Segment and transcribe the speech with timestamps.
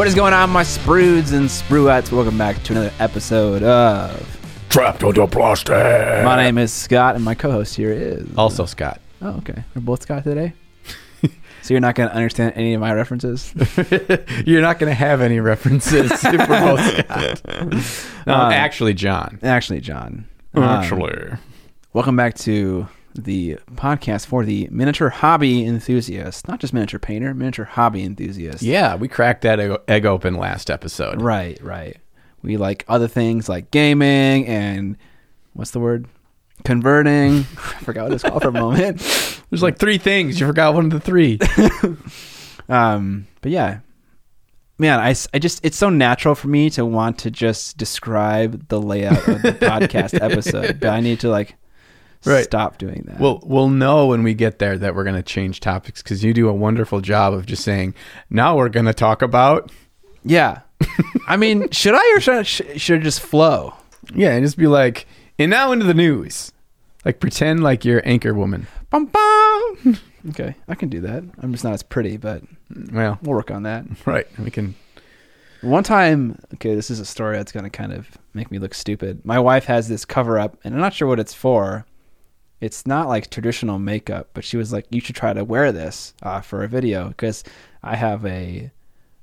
[0.00, 2.10] What is going on, my sprudes and spruettes?
[2.10, 4.64] Welcome back to another episode of.
[4.70, 5.74] Trapped under plastic.
[6.24, 8.26] My name is Scott, and my co-host here is.
[8.34, 8.98] Also, Scott.
[9.20, 9.62] Oh, okay.
[9.74, 10.54] We're both Scott today.
[11.22, 11.28] so
[11.74, 13.52] you're not going to understand any of my references.
[14.46, 18.26] You're not going to have any references if we're both Scott.
[18.26, 19.38] No, Um, actually, John.
[19.42, 20.24] Actually, John.
[20.54, 21.38] Um,
[21.92, 27.64] welcome back to the podcast for the miniature hobby enthusiast, not just miniature painter, miniature
[27.64, 28.62] hobby enthusiast.
[28.62, 31.20] Yeah, we cracked that egg- open last episode.
[31.20, 31.96] Right, right.
[32.42, 34.96] We like other things like gaming and
[35.52, 36.06] what's the word?
[36.64, 37.38] Converting.
[37.56, 38.98] I forgot what it's called for a moment.
[39.50, 40.38] There's like three things.
[40.40, 41.38] You forgot one of the three.
[42.70, 43.80] Um, but yeah,
[44.78, 48.80] man, I, I just, it's so natural for me to want to just describe the
[48.80, 51.56] layout of the podcast episode, but I need to like
[52.24, 52.44] Right.
[52.44, 53.18] stop doing that.
[53.18, 56.34] we'll we'll know when we get there that we're going to change topics because you
[56.34, 57.94] do a wonderful job of just saying.
[58.28, 59.70] Now we're going to talk about.
[60.24, 60.60] yeah.
[61.26, 63.74] I mean, should I or should I, should it just flow?
[64.14, 65.06] Yeah, and just be like,
[65.38, 66.52] and now into the news.
[67.04, 68.66] Like pretend like you're anchor woman.
[68.90, 69.98] Bum, bum.
[70.30, 71.22] Okay, I can do that.
[71.40, 72.42] I'm just not as pretty, but
[72.92, 73.84] Well, we'll work on that.
[74.06, 74.26] right.
[74.38, 74.74] We can.
[75.62, 78.74] One time, okay, this is a story that's going to kind of make me look
[78.74, 79.24] stupid.
[79.24, 81.86] My wife has this cover up, and I'm not sure what it's for.
[82.60, 86.14] It's not like traditional makeup, but she was like, "You should try to wear this
[86.22, 87.42] uh, for a video because
[87.82, 88.70] I have a,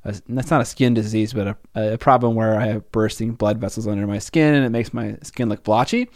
[0.03, 3.59] a that's not a skin disease, but a, a problem where I have bursting blood
[3.59, 6.09] vessels under my skin, and it makes my skin look blotchy."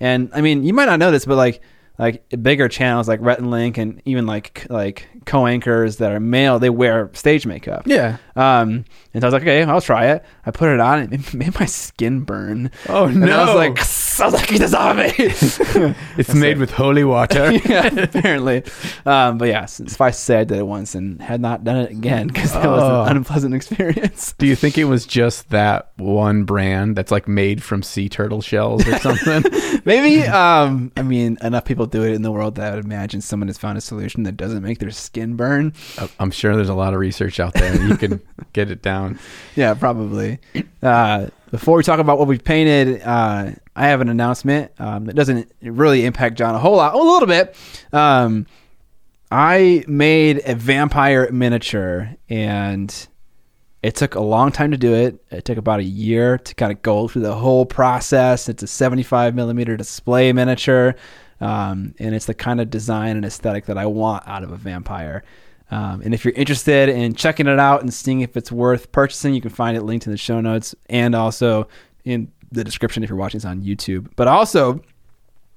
[0.00, 1.62] And I mean, you might not know this, but like
[1.98, 6.58] like bigger channels like Rhett and Link, and even like like co-anchors that are male,
[6.58, 7.86] they wear stage makeup.
[7.86, 8.18] Yeah.
[8.36, 8.84] Um,
[9.14, 10.24] and so I was like, okay, I'll try it.
[10.44, 12.70] I put it on, and it made my skin burn.
[12.88, 13.54] Oh And I was no!
[13.56, 13.78] like,
[14.20, 15.12] I was like, this off me.
[16.18, 17.52] It's made with holy water.
[17.66, 18.62] yeah, apparently.
[19.04, 21.90] Um, but yeah, suffice to say, I did it once and had not done it
[21.90, 23.02] again because that was Oh.
[23.10, 24.32] an unpleasant experience.
[24.38, 28.42] Do you think it was just that one brand that's like made from sea turtle
[28.42, 29.44] shells or something?
[29.84, 33.20] Maybe, um, I mean, enough people do it in the world that I would imagine
[33.20, 35.72] someone has found a solution that doesn't make their skin burn.
[35.98, 37.74] I- I'm sure there's a lot of research out there.
[37.80, 38.20] You can
[38.52, 39.18] get it down.
[39.54, 40.38] Yeah, probably.
[40.82, 45.16] Uh, before we talk about what we painted, uh, I have an announcement um, that
[45.16, 47.56] doesn't really impact John a whole lot, a little bit.
[47.92, 48.46] Um,
[49.30, 53.08] I made a vampire miniature, and
[53.82, 55.22] it took a long time to do it.
[55.30, 58.48] It took about a year to kind of go through the whole process.
[58.48, 60.94] It's a 75 millimeter display miniature,
[61.40, 64.56] um, and it's the kind of design and aesthetic that I want out of a
[64.56, 65.24] vampire.
[65.70, 69.34] Um, and if you're interested in checking it out and seeing if it's worth purchasing,
[69.34, 71.68] you can find it linked in the show notes and also
[72.04, 74.08] in the description if you're watching this on YouTube.
[74.14, 74.80] But also,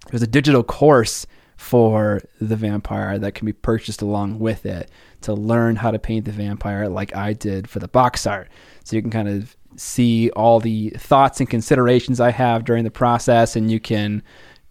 [0.10, 1.28] there's a digital course
[1.58, 4.90] for the vampire that can be purchased along with it
[5.22, 8.50] to learn how to paint the vampire like I did for the box art.
[8.86, 12.92] So you can kind of see all the thoughts and considerations I have during the
[12.92, 14.24] process, and you can,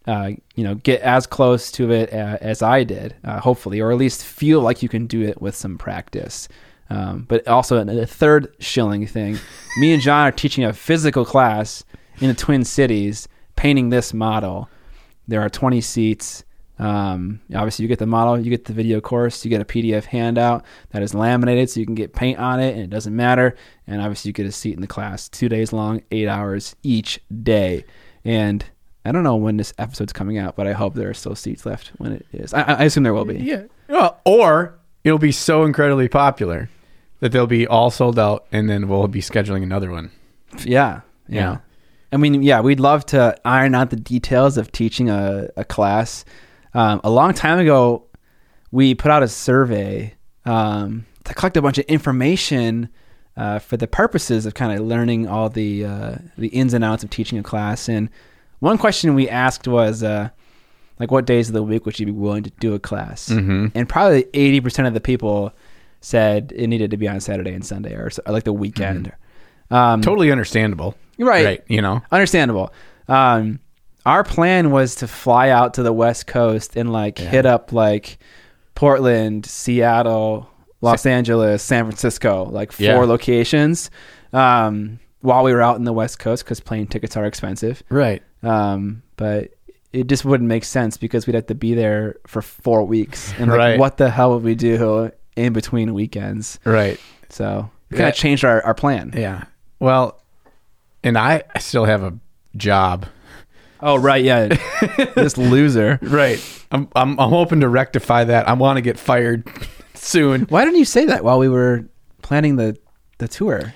[0.09, 3.93] uh, you know, get as close to it uh, as I did, uh, hopefully, or
[3.93, 6.49] at least feel like you can do it with some practice.
[6.89, 9.39] Um, but also, a third shilling thing,
[9.77, 11.85] me and John are teaching a physical class
[12.21, 14.71] in the Twin Cities, painting this model.
[15.29, 16.43] There are 20 seats.
[16.79, 20.07] Um, obviously, you get the model, you get the video course, you get a PDF
[20.07, 23.57] handout that is laminated so you can get paint on it and it doesn't matter.
[23.87, 27.21] And obviously, you get a seat in the class, two days long, eight hours each
[27.43, 27.85] day.
[28.25, 28.65] And
[29.09, 31.65] I don't know when this episode's coming out, but I hope there are still seats
[31.65, 32.53] left when it is.
[32.53, 33.39] I, I assume there will be.
[33.39, 33.65] Yeah.
[33.89, 36.69] Well, or it'll be so incredibly popular
[37.21, 40.11] that they'll be all sold out, and then we'll be scheduling another one.
[40.65, 41.01] Yeah.
[41.29, 41.41] Yeah.
[41.41, 41.59] Yeah.
[42.13, 46.25] I mean, yeah, we'd love to iron out the details of teaching a, a class.
[46.75, 48.05] Um, a long time ago,
[48.71, 50.15] we put out a survey
[50.45, 52.89] um, to collect a bunch of information
[53.37, 57.05] uh, for the purposes of kind of learning all the uh, the ins and outs
[57.05, 57.89] of teaching a class.
[57.89, 58.11] And
[58.61, 60.31] one question we asked was, uh,
[60.99, 63.29] like, what days of the week would you be willing to do a class?
[63.29, 63.67] Mm-hmm.
[63.75, 65.53] And probably eighty percent of the people
[66.01, 69.13] said it needed to be on Saturday and Sunday, or, or like the weekend.
[69.71, 70.95] Um, Totally understandable.
[71.19, 71.63] Right.
[71.69, 72.01] You know?
[72.13, 72.73] Understandable.
[73.09, 73.59] Um,
[74.07, 77.29] our plan was to fly out to the West Coast and like Yeah.
[77.29, 78.19] hit up like
[78.75, 80.49] Portland, Seattle,
[80.81, 82.99] Los Angeles, San Francisco, like four Yeah.
[83.01, 83.91] locations.
[84.33, 87.83] Um, while we were out in the West Coast, because plane tickets are expensive.
[87.91, 88.23] Right.
[88.43, 89.51] Um, but
[89.93, 93.51] it just wouldn't make sense because we'd have to be there for four weeks, and
[93.51, 93.79] like, Right.
[93.79, 96.59] what the hell would we do in between weekends?
[96.65, 97.01] Right.
[97.31, 98.21] So we kind of Yeah.
[98.21, 99.13] changed our, our plan.
[99.17, 99.45] Yeah.
[99.81, 100.21] Well,
[101.03, 102.15] and I, I still have a
[102.57, 103.07] job.
[103.81, 104.49] Oh right, yeah,
[105.15, 105.99] this loser.
[106.03, 106.39] Right.
[106.73, 108.49] I'm, I'm, I'm hoping to rectify that.
[108.49, 109.49] I want to get fired
[109.95, 110.43] soon.
[110.43, 111.85] Why didn't you say that while we were
[112.23, 112.77] planning the
[113.19, 113.73] the tour.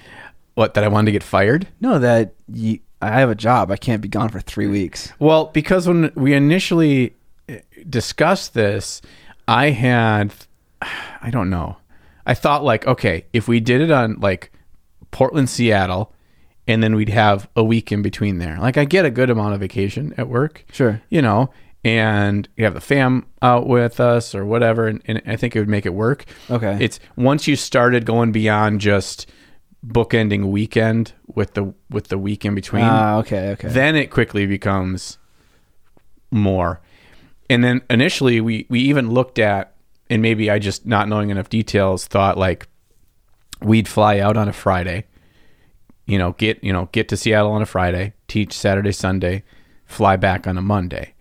[0.54, 1.66] What that I wanted to get fired?
[1.80, 3.70] No, that you, I have a job.
[3.70, 5.12] I can't be gone for three weeks.
[5.18, 7.16] Well, because when we initially
[7.48, 9.02] eh, discussed this,
[9.48, 10.32] I had,
[10.80, 11.76] I don't know,
[12.24, 14.52] I thought like, okay, if we did it on like
[15.10, 16.14] Portland, Seattle,
[16.68, 18.56] and then we'd have a week in between there.
[18.58, 21.02] Like I get a good amount of vacation at work, Sure.
[21.10, 21.50] you know,
[21.84, 25.58] and you have the fam out with us or whatever, and, and I think it
[25.58, 26.24] would make it work.
[26.48, 26.78] Okay.
[26.80, 29.28] It's once you started going beyond just
[29.86, 33.68] bookending weekend with the with the week in between Ah, okay, okay.
[33.68, 35.18] then it quickly becomes
[36.30, 36.80] more.
[37.50, 39.74] And then initially we we even looked at
[40.08, 42.68] and maybe I just not knowing enough details thought like
[43.60, 45.06] we'd fly out on a Friday,
[46.06, 49.42] you know, get you know, get to Seattle on a Friday, teach Saturday, Sunday,
[49.84, 51.14] fly back on a Monday.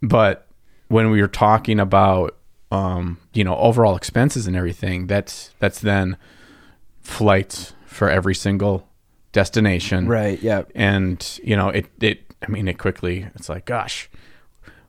[0.00, 0.46] But
[0.88, 2.36] when we were talking about
[2.70, 6.16] um, you know, overall expenses and everything, that's that's then
[7.04, 8.88] flights for every single
[9.32, 10.40] destination right.
[10.42, 10.62] Yeah.
[10.74, 14.08] and you know it it i mean it quickly it's like gosh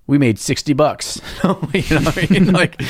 [0.08, 1.54] we made 60 bucks you know
[2.02, 2.82] what i mean like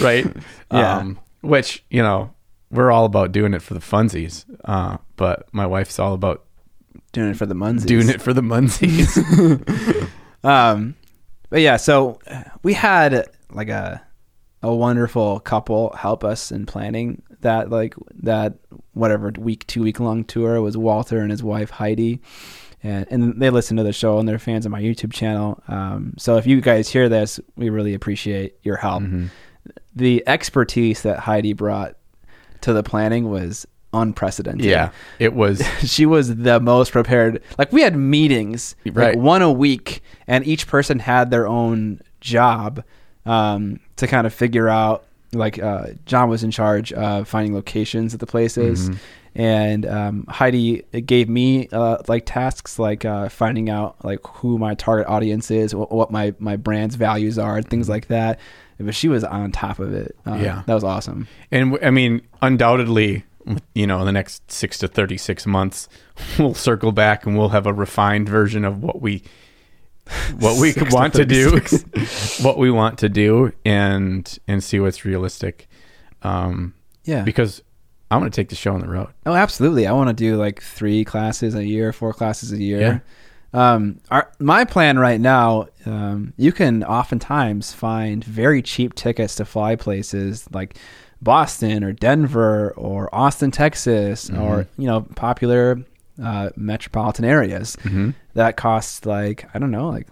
[0.00, 0.26] right
[0.72, 0.98] Yeah.
[0.98, 2.32] um which you know
[2.70, 6.44] we're all about doing it for the funsies uh but my wife's all about
[7.12, 7.86] Doing it for the Munsies.
[7.86, 9.16] doing it for the munsies
[10.44, 10.94] Um,
[11.50, 12.18] but yeah, so
[12.62, 14.02] we had like a
[14.62, 18.54] a wonderful couple help us in planning that like that
[18.94, 22.20] whatever week two week long tour was Walter and his wife Heidi.
[22.82, 25.60] And, and they listen to the show and they're fans of my YouTube channel.
[25.66, 29.02] Um, so if you guys hear this, we really appreciate your help.
[29.96, 31.96] The expertise that Heidi brought
[32.60, 37.42] to the planning was unprecedented yeah it was she was the most prepared.
[37.56, 39.14] Like we had meetings, Right.
[39.14, 42.84] like one a week, and each person had their own job
[43.26, 45.04] um, to kind of figure out.
[45.32, 48.90] Like uh, John was in charge of finding locations at the places,
[49.34, 54.74] and um, Heidi gave me uh, like tasks like uh, finding out like who my
[54.74, 58.40] target audience is, wh- what my my brand's values are, and things like that.
[58.80, 60.16] But she was on top of it.
[60.26, 60.62] Uh, Yeah.
[60.66, 61.26] that was awesome.
[61.50, 63.24] and w- i mean undoubtedly
[63.74, 65.88] you know in the next 6 to 36 months
[66.38, 69.22] we'll circle back and we'll have a refined version of what we
[70.38, 71.60] what we Six to want to do.
[72.42, 75.68] what we want to do and and see what's realistic.
[76.22, 76.74] Um
[77.04, 77.62] Yeah, because
[78.10, 79.08] i want to take the show on the road.
[79.26, 79.86] Oh, absolutely.
[79.86, 83.02] I want to do like three classes a year, four classes a year.
[83.52, 89.44] Um, our, my plan right now, um, you can oftentimes find very cheap tickets to
[89.44, 90.76] fly places like
[91.22, 95.82] Boston or Denver or Austin, Texas, or you know popular
[96.22, 97.76] uh, metropolitan areas.
[97.82, 98.10] Mm-hmm.
[98.38, 100.08] That costs like I don't know, like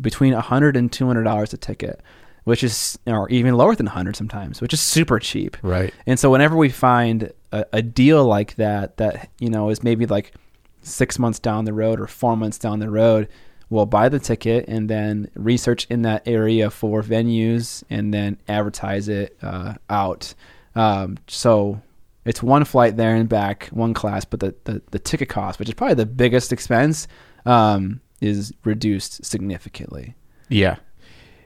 [0.00, 2.00] between a hundred and two hundred dollars a ticket,
[2.44, 5.56] which is or even lower than a hundred sometimes, which is super cheap.
[5.62, 9.82] right And so whenever we find a, a deal like that, that you know is
[9.82, 10.32] maybe like
[10.80, 13.28] six months down the road or four months down the road,
[13.70, 19.08] we'll buy the ticket and then research in that area for venues and then advertise
[19.08, 20.34] it uh, out.
[20.74, 21.80] Um, so
[22.24, 25.68] it's one flight there and back, one class, but the, the, the ticket cost, which
[25.68, 27.08] is probably the biggest expense,
[27.46, 30.14] um, is reduced significantly.
[30.48, 30.76] yeah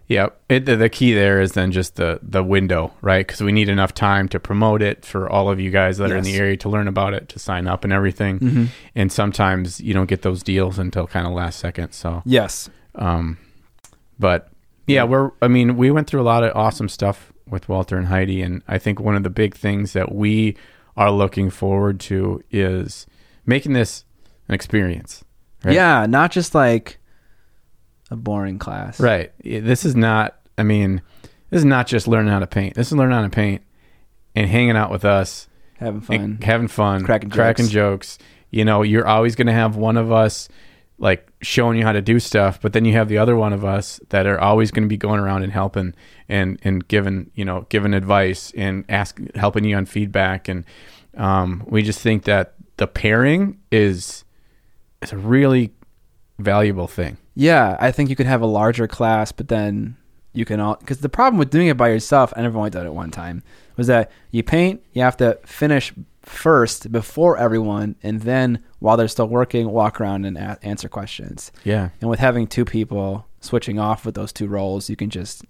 [0.09, 3.51] yeah it, the, the key there is then just the the window right because we
[3.51, 6.37] need enough time to promote it for all of you guys that are in the
[6.37, 10.23] area to learn about it to sign up and everything and sometimes you don't get
[10.23, 12.71] those deals until kind of last second so Yes.
[12.95, 13.39] Um,
[14.19, 14.49] but
[14.87, 15.33] yeah, we're.
[15.43, 18.63] I mean, we went through a lot of awesome stuff with Walter and Heidi, and
[18.69, 20.57] I think one of the big things that we
[20.97, 23.07] are looking forward to is
[23.45, 24.05] making this
[24.49, 25.25] an experience.
[25.65, 25.75] Right.
[25.75, 26.99] Yeah, not just like
[28.11, 29.01] a boring class.
[29.01, 29.33] Right.
[29.43, 30.37] This is not.
[30.59, 31.03] I mean,
[31.51, 32.75] this is not just learning how to paint.
[32.75, 33.63] This is learning how to paint
[34.35, 35.49] and hanging out with us,
[35.79, 36.39] Having fun.
[36.43, 38.17] having fun, Cracking cracking jokes.
[38.17, 38.27] jokes.
[38.51, 40.49] You know, you're always going to have one of us
[40.99, 43.65] like showing you how to do stuff, but then you have the other one of
[43.65, 45.95] us that are always going to be going around and helping
[46.29, 50.65] and and giving you know giving advice and ask helping you on feedback and
[51.19, 54.25] um, we just think that the pairing is
[55.07, 55.73] is a really
[56.39, 57.17] valuable thing.
[57.35, 59.97] Yeah, I think you could have a larger class, but then
[60.33, 62.93] you can all because the problem with doing it by yourself, and only done it
[62.95, 63.43] one time,
[63.77, 69.09] was that you paint, you have to finish first before everyone, and then while they're
[69.09, 71.53] still working, walk around and a- answer questions.
[71.65, 71.91] Yeah.
[72.01, 75.45] And with having two people switching off with those two roles, you can just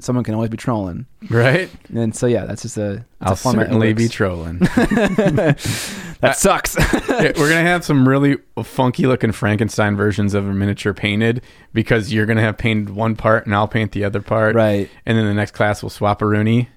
[0.00, 1.06] someone can always be trolling.
[1.30, 1.70] Right?
[1.94, 2.80] And so yeah, that's just a.
[2.80, 4.58] that's a I'll format certainly be trolling.
[4.58, 6.76] that uh, sucks.
[7.08, 12.12] Yeah, we're gonna have some really funky looking Frankenstein versions of a miniature painted because
[12.12, 14.54] you're gonna have painted one part and I'll paint the other part.
[14.54, 14.88] right.
[15.04, 16.68] And then the next class will swap a Rooney.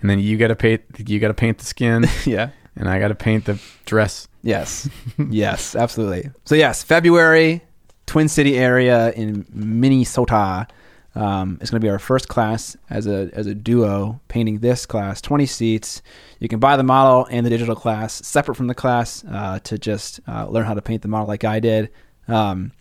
[0.00, 2.06] And then you gotta paint you gotta paint the skin.
[2.26, 2.50] Yeah.
[2.76, 4.28] and I got to paint the dress.
[4.42, 4.88] Yes.
[5.30, 6.30] yes, absolutely.
[6.44, 7.62] So yes, February,
[8.06, 10.66] Twin City area in Minnesota.
[11.14, 14.86] Um, it's going to be our first class as a as a duo painting this
[14.86, 15.20] class.
[15.20, 16.02] Twenty seats.
[16.38, 19.78] You can buy the model and the digital class separate from the class uh, to
[19.78, 21.90] just uh, learn how to paint the model like I did.
[22.28, 22.72] Um,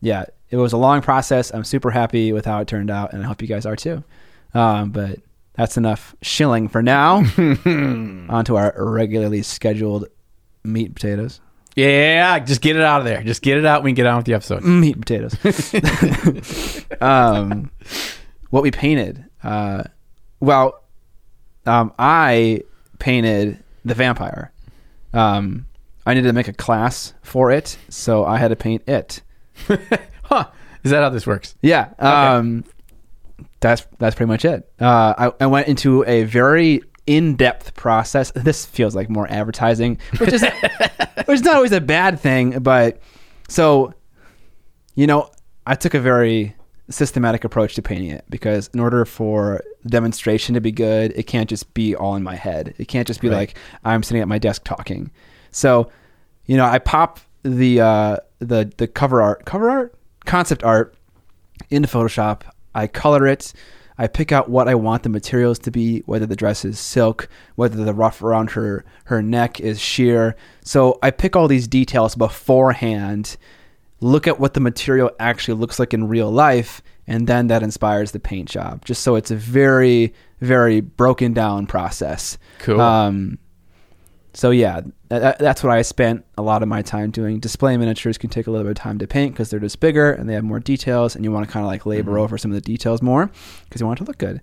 [0.00, 1.52] yeah, it was a long process.
[1.52, 4.04] I'm super happy with how it turned out, and I hope you guys are too.
[4.54, 5.18] Um, but
[5.54, 7.16] that's enough shilling for now.
[7.36, 10.06] On to our regularly scheduled
[10.62, 11.40] meat and potatoes.
[11.74, 13.22] Yeah, just get it out of there.
[13.22, 13.82] Just get it out.
[13.82, 14.62] We can get on with the episode.
[14.62, 16.84] Meat and potatoes.
[17.00, 17.70] um,
[18.50, 19.24] what we painted.
[19.42, 19.84] Uh,
[20.38, 20.84] well,
[21.66, 22.62] um, I
[22.98, 24.52] painted the vampire.
[25.12, 25.66] Um,
[26.06, 29.22] I needed to make a class for it, so I had to paint it.
[30.24, 30.46] huh?
[30.84, 31.56] Is that how this works?
[31.62, 31.88] Yeah.
[31.98, 32.64] Um,
[33.60, 34.70] that's that's pretty much it.
[34.78, 38.32] Uh, I, I went into a very in-depth process.
[38.34, 40.42] This feels like more advertising, which is
[41.26, 42.58] which is not always a bad thing.
[42.60, 43.00] But
[43.48, 43.92] so,
[44.94, 45.30] you know,
[45.66, 46.54] I took a very
[46.90, 51.48] systematic approach to painting it because in order for demonstration to be good, it can't
[51.48, 52.74] just be all in my head.
[52.78, 53.36] It can't just be Right.
[53.36, 55.10] like I'm sitting at my desk talking.
[55.50, 55.90] So,
[56.46, 59.94] you know, I pop the uh, the the cover art, cover art,
[60.26, 60.94] concept art
[61.70, 62.42] into Photoshop.
[62.74, 63.52] I color it.
[63.96, 67.28] I pick out what I want the materials to be, whether the dress is silk,
[67.54, 70.36] whether the ruff around her her neck is sheer.
[70.62, 73.36] So I pick all these details beforehand,
[74.00, 78.10] look at what the material actually looks like in real life, and then that inspires
[78.12, 78.84] the paint job.
[78.84, 82.36] Just so it's a very very broken down process.
[82.58, 82.80] Cool.
[82.80, 83.38] Um,
[84.34, 87.38] so yeah, that, that's what I spent a lot of my time doing.
[87.40, 90.12] Display miniatures can take a little bit of time to paint because they're just bigger
[90.12, 92.20] and they have more details, and you want to kind of like labor Mhm.
[92.20, 93.30] over some of the details more
[93.64, 94.40] because you want it to look good.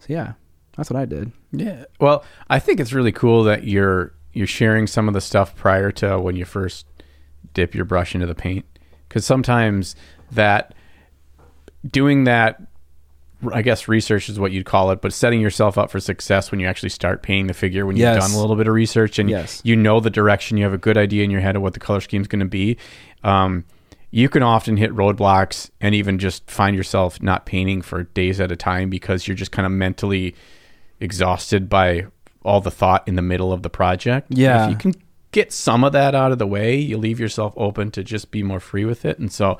[0.00, 0.32] So yeah,
[0.76, 1.30] that's what I did.
[1.52, 1.84] Yeah.
[2.00, 5.92] Well, I think it's really cool that you're you're sharing some of the stuff prior
[5.92, 6.86] to when you first
[7.52, 8.64] dip your brush into the paint
[9.08, 9.94] because sometimes
[10.32, 10.74] that
[11.88, 12.60] doing that
[13.52, 16.60] I guess research is what you'd call it, but setting yourself up for success when
[16.60, 18.26] you actually start painting the figure when you've Yes.
[18.26, 19.60] done a little bit of research and Yes.
[19.64, 21.80] you know the direction, you have a good idea in your head of what the
[21.80, 22.76] color scheme is going to be.
[23.22, 23.64] Um,
[24.10, 28.52] you can often hit roadblocks and even just find yourself not painting for days at
[28.52, 30.34] a time because you're just kind of mentally
[31.00, 32.06] exhausted by
[32.44, 34.28] all the thought in the middle of the project.
[34.30, 34.66] Yeah.
[34.66, 34.94] If you can
[35.32, 38.42] get some of that out of the way, you leave yourself open to just be
[38.42, 39.18] more free with it.
[39.18, 39.58] And so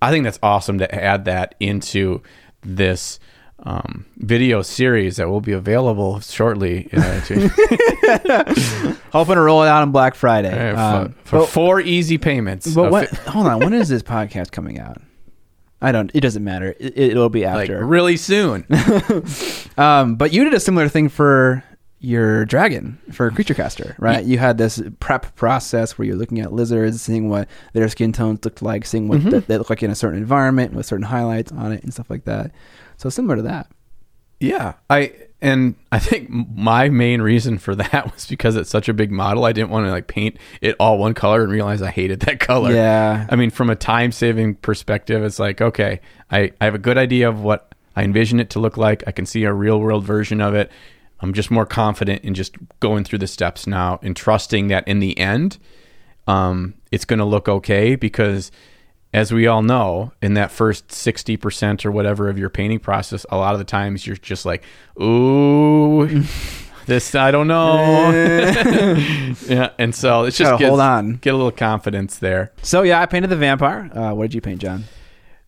[0.00, 2.22] I think that's awesome to add that into
[2.62, 3.18] this
[3.64, 7.20] um, video series that will be available shortly uh,
[9.12, 10.70] Hoping to roll it out on Black Friday.
[10.72, 12.72] uh, Um, for, for but- four easy payments.
[12.74, 13.08] But what?
[13.08, 13.60] fi- hold on.
[13.60, 15.00] When is this podcast coming out?
[15.80, 16.10] I don't.
[16.14, 16.74] It doesn't matter.
[16.78, 17.84] It, it'll be like after.
[17.84, 18.64] really soon.
[19.76, 21.64] Um, but you did a similar thing for
[22.04, 24.24] your dragon for Creature Caster, right?
[24.24, 28.40] You had this prep process where you're looking at lizards, seeing what their skin tones
[28.44, 29.30] looked like, seeing what Mhm.
[29.30, 32.10] th- they look like in a certain environment with certain highlights on it and stuff
[32.10, 32.50] like that.
[32.96, 33.68] So similar to that.
[34.40, 38.92] Yeah, I and I think my main reason for that was because it's such a
[38.94, 39.44] big model.
[39.44, 42.40] I didn't want to like paint it all one color and realize I hated that
[42.40, 42.72] color.
[42.72, 43.26] Yeah.
[43.30, 46.00] I mean, from a time saving perspective, it's like okay,
[46.32, 49.04] I I have a good idea of what I envision it to look like.
[49.06, 50.70] I can see a real world version of it.
[51.22, 54.98] I'm just more confident in just going through the steps now and trusting that in
[54.98, 55.58] the end,
[56.26, 58.50] um, it's going to look okay because
[59.14, 63.36] as we all know, in that first 60% or whatever of your painting process, a
[63.36, 64.64] lot of the times you're just like,
[65.00, 66.06] ooh,
[66.86, 68.10] this, I don't know.
[69.46, 69.70] yeah.
[69.78, 71.16] And so it's just Gotta gets- hold on.
[71.16, 72.52] get a little confidence there.
[72.62, 73.90] So yeah, I painted the vampire.
[73.94, 74.84] Uh, what did you paint, John?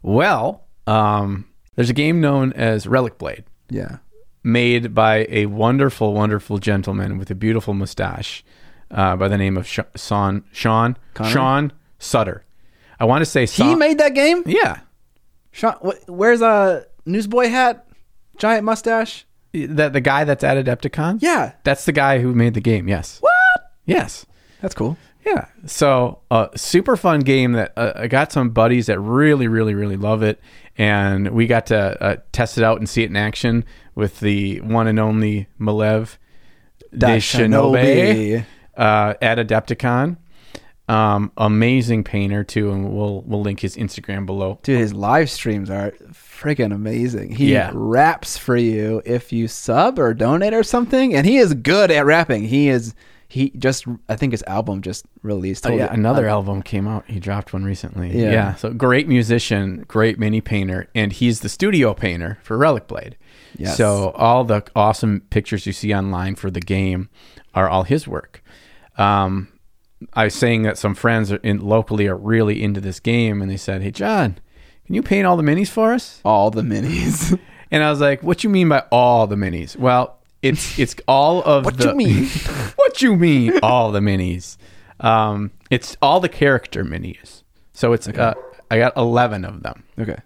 [0.02, 3.96] Well, um, there's a game known as Relic Blade Yeah.
[4.44, 8.44] Made by a wonderful, wonderful gentleman with a beautiful mustache
[8.90, 11.32] uh, by the name of Sh- Sean, Sean, Connery?
[11.32, 12.44] Sean Sutter.
[13.00, 14.42] I want to say He made that game.
[14.46, 14.80] Yeah.
[15.50, 17.86] Sean, wh- where's a newsboy hat,
[18.38, 19.24] giant mustache?
[19.52, 21.18] The, the guy that's at Adepticon?
[21.22, 21.52] Yeah.
[21.64, 23.18] That's the guy who made the game, yes.
[23.20, 23.72] What?
[23.86, 24.26] Yes.
[24.60, 24.96] That's cool.
[25.24, 25.46] Yeah.
[25.66, 29.96] So, uh, super fun game that uh, I got some buddies that really, really, really
[29.96, 30.38] love it.
[30.76, 33.64] And we got to uh, test it out and see it in action
[33.94, 36.18] with the one and only Malev
[36.96, 38.44] de Shinobi
[38.76, 40.16] uh, at Adepticon.
[40.86, 42.70] Um, amazing painter, too.
[42.70, 44.58] And we'll, we'll link his Instagram below.
[44.62, 47.34] Dude, his live streams are freaking amazing.
[47.36, 47.70] He Yeah.
[47.72, 52.04] raps for you if you sub or donate or something, and he is good at
[52.04, 52.44] rapping.
[52.44, 52.94] He is.
[53.34, 55.66] He just, I think his album just released.
[55.66, 57.04] Oh, yeah, another uh, album came out.
[57.08, 58.16] He dropped one recently.
[58.16, 58.30] Yeah.
[58.30, 58.54] Yeah.
[58.54, 63.16] So great musician, great mini painter, and he's the studio painter for Relic Blade.
[63.58, 63.76] Yes.
[63.76, 67.08] So all the awesome pictures you see online for the game
[67.56, 68.40] are all his work.
[68.98, 69.48] um,
[70.12, 73.50] I was saying that some friends are in, locally are really into this game, and
[73.50, 74.38] they said, "Hey, John,
[74.86, 77.36] can you paint all the minis for us?" All the minis.
[77.70, 81.42] And I was like, "What you mean by all the minis?" Well, it's it's all
[81.42, 81.88] of What the.
[81.88, 82.24] you mean?
[82.76, 84.56] what you mean all the minis?
[85.00, 87.42] Um, it's all the character minis.
[87.72, 88.34] So it's uh,
[88.70, 89.82] I got eleven of them.
[89.98, 90.18] okay.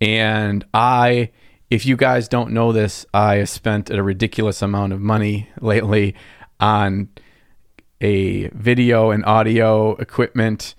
[0.00, 1.30] And I,
[1.70, 6.16] if you guys don't know this, I have spent a ridiculous amount of money lately
[6.58, 7.08] on
[8.00, 10.74] a video and audio equipment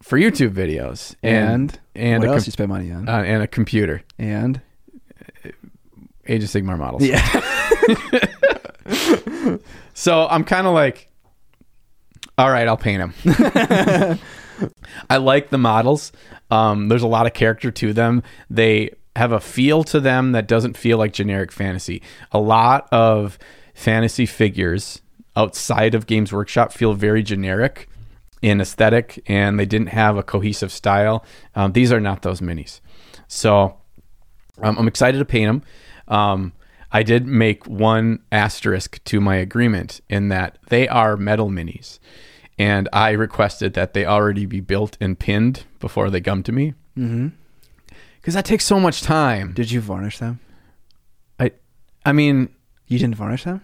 [0.00, 3.08] for YouTube videos And, and what a else com- you spend money on?
[3.08, 4.02] uh, and a computer.
[4.18, 4.60] and
[6.26, 7.04] Age of Sigmar models.
[7.04, 7.20] yeah.
[9.94, 11.08] So I'm kind of like,
[12.36, 14.18] all right, I'll paint them.
[15.10, 16.12] I like the models.
[16.50, 18.22] Um, there's a lot of character to them.
[18.50, 22.02] They have a feel to them that doesn't feel like generic fantasy.
[22.32, 23.38] A lot of
[23.72, 25.00] fantasy figures
[25.36, 27.88] outside of Games Workshop feel very generic
[28.42, 31.24] in aesthetic, and they didn't have a cohesive style.
[31.54, 32.80] Um, these are not those minis.
[33.28, 33.76] So
[34.60, 35.62] um, I'm excited to paint them.
[36.08, 36.52] Um,
[36.92, 41.98] I did make one asterisk to my agreement in that they are metal minis,
[42.58, 46.74] and I requested that they already be built and pinned before they come to me
[46.94, 47.28] hmm
[48.20, 49.52] because that takes so much time.
[49.52, 50.40] Did you varnish them?
[51.38, 51.50] I,
[52.06, 52.48] I mean,
[52.86, 53.60] You didn't varnish them?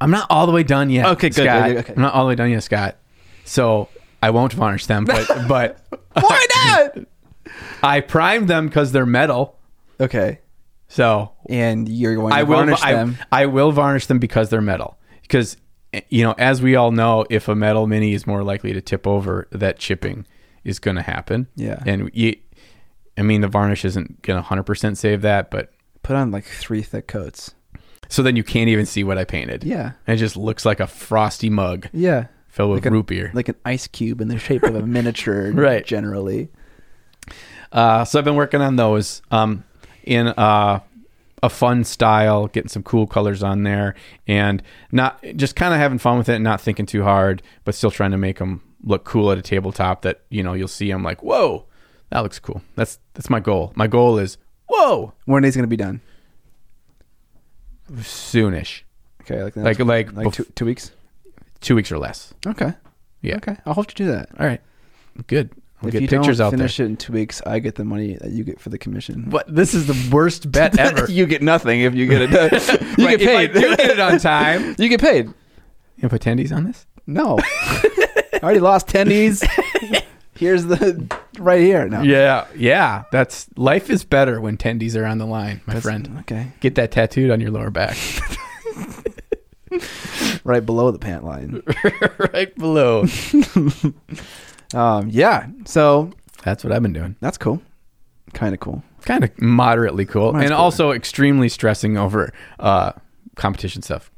[0.00, 1.04] I'm not all the way done yet.
[1.06, 1.70] Okay, good, Scott.
[1.70, 1.92] okay.
[1.94, 2.96] I'm not all the way done yet, Scott.
[3.44, 3.90] So
[4.22, 5.78] I won't varnish them, but but
[6.14, 6.98] Why not?
[7.82, 9.58] I primed them because they're metal.
[10.00, 10.40] okay.
[10.88, 13.18] So And you're going to I will varnish I, them.
[13.32, 14.98] I will varnish them because they're metal.
[15.22, 15.56] Because
[16.10, 19.06] you know, as we all know, if a metal mini is more likely to tip
[19.06, 20.26] over, that chipping
[20.62, 21.46] is going to happen.
[21.56, 21.82] Yeah.
[21.86, 22.36] And you,
[23.16, 26.82] I mean, the varnish isn't going to 100% save that, but Put on like three
[26.82, 27.54] thick coats.
[28.08, 29.64] so then you can't even see what I painted.
[29.64, 29.92] Yeah.
[30.06, 32.26] And it just looks like a frosty mug Yeah.
[32.48, 33.30] filled with Like a- root beer.
[33.34, 35.50] Like an ice cube in the shape of a miniature.
[35.52, 35.84] Right.
[35.84, 36.50] Generally.
[37.72, 39.64] Uh, so I've been working on those um,
[40.06, 40.80] in uh,
[41.42, 43.94] a fun style, getting some cool colors on there,
[44.26, 47.74] and not just kind of having fun with it, and not thinking too hard, but
[47.74, 50.02] still trying to make them look cool at a tabletop.
[50.02, 51.66] That you know you'll see them like, whoa,
[52.10, 52.62] that looks cool.
[52.76, 53.72] That's that's my goal.
[53.74, 54.38] My goal is
[54.68, 56.00] whoa, these going to be done?
[57.92, 58.82] soonish,
[59.22, 59.42] Okay.
[59.42, 60.92] Like, like like like bef- two, two weeks?
[61.60, 62.34] two weeks or less.
[62.46, 62.72] Okay.
[63.22, 63.36] Yeah.
[63.36, 63.56] Okay.
[63.64, 64.28] I'll hope to do that.
[64.38, 64.60] All right,
[65.26, 65.50] good.
[65.82, 66.58] I'll if get you pictures don't out there.
[66.58, 69.30] finish it in two weeks, I get the money that you get for the commission.
[69.30, 69.52] What?
[69.54, 71.10] This is the worst bet ever.
[71.10, 72.50] you get nothing if you get it done.
[72.98, 73.50] You get paid.
[73.50, 74.74] If I do get it on time.
[74.78, 75.32] you get paid.
[75.98, 76.86] You put tendies on this?
[77.06, 77.38] No.
[77.40, 79.46] I already lost tendies.
[80.34, 81.06] Here's the
[81.38, 81.88] right here.
[81.88, 82.02] No.
[82.02, 83.04] Yeah, yeah.
[83.12, 86.16] That's life is better when tendies are on the line, my That's- friend.
[86.20, 86.52] Okay.
[86.60, 87.96] Get that tattooed on your lower back,
[90.44, 91.62] Right below the pant line.
[92.32, 93.04] right below.
[94.74, 95.46] Um, yeah.
[95.64, 96.10] So
[96.44, 97.16] That's what I've been doing.
[97.20, 97.60] that's cool.
[98.34, 98.82] Kind of cool.
[99.02, 100.54] Kind of moderately cool, and cooler.
[100.56, 102.92] also extremely stressing over uh,
[103.36, 104.10] competition stuff.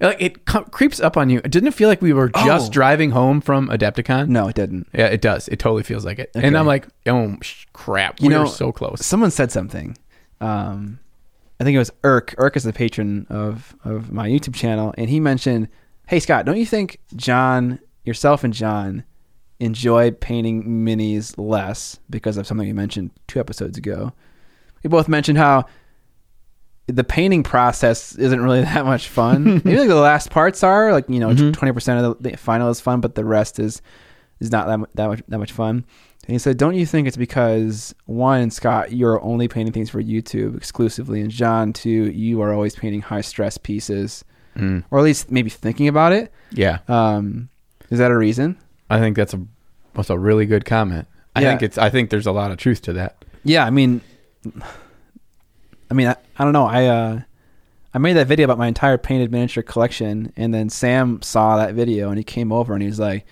[0.00, 1.40] Like it co- creeps up on you.
[1.42, 2.70] Didn't it feel like we were just Oh.
[2.72, 4.28] driving home from Adepticon?
[4.28, 4.86] No, it didn't.
[4.94, 5.46] Yeah, it does.
[5.48, 6.30] It totally feels like it.
[6.34, 9.04] And I'm like, oh sh- crap, You we know, were so close.
[9.04, 9.98] Someone said something.
[10.40, 11.00] Um,
[11.58, 12.34] I think it was Irk.
[12.38, 15.68] Irk is the patron of of my YouTube channel, and he mentioned,
[16.06, 19.04] "Hey Scott, don't you think John, yourself, and John
[19.60, 24.12] enjoy painting minis less because of something you mentioned two episodes ago?
[24.82, 25.66] We both mentioned how."
[26.86, 29.62] The painting process isn't really that much fun.
[29.64, 31.52] Maybe like the last parts are like you know Mhm.
[31.54, 33.80] 20 percent of the, the final is fun, but the rest is
[34.40, 35.84] is not that that much that much fun.
[36.26, 40.02] And he said, "Don't you think it's because one, Scott, you're only painting things for
[40.02, 44.24] YouTube exclusively, and John, two, you are always painting high stress pieces,
[44.56, 44.82] Mm.
[44.90, 46.32] or at least maybe thinking about it.
[46.50, 47.50] Yeah, Um,
[47.90, 48.56] is that a reason?
[48.90, 49.40] I think that's a
[49.94, 51.06] that's a really good comment.
[51.34, 51.50] I Yeah.
[51.50, 51.78] think it's.
[51.78, 53.24] I think there's a lot of truth to that.
[53.44, 54.00] Yeah, I mean,
[55.90, 56.66] I mean, I, I don't know.
[56.66, 57.20] I uh,
[57.94, 61.74] I made that video about my entire painted miniature collection, and then Sam saw that
[61.74, 63.26] video and he came over and he was like,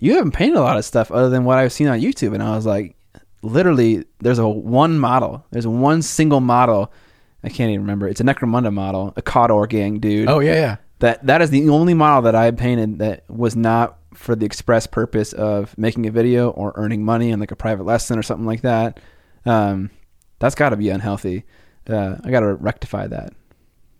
[0.00, 2.42] "You haven't painted a lot of stuff other than what I've seen on YouTube." And
[2.42, 2.96] I was like,
[3.42, 5.44] "Literally, there's a one model.
[5.50, 6.92] There's one single model.
[7.42, 8.08] I can't even remember.
[8.08, 10.28] It's a Necromunda model, a Cawdor gang dude.
[10.28, 10.76] Oh yeah, yeah.
[11.04, 14.86] That that is the only model that I painted that was not for the express
[14.86, 18.46] purpose of making a video or earning money in like a private lesson or something
[18.46, 19.00] like that.
[19.44, 19.90] Um,
[20.38, 21.44] that's got to be unhealthy.
[21.86, 23.34] Uh, I got to rectify that.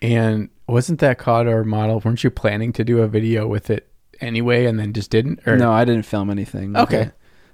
[0.00, 2.00] And wasn't that Cawdor model?
[2.02, 3.86] Weren't you planning to do a video with it
[4.20, 5.46] anyway, and then just didn't?
[5.46, 6.74] Or no, I didn't film anything.
[6.74, 7.02] Okay.
[7.02, 7.12] it.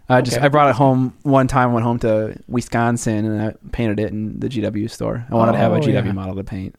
[0.09, 0.47] I just Okay.
[0.47, 1.73] I brought it home one time.
[1.73, 5.25] Went home to Wisconsin and I painted it in the GW store.
[5.31, 6.13] I wanted to have a Oh, GW yeah.
[6.13, 6.75] model to paint.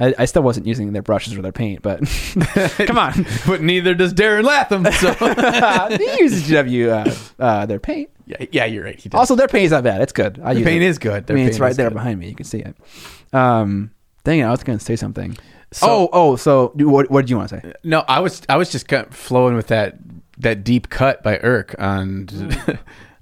[0.00, 2.00] I, I still wasn't using their brushes or their paint, but
[2.86, 3.26] come on.
[3.46, 4.84] but neither does Darren Latham.
[4.92, 5.12] So
[5.96, 6.88] he uses GW
[7.38, 8.10] uh, uh, their paint.
[8.26, 8.98] yeah, yeah, you're right.
[8.98, 9.18] He does.
[9.18, 10.00] Also, their paint is not bad.
[10.00, 10.40] It's good.
[10.42, 10.86] I the paint it.
[10.86, 11.12] is good.
[11.14, 11.94] I Their mean, it's right there good.
[11.94, 12.28] behind me.
[12.28, 12.76] You can see it.
[13.32, 13.90] Um,
[14.24, 15.36] dang it, I was going to say something.
[15.72, 17.72] So- oh, oh, so what, what did you want to say?
[17.84, 19.96] No, I was I was just kind of flowing with that
[20.38, 22.28] that deep cut by Irk on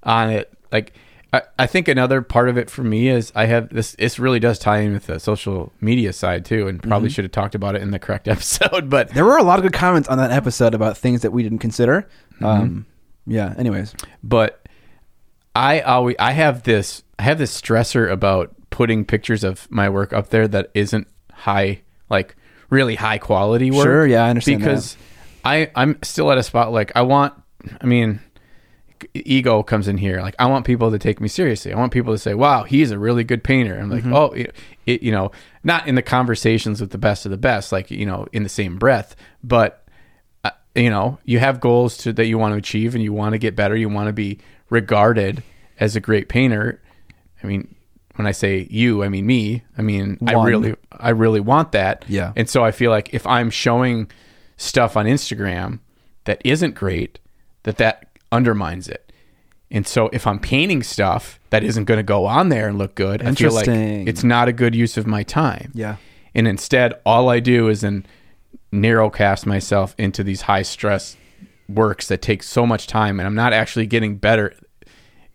[0.05, 0.53] on it.
[0.71, 0.93] Like
[1.33, 3.93] I, I think another part of it for me is I have this.
[3.99, 6.89] This really does tie in with the social media side too, and Mm-hmm.
[6.89, 8.89] probably should have talked about it in the correct episode.
[8.89, 11.43] But There were a lot of good comments on that episode about things that we
[11.43, 12.09] didn't consider.
[12.37, 12.45] Mm-hmm.
[12.45, 12.87] Um,
[13.27, 13.55] yeah.
[13.59, 14.67] Anyways, but
[15.55, 20.12] I always I have this I have this stressor about putting pictures of my work
[20.12, 22.37] up there that isn't high like
[22.71, 23.85] really high quality work.
[23.85, 24.97] Sure, yeah, I understand because
[25.45, 27.35] I I'm still at a spot like I want
[27.81, 28.21] I mean
[29.14, 31.73] ego comes in here like I want people to take me seriously.
[31.73, 34.14] I want people to say, "Wow, he's a really good painter." I'm like, Mm-hmm.
[34.14, 34.55] "Oh, it,
[34.87, 35.31] it, you know,
[35.64, 38.49] not in the conversations with the best of the best like, you know, in the
[38.49, 39.87] same breath, but
[40.45, 43.33] uh, you know, you have goals to that you want to achieve and you want
[43.33, 44.38] to get better, you want to be
[44.71, 45.42] regarded
[45.81, 46.81] as a great painter.
[47.42, 47.75] I mean,
[48.14, 49.62] when I say you, I mean me.
[49.77, 52.05] I mean, I really I really want that.
[52.09, 52.33] Yeah.
[52.37, 54.11] And so I feel like if I'm showing
[54.57, 55.81] stuff on Instagram
[56.25, 57.19] that isn't great,
[57.64, 59.12] that that undermines it.
[59.71, 62.95] And so if I'm painting stuff that isn't going to go on there and look
[62.95, 64.09] good, I feel like Interesting.
[64.09, 65.73] it's not a good use of my time.
[65.75, 65.97] yeah.
[66.35, 68.05] And instead, all I do is then
[68.71, 71.17] narrowcast myself into these high stress
[71.67, 74.55] works that take so much time, and I'm not actually getting better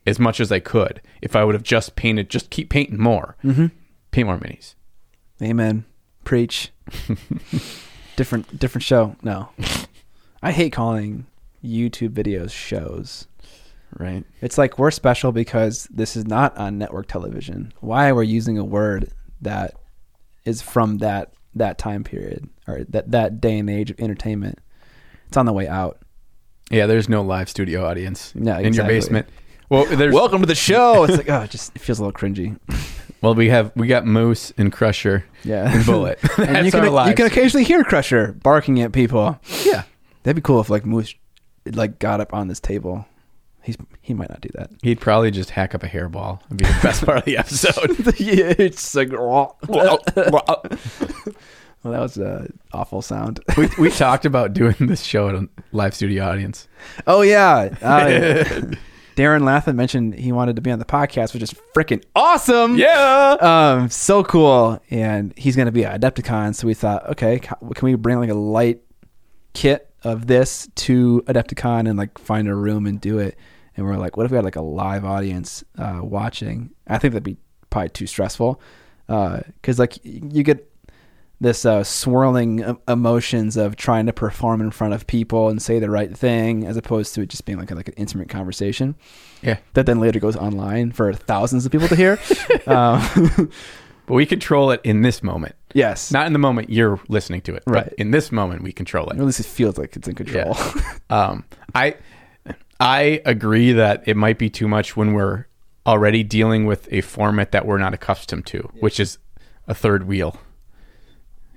[0.05, 3.35] as much as I could if I would have just painted, just keep painting more,
[3.43, 3.67] mm-hmm.
[4.11, 4.75] paint more minis.
[5.41, 5.85] Amen.
[6.23, 6.71] Preach.
[8.15, 9.15] different different show.
[9.23, 9.49] No.
[10.43, 11.25] I hate calling
[11.63, 13.27] YouTube videos shows.
[13.97, 14.23] Right.
[14.41, 17.73] It's like we're special because this is not on network television.
[17.81, 19.73] Why we're we using a word that
[20.45, 24.59] is from that that time period or that that day and age of entertainment?
[25.27, 25.99] It's on the way out.
[26.69, 29.27] Yeah, there's no live studio audience Yeah, in your basement.
[29.69, 31.03] Well, there's Welcome to the show.
[31.09, 32.57] It's like oh, it just it feels a little cringy.
[33.21, 35.69] well, we have we got Moose and Crusher Yeah.
[35.69, 36.17] and Bullet.
[36.37, 39.37] and That's you can our you can occasionally hear Crusher barking at people.
[39.65, 39.83] yeah.
[40.23, 41.13] That'd be cool if like Moose
[41.65, 43.05] like got up on this table.
[43.63, 44.71] He's he might not do that.
[44.81, 46.39] He'd probably just hack up a hairball.
[46.45, 47.99] It'd be the best part of the episode.
[48.19, 49.11] yeah, it's like
[51.83, 53.39] well, that was a awful sound.
[53.57, 56.67] we, we talked about doing this show at a live studio audience.
[57.05, 58.43] Oh yeah, uh,
[59.15, 62.77] Darren Latham mentioned he wanted to be on the podcast, which is freaking awesome.
[62.77, 63.37] Yeah.
[63.41, 64.81] um, so cool.
[64.89, 68.33] And he's gonna be at Adepticon, so we thought, okay, can we bring like a
[68.33, 68.81] light
[69.53, 73.37] kit of this to Adepticon and like find a room and do it?
[73.77, 76.71] And we're like, what if we had like a live audience uh, watching?
[76.87, 77.37] I think that'd be
[77.69, 78.61] probably too stressful
[79.07, 80.67] because like you get
[81.39, 85.89] this uh, swirling emotions of trying to perform in front of people and say the
[85.89, 88.93] right thing, as opposed to it just being like a, like an intimate conversation
[89.41, 89.57] Yeah.
[89.73, 92.19] that then later goes online for thousands of people to hear.
[92.67, 93.51] um,
[94.11, 95.55] But we control it in this moment.
[95.73, 97.63] yes, Not in the moment you're listening to it.
[97.65, 97.85] Right.
[97.85, 99.19] But in this moment we control Or it.
[99.19, 100.57] at least it feels like it's in control.
[101.09, 101.95] Um I
[102.77, 105.45] I agree that it might be too much when we're
[105.85, 109.17] already dealing with a format that we're not accustomed to, which is
[109.65, 110.35] a third wheel.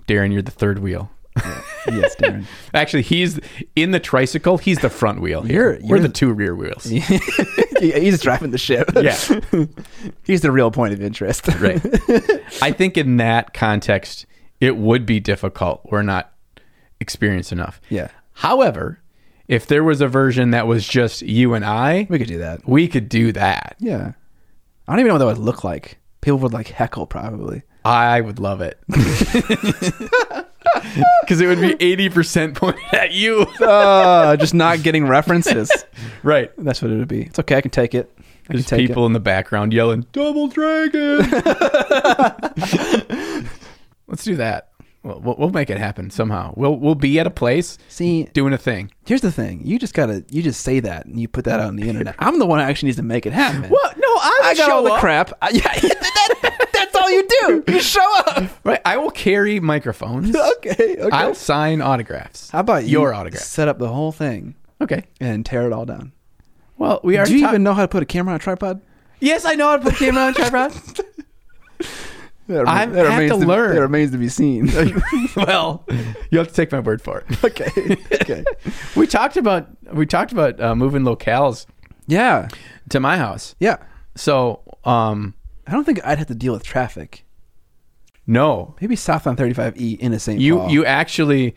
[0.07, 1.11] Darren, you're the third wheel.
[1.37, 2.44] Yes, Darren.
[2.75, 3.40] Actually, he's
[3.77, 4.59] in the tricycle.
[4.59, 5.42] He's the front wheel.
[5.42, 5.73] here.
[5.73, 6.85] You're- We're you're the the- two rear wheels.
[7.81, 8.90] He's driving the ship.
[8.97, 9.18] Yeah.
[10.25, 11.47] He's the real point of interest.
[11.61, 11.81] Right.
[12.62, 14.27] I think in that context,
[14.61, 15.83] it would be difficult.
[15.90, 16.33] We're not
[17.01, 17.81] experienced enough.
[17.90, 18.09] Yeah.
[18.33, 19.01] However,
[19.49, 22.66] if there was a version that was just you and I, We could do that.
[22.66, 23.77] we could do that.
[23.81, 24.12] Yeah.
[24.88, 25.99] I don't even know what that would look like.
[26.23, 27.62] People would like heckle probably.
[27.85, 28.79] I would love it.
[31.22, 33.42] Because it would be 80% pointed at you.
[33.58, 35.70] Uh, just not getting references.
[36.22, 36.52] right.
[36.58, 37.22] That's what it would be.
[37.22, 37.56] It's okay.
[37.56, 38.12] I can take it.
[38.18, 41.20] I There's take people in the background yelling, Double Dragon.
[44.06, 44.73] Let's do that.
[45.05, 46.55] We'll, we'll, make it happen somehow.
[46.57, 47.77] We'll, we'll be at a place.
[47.88, 48.90] See, doing a thing.
[49.07, 49.61] here's the thing.
[49.62, 50.25] You just gotta.
[50.31, 52.14] You just say that and you put that out on the internet.
[52.19, 53.69] I'm the one who actually needs to make it happen.
[53.69, 53.99] What?
[53.99, 55.33] No, I, I got all the crap.
[55.43, 57.64] I, yeah, that, that's all you do.
[57.69, 58.45] You show up.
[58.64, 58.81] Right.
[58.87, 60.35] I will carry microphones.
[60.57, 60.97] Okay.
[60.99, 61.17] Okay.
[61.17, 62.51] I'll sign autographs.
[62.51, 63.43] How about you your autograph?
[63.43, 65.05] Set up the whole thing Okay.
[65.21, 66.12] and tear it all down.
[66.79, 67.27] Well, we are.
[67.27, 68.81] Do you even know how to put a camera on a tripod?
[69.21, 70.73] Yes, I know how to put a camera on a tripod.
[72.46, 73.74] That, I that have remains to learn.
[73.74, 74.66] That remains to be seen.
[75.37, 75.85] well,
[76.30, 77.44] you have to take my word for it.
[77.44, 77.96] okay.
[78.12, 78.44] Okay.
[78.96, 81.66] We talked about we talked about uh, moving locales
[82.07, 82.48] Yeah.
[82.90, 83.54] to my house.
[83.61, 83.78] Yeah.
[84.14, 85.35] So, um,
[85.66, 87.24] I don't think I'd have to deal with traffic.
[88.26, 90.40] No, Maybe south on 35E in a St.
[90.40, 90.70] you Paul.
[90.70, 91.54] you actually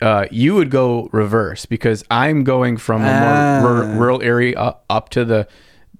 [0.00, 3.58] uh, you would go reverse because I'm going from a Ah.
[3.62, 4.54] more rur- rural area
[4.90, 5.48] up to the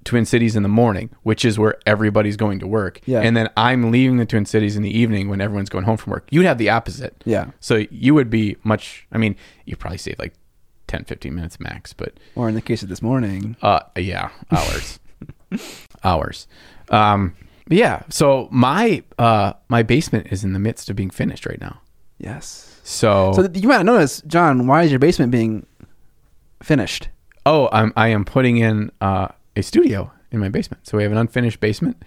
[0.07, 3.01] Twin Cities in the morning, which is where everybody's going to work.
[3.05, 3.21] Yeah.
[3.21, 6.13] And then I'm leaving the Twin Cities in the evening when everyone's going home from
[6.13, 6.27] work.
[6.31, 7.23] You'd have the opposite.
[7.27, 7.51] Yeah.
[7.61, 10.33] So you would be much, I mean, you probably save like
[10.87, 13.57] 10, 15 minutes max, but or in the case of this morning.
[13.61, 14.99] uh, yeah, hours,
[16.05, 16.47] hours.
[16.89, 17.35] Um,
[17.69, 18.03] yeah.
[18.09, 21.81] So my uh, my basement is in the midst of being finished right now.
[22.19, 22.81] Yes.
[22.85, 25.67] So, So you might notice, John, why is your basement being
[26.63, 27.09] finished?
[27.45, 30.87] oh, I'm I am putting in uh, a studio in my basement.
[30.87, 32.03] So we have an unfinished basement,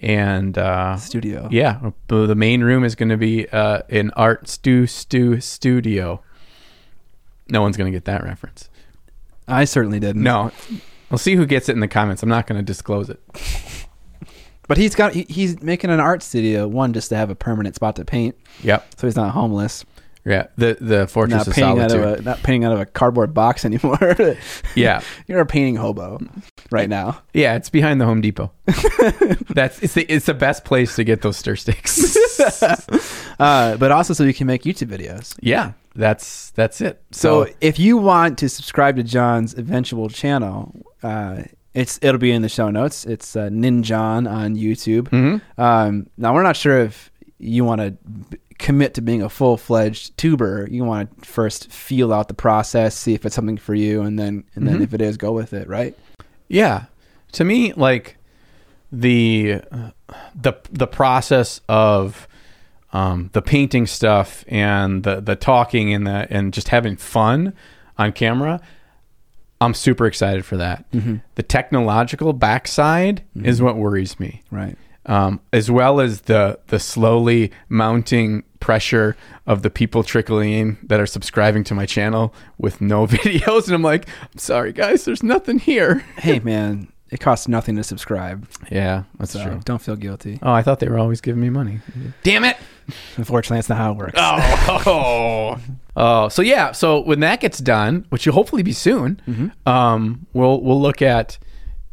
[0.00, 1.48] and uh, Studio.
[1.50, 6.22] yeah, the main room is going to be uh, an art stu stu studio.
[7.48, 8.68] No one's going to get that reference.
[9.46, 10.22] I certainly didn't.
[10.22, 10.52] No,
[11.10, 12.22] we'll see who gets it in the comments.
[12.22, 13.20] I'm not going to disclose it.
[14.66, 17.74] But he's got he, he's making an art studio, one just to have a permanent
[17.74, 18.86] spot to paint, Yep.
[18.98, 19.82] so he's not homeless.
[20.24, 20.48] Yeah.
[20.56, 22.14] The the Fortress Not of painting out Solitude.
[22.14, 24.16] of a not painting out of a cardboard box anymore.
[24.74, 25.00] yeah.
[25.26, 26.18] You're a painting hobo
[26.70, 27.22] right now.
[27.32, 28.50] Yeah, it's behind the Home Depot.
[29.54, 32.16] That's it's the it's the best place to get those stir sticks.
[33.40, 35.36] Uh, but also so you can make YouTube videos.
[35.40, 37.00] yeah, that's that's it.
[37.12, 41.42] So So, if you want to subscribe to John's eventual channel, uh,
[41.74, 43.04] it's it'll be in the show notes.
[43.06, 45.08] It's uh, Ninjon on YouTube.
[45.10, 45.40] Mhm.
[45.56, 47.96] Um, now we're not sure if you want to
[48.58, 50.66] commit to being a full fledged tuber.
[50.70, 54.18] You want to first feel out the process, see if it's something for you, and
[54.18, 54.82] then and then Mhm.
[54.82, 55.68] if it is, go with it.
[55.68, 55.96] Right?
[56.48, 56.84] yeah,
[57.32, 58.16] to me, like
[58.90, 59.60] the
[60.34, 62.26] the the process of
[62.92, 67.52] um, the painting stuff and the the talking and the and just having fun
[67.98, 68.60] on camera.
[69.60, 70.84] I'm super excited for that.
[71.34, 74.42] The technological backside is what worries me.
[74.50, 74.76] Right.
[75.08, 79.16] Um, as well as the the slowly mounting pressure
[79.46, 83.74] of the people trickling in that are subscribing to my channel with no videos, and
[83.74, 86.04] I'm like, I'm sorry guys, there's nothing here.
[86.18, 89.60] Hey man, it costs nothing to subscribe, Yeah, that's so true.
[89.64, 90.38] don't feel guilty.
[90.42, 91.80] Oh, I thought they were always giving me money.
[92.22, 92.56] Damn it!
[93.16, 94.14] Unfortunately, that's not how it works.
[94.16, 95.58] Oh,
[95.96, 96.72] oh, so yeah.
[96.72, 99.20] So when that gets done, which will hopefully be soon,
[99.66, 101.38] um, we'll we'll look at,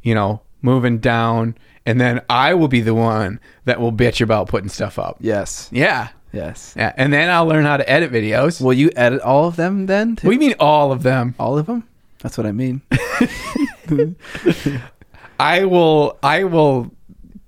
[0.03, 4.47] you know, moving down, and then I will be the one that will bitch about
[4.47, 5.17] putting stuff up.
[5.19, 5.69] Yes.
[5.71, 6.73] Yeah, Yes.
[6.75, 8.59] yeah, and then I'll learn how to edit videos.
[8.59, 10.15] Will you edit all of them then?
[10.17, 10.27] too?
[10.27, 11.33] What do you mean all of them?
[11.39, 11.87] all of them?
[12.19, 12.81] That's what I mean.
[15.39, 16.17] I will.
[16.23, 16.91] I will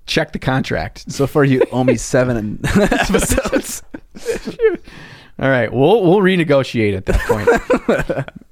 [0.06, 1.10] check the contract.
[1.10, 3.82] So far, you owe me seven episodes.
[5.40, 7.20] All right, we'll we'll renegotiate at that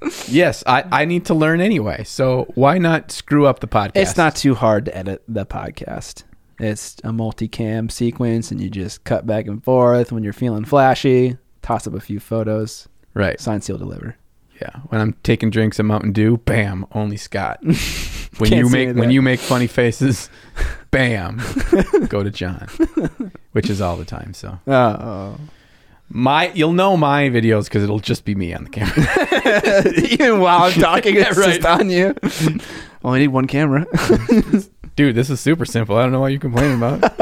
[0.04, 0.28] point.
[0.28, 2.04] yes, I I need to learn anyway.
[2.04, 3.92] So why not screw up the podcast?
[3.96, 6.22] It's not too hard to edit the podcast.
[6.60, 11.36] It's a multicam sequence, and you just cut back and forth when you're feeling flashy.
[11.62, 12.88] Toss up a few photos.
[13.14, 13.40] right.
[13.40, 14.16] Sign, seal, deliver.
[14.62, 17.60] Yeah, when I'm taking drinks at Mountain Dew, bam, only Scott.
[18.38, 20.28] When you make when you make funny faces,
[20.90, 21.40] bam,
[22.08, 22.68] go to John,
[23.52, 24.34] which is all the time.
[24.34, 25.38] So Oh,
[26.08, 29.92] my you'll know my videos because it'll just be me on the camera.
[30.10, 31.60] even while I'm talking, it's Right.
[31.60, 32.14] just on you.
[33.04, 33.86] Only need one camera.
[34.96, 35.96] Dude, this is super simple.
[35.96, 37.12] I don't know why you're complaining about.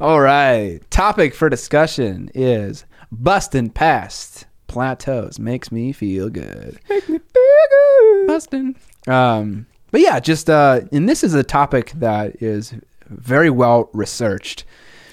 [0.00, 0.80] All right.
[0.90, 6.78] Topic for discussion is busting past plateaus makes me feel good.
[6.88, 8.26] Make me feel good.
[8.26, 8.76] Busting.
[9.06, 12.72] Um, but yeah, just uh, and this is a topic that is
[13.08, 14.64] very well researched.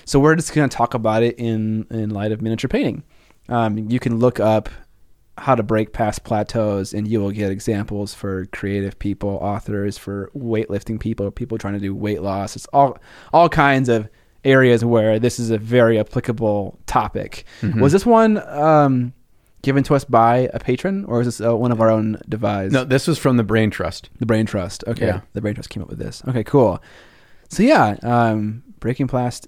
[0.07, 3.03] So we're just going to talk about it in in light of miniature painting.
[3.49, 4.69] Um, you can look up
[5.37, 10.31] how to break past plateaus and you will get examples for creative people authors for
[10.35, 12.97] weightlifting people people trying to do weight loss it's all
[13.31, 14.09] all kinds of
[14.43, 17.79] areas where this is a very applicable topic Mm-hmm.
[17.81, 19.13] was this one um,
[19.61, 22.71] given to us by a patron or is this uh, one of our own devise
[22.71, 24.09] no, this was from the Brain Trust.
[24.17, 25.21] the brain trust okay Yeah.
[25.33, 26.81] the brain trust came up with this okay cool
[27.49, 29.47] so yeah um, breaking plast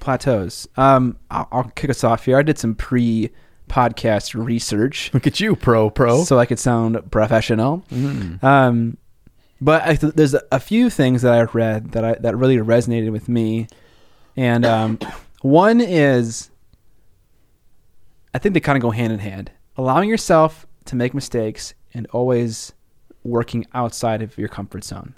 [0.00, 3.30] plateaus um, I'll, I'll kick us off here i did some pre
[3.68, 6.24] podcast research Look at you, pro pro.
[6.24, 7.84] so I could sound professional.
[7.90, 8.42] Mm.
[8.42, 8.98] Um,
[9.60, 13.12] but I th- there's a, few things that I read that I that really resonated
[13.12, 13.68] with me,
[14.36, 14.98] and um,
[15.42, 16.50] one is
[18.32, 19.50] I think they kind of go hand in hand.
[19.76, 22.72] Allowing yourself to make mistakes and always
[23.22, 25.14] working outside of your comfort zone.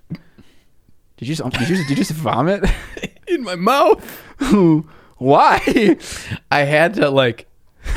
[1.16, 2.64] Did you just, did you, did you just vomit?
[3.28, 4.04] in my mouth.
[5.18, 5.96] Why?
[6.50, 7.46] I had to like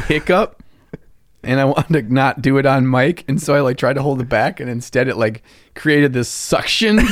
[0.07, 0.63] hiccup
[1.43, 4.01] and I wanted to not do it on mic and so I like tried to
[4.01, 5.43] hold it back and instead it like
[5.75, 6.99] created this suction.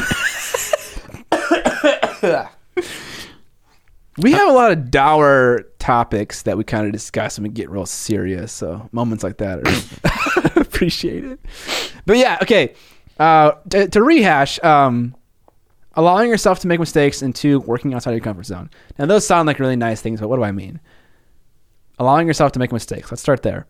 [4.19, 7.69] We have a lot of dour topics that we kind of discuss and we get
[7.69, 8.51] real serious.
[8.51, 11.37] So moments like that are appreciated.
[12.07, 12.73] But yeah, okay.
[13.19, 15.15] Uh, to, to rehash, um,
[15.97, 18.69] allowing yourself to make mistakes and two, working outside your comfort zone.
[18.97, 20.79] Now, those sound like really nice things, but what do I mean?
[21.97, 23.11] Allowing yourself to make mistakes.
[23.11, 23.65] Let's start there.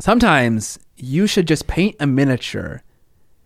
[0.00, 2.82] Sometimes you should just paint a miniature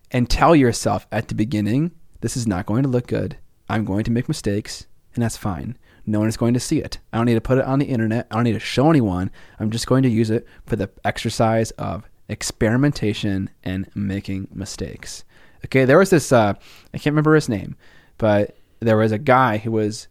[0.09, 3.37] and tell yourself at the beginning, this is not going to look good.
[3.69, 5.77] I'm going to make mistakes, and that's fine.
[6.05, 6.97] No one is going to see it.
[7.13, 8.25] I don't need to put it on the internet.
[8.31, 9.29] I don't need to show anyone.
[9.59, 15.25] I'm just going to use it for the exercise of experimentation and making mistakes.
[15.65, 16.53] Okay, there was this, uh,
[16.93, 17.75] I can't remember his name,
[18.17, 20.07] but there was a guy who was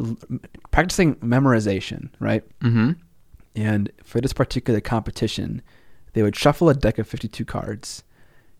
[0.00, 0.16] l-
[0.70, 2.42] practicing memorization, right?
[2.60, 2.92] Mm-hmm.
[3.56, 5.62] And for this particular competition,
[6.12, 8.04] they would shuffle a deck of 52 cards,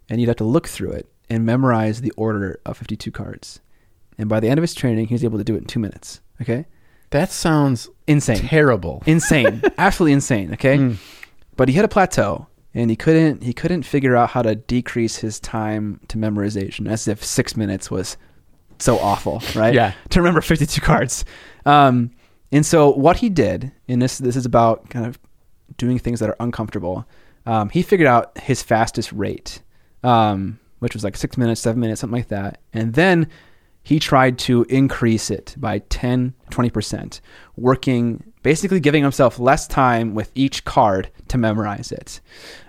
[0.08, 3.60] and you'd have to look through it and memorize the order of 52 cards.
[4.16, 5.78] And by the end of his training, he was able to do it in two
[5.78, 6.20] minutes.
[6.40, 6.66] Okay?
[7.10, 8.38] That sounds Insane.
[8.38, 9.02] terrible.
[9.06, 9.62] insane.
[9.78, 10.52] Absolutely insane.
[10.54, 10.78] Okay?
[10.78, 10.96] Mm.
[11.56, 12.46] But he hit a plateau
[12.78, 17.08] and he couldn't he couldn't figure out how to decrease his time to memorization as
[17.08, 18.16] if six minutes was
[18.78, 19.74] so awful, right?
[19.74, 19.94] Yeah.
[20.10, 21.24] To remember 52 cards.
[21.66, 22.12] Um,
[22.52, 25.18] and so what he did, and this this is about kind of
[25.76, 27.04] doing things that are uncomfortable.
[27.46, 29.60] Um, he figured out his fastest rate,
[30.04, 32.60] um, which was like six minutes, seven minutes, something like that.
[32.72, 33.28] And then
[33.82, 37.20] he tried to increase it by 10, 20%,
[37.56, 42.18] working, basically giving himself less time with each card to memorize it.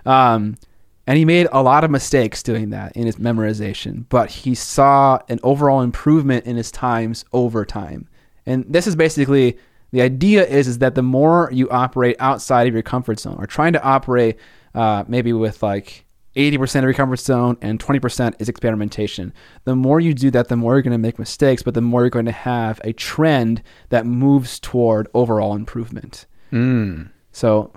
[0.04, 0.58] Um,
[1.06, 5.20] and he made a lot of mistakes doing that in his memorization, but he saw
[5.30, 8.06] an overall improvement in his times over time.
[8.44, 9.56] And this is basically
[9.90, 13.46] the idea is is that the more you operate outside of your comfort zone, or
[13.46, 14.36] trying to operate
[14.74, 16.04] uh, maybe with like
[16.36, 19.32] 80% of your comfort zone and 20% is experimentation.
[19.64, 22.02] The more you do that, the more you're going to make mistakes, but the more
[22.02, 26.26] you're going to have a trend that moves toward overall improvement.
[26.52, 27.10] Mm.
[27.32, 27.72] So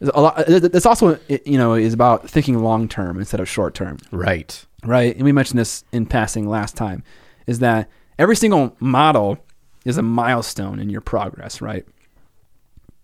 [0.00, 0.46] a lot.
[0.46, 4.64] This also, you know, is about thinking long term instead of short term, Right.
[4.84, 5.14] right?
[5.14, 7.02] And we mentioned this in passing last time,
[7.46, 9.38] is that every single model
[9.84, 11.84] is a milestone in your progress, right?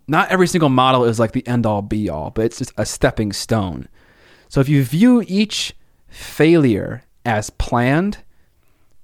[0.08, 2.86] Not every single model is like the end all be all, but it's just a
[2.86, 3.88] stepping stone.
[4.48, 5.74] So if you view each
[6.08, 8.18] failure as planned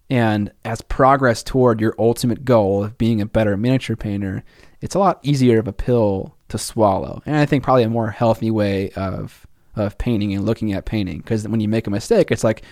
[0.08, 4.44] and as progress toward your ultimate goal of being a better miniature painter,
[4.80, 7.22] it's a lot easier of a pill to swallow.
[7.26, 11.18] And I think probably a more healthy way of of painting and looking at painting
[11.18, 12.62] because when you make a mistake, it's like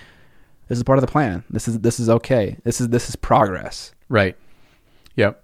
[0.69, 1.45] this is part of the plan.
[1.49, 2.59] This is this is okay.
[2.63, 3.93] This is this is progress.
[4.09, 4.37] Right.
[5.17, 5.43] Yep.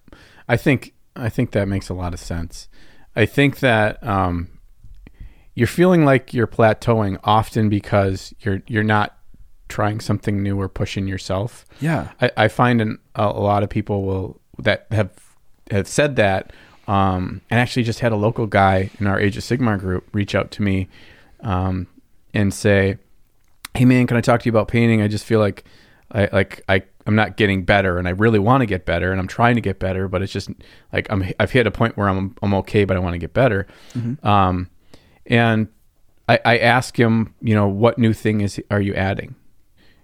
[0.48, 2.68] I think I think that makes a lot of sense.
[3.14, 4.48] I think that um,
[5.56, 9.18] you're feeling like you're plateauing often because you're you're not
[9.68, 11.64] trying something new or pushing yourself.
[11.80, 12.12] Yeah.
[12.20, 15.10] I, I find an, a, a lot of people will that have
[15.70, 16.52] have said that,
[16.86, 20.34] um, and actually just had a local guy in our Age of Sigmar group reach
[20.34, 20.88] out to me
[21.40, 21.88] um,
[22.32, 22.98] and say,
[23.74, 25.00] "Hey man, can I talk to you about painting?
[25.00, 25.64] I just feel like
[26.12, 29.18] I like I I'm not getting better, and I really want to get better, and
[29.18, 30.50] I'm trying to get better, but it's just
[30.92, 33.32] like I'm I've hit a point where I'm I'm okay, but I want to get
[33.32, 33.66] better."
[34.22, 34.68] Um,
[35.26, 35.68] and
[36.28, 39.34] I, I ask him, you know, what new thing is are you adding?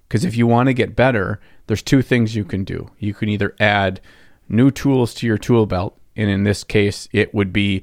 [0.08, 2.90] Because if you want to get better, there's two things you can do.
[2.98, 4.00] You can either add
[4.48, 7.82] new tools to your tool belt, and in this case, it would be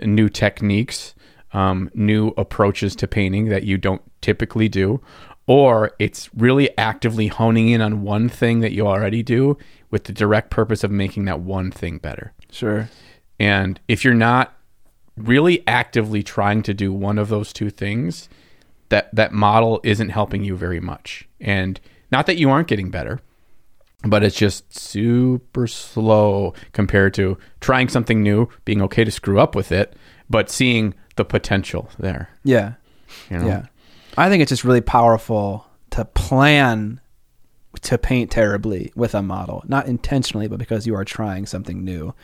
[0.00, 1.14] new techniques,
[1.52, 5.00] um, new approaches to painting that you don't typically do,
[5.46, 9.56] or it's really actively honing in on one thing that you already do
[9.90, 12.32] with the direct purpose of making that one thing better.
[12.50, 12.90] Sure.
[13.38, 14.57] And if you're not
[15.26, 18.28] really actively trying to do one of those two things,
[18.88, 21.28] that that model isn't helping you very much.
[21.40, 23.20] And not that you aren't getting better,
[24.02, 29.54] but it's just super slow compared to trying something new, being okay to screw up
[29.54, 29.94] with it,
[30.30, 32.30] but seeing the potential there.
[32.44, 32.74] Yeah.
[33.30, 33.46] You know?
[33.46, 33.66] Yeah.
[34.16, 37.00] I think it's just really powerful to plan
[37.82, 42.14] to paint terribly with a model, not intentionally, but because you are trying something new.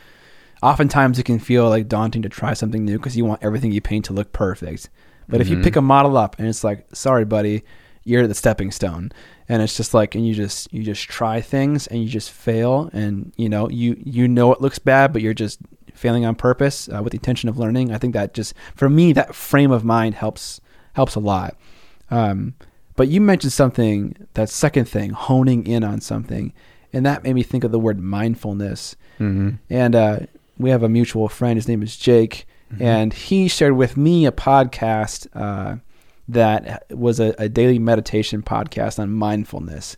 [0.63, 3.81] Oftentimes, it can feel like daunting to try something new because you want everything you
[3.81, 4.89] paint to look perfect.
[5.27, 7.63] But if you pick a model up and it's like, sorry, buddy,
[8.03, 9.11] you're the stepping stone,
[9.49, 12.89] and it's just like, and you just you just try things and you just fail,
[12.93, 15.59] and you know you you know it looks bad, but you're just
[15.93, 17.91] failing on purpose uh, with the intention of learning.
[17.91, 20.61] I think that just for me that frame of mind helps
[20.93, 21.57] helps a lot.
[22.11, 22.53] Um,
[22.95, 26.53] but you mentioned something that second thing, honing in on something,
[26.93, 28.95] and that made me think of the word mindfulness.
[29.19, 29.57] Mhm.
[29.69, 30.19] And uh,
[30.57, 31.57] we have a mutual friend.
[31.57, 32.45] His name is Jake,
[32.79, 35.77] and he shared with me a podcast uh,
[36.27, 39.95] that was a, a daily meditation podcast on mindfulness.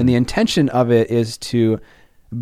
[0.00, 1.78] And the intention of it is to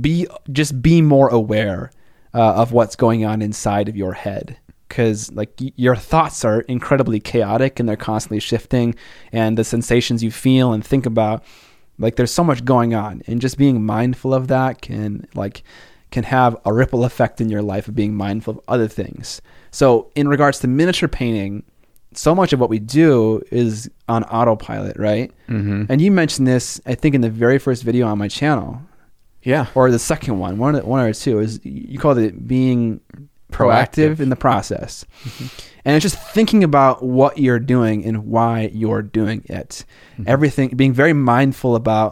[0.01, 1.91] be just be more aware
[2.35, 4.57] uh, of what's going on inside of your head
[4.89, 8.95] because like y- your thoughts are incredibly chaotic and they're constantly shifting
[9.33, 11.43] and the sensations you feel and think about
[11.99, 15.63] like there's so much going on and just being mindful of that can like
[16.17, 19.41] can have a ripple effect in your life of being mindful of other things
[19.71, 19.87] so
[20.21, 21.63] in regards to miniature painting
[22.15, 25.85] so much of what we do is on autopilot right Mm-hmm.
[25.91, 28.71] and you mentioned this i think in the very first video on my channel
[29.53, 29.67] Yeah.
[29.77, 33.01] or the second one, one, one or two, is you called it being
[33.53, 34.21] proactive, Proactive.
[34.25, 35.05] in the process,
[35.85, 39.85] and it's just thinking about what you're doing and why you're doing it.
[40.27, 42.11] Everything, being very mindful about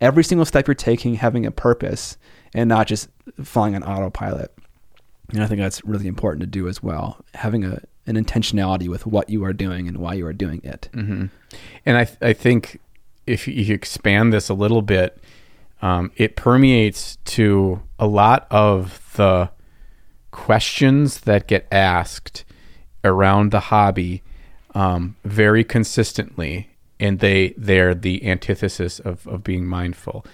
[0.00, 2.16] every single step you're taking, having a purpose,
[2.54, 3.08] and not just
[3.42, 4.52] flying on autopilot.
[5.30, 9.04] And I think that's really important to do as well, having a an intentionality with
[9.06, 10.88] what you are doing and why you are doing it.
[10.94, 11.26] hmm
[11.84, 12.80] And I I think
[13.26, 15.22] if you expand this a little bit,
[15.82, 19.50] um, it permeates to a lot of the
[20.30, 22.44] questions that get asked
[23.04, 24.22] around the hobby
[24.74, 30.24] um, very consistently, and they they're the antithesis of of being mindful.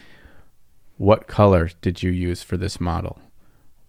[0.97, 3.21] What color did you use for this model?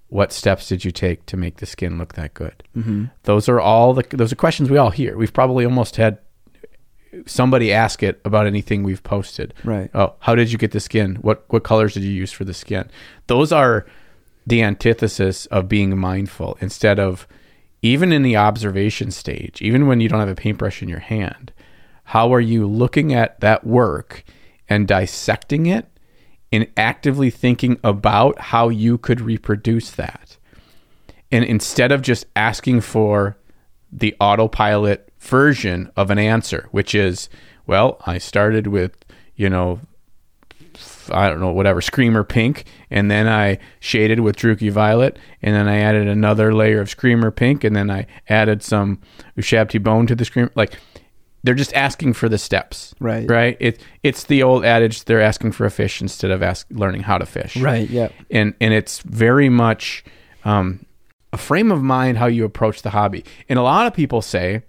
[0.07, 2.63] What steps did you take to make the skin look that good?
[2.75, 3.05] Mm-hmm.
[3.23, 5.17] Those are all the those are questions we all hear.
[5.17, 6.19] We've probably almost had
[7.25, 9.53] somebody ask it about anything we've posted.
[9.63, 9.89] Right.
[9.93, 11.15] Oh, how did you get the skin?
[11.15, 12.89] What what colors did you use for the skin?
[13.27, 13.85] Those are
[14.45, 17.27] the antithesis of being mindful instead of
[17.81, 21.51] even in the observation stage, even when you don't have a paintbrush in your hand,
[22.05, 24.23] how are you looking at that work
[24.69, 25.87] and dissecting it
[26.51, 30.37] and actively thinking about how you could reproduce that?
[31.31, 33.37] And instead of just asking for
[33.91, 37.29] the autopilot version of an answer, which is,
[37.65, 39.03] well, I started with,
[39.35, 39.79] you know,
[41.09, 45.67] I don't know, whatever, Screamer Pink, and then I shaded with Druchii Violet, and then
[45.67, 49.01] I added another layer of Screamer Pink, and then I added some
[49.37, 50.51] Ushabti Bone to the Screamer.
[50.55, 50.73] Like,
[51.45, 53.29] they're just asking for the steps, Right.
[53.29, 53.55] Right?
[53.59, 57.17] It it's the old adage they're asking for a fish instead of ask, learning how
[57.19, 57.89] to fish, Right.
[57.89, 58.09] Yeah.
[58.31, 60.03] and and it's very much
[60.43, 60.85] um,
[61.31, 63.23] a frame of mind how you approach the hobby.
[63.47, 64.63] And a lot of people say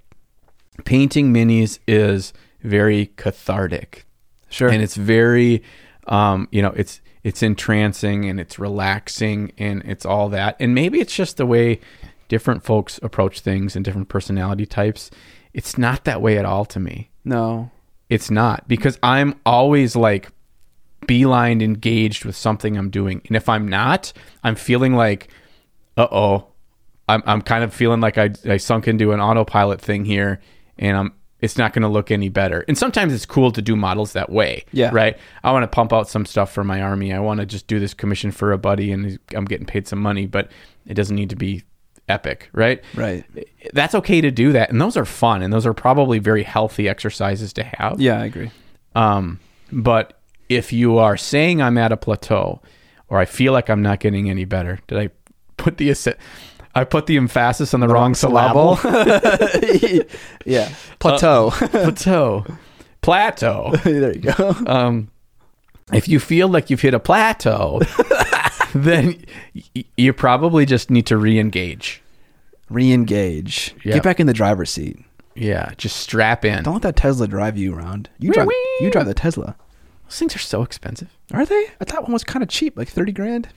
[0.85, 4.05] painting minis is very cathartic,
[4.49, 4.69] Sure.
[4.69, 5.63] and it's very,
[6.09, 10.57] um, you know, it's it's entrancing and it's relaxing and it's all that.
[10.61, 11.81] And maybe it's just the way
[12.29, 15.11] different folks approach things and different personality types.
[15.57, 17.11] It's not that way at all to me.
[17.25, 17.71] no.
[18.09, 20.29] It's not because I'm always like
[21.09, 23.21] beeline engaged with something I'm doing.
[23.27, 24.13] And if I'm not,
[24.45, 25.27] I'm feeling like,
[25.97, 26.47] uh oh,
[27.09, 30.41] I'm, I'm kind of feeling like I, I sunk into an autopilot thing here
[30.79, 32.65] and I'm, it's not going to look any better.
[32.69, 34.65] And sometimes it's cool to do models that way.
[34.71, 34.91] Yeah.
[34.93, 35.19] Right.
[35.43, 37.13] I want to pump out some stuff for my army.
[37.13, 39.99] I want to just do this commission for a buddy and I'm getting paid some
[39.99, 40.53] money, but
[40.87, 41.65] it doesn't need to be
[42.09, 42.49] epic.
[42.53, 43.25] Right Right.
[43.73, 46.89] that's okay to do that and those are fun and those are probably very healthy
[46.89, 48.51] exercises to have Yeah, I agree.
[48.95, 49.41] um,
[49.73, 50.13] but
[50.49, 52.61] if you are saying i'm at a plateau
[53.09, 55.11] or i feel like i'm not getting any better did i
[55.57, 55.93] put the
[56.77, 58.79] i put the emphasis on the, wrong, syllable
[60.47, 60.73] yeah.
[61.01, 61.51] Plateau.
[61.51, 62.45] plateau
[63.01, 64.55] plateau there you go.
[64.67, 65.11] um,
[65.93, 67.81] if you feel like you've hit a plateau
[68.85, 69.25] then
[69.75, 72.03] y- you probably just need to re-engage
[72.69, 73.75] Re-engage.
[73.85, 73.95] Yeah.
[73.95, 74.99] Get back in the driver's seat.
[75.35, 78.09] yeah just strap in Don't let that Tesla drive you around.
[78.19, 78.47] You drive.
[78.49, 78.87] Wee-wee.
[78.87, 79.57] You drive the Tesla.
[80.07, 81.67] those things are so expensive Are they?
[81.81, 83.49] I thought one was kind of cheap, like thirty grand.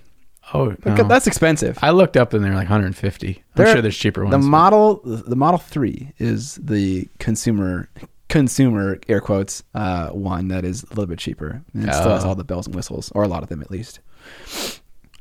[0.54, 1.04] oh Like, no.
[1.08, 1.80] That's expensive.
[1.82, 3.44] I looked up and they're like 150.
[3.56, 4.32] I'm sure there's cheaper ones.
[4.32, 7.90] the model, the Model Three is the consumer,
[8.30, 11.62] consumer air quotes uh, one that is a little bit cheaper.
[11.74, 12.30] And it still has Oh.
[12.30, 14.00] all the bells and whistles, or a lot of them at least.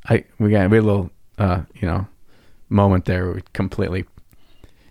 [0.08, 2.06] I we got we had a little uh, you know
[2.68, 4.04] moment there where we completely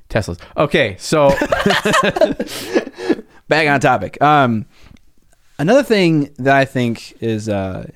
[0.09, 0.39] Teslas.
[0.55, 1.29] Okay, so
[3.47, 4.21] back on topic.
[4.21, 4.65] Um,
[5.59, 7.89] another thing that I think is uh,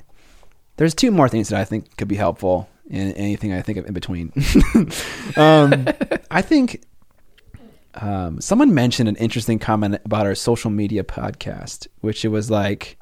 [0.78, 3.86] there's two more things that I think could be helpful in anything I think of
[3.86, 4.34] in between.
[5.38, 5.88] um,
[6.32, 6.84] I think
[7.96, 12.98] um, someone mentioned an interesting comment about our social media podcast, which it was like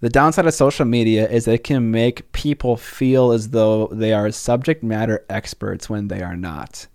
[0.00, 4.30] the downside of social media is it can make people feel as though they are
[4.30, 6.86] subject matter experts when they are not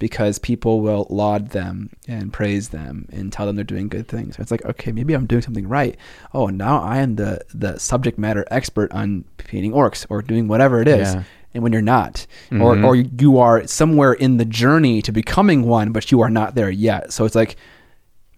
[0.00, 4.38] because people will laud them and praise them and tell them they're doing good things.
[4.38, 5.96] It's like, okay, maybe I'm doing something right.
[6.32, 10.80] Oh, now I am the the subject matter expert on painting orcs or doing whatever
[10.80, 11.14] it is.
[11.14, 11.22] Yeah.
[11.54, 12.62] And when you're not, Mhm.
[12.62, 16.54] or or you are somewhere in the journey to becoming one, but you are not
[16.54, 17.12] there yet.
[17.12, 17.56] So it's like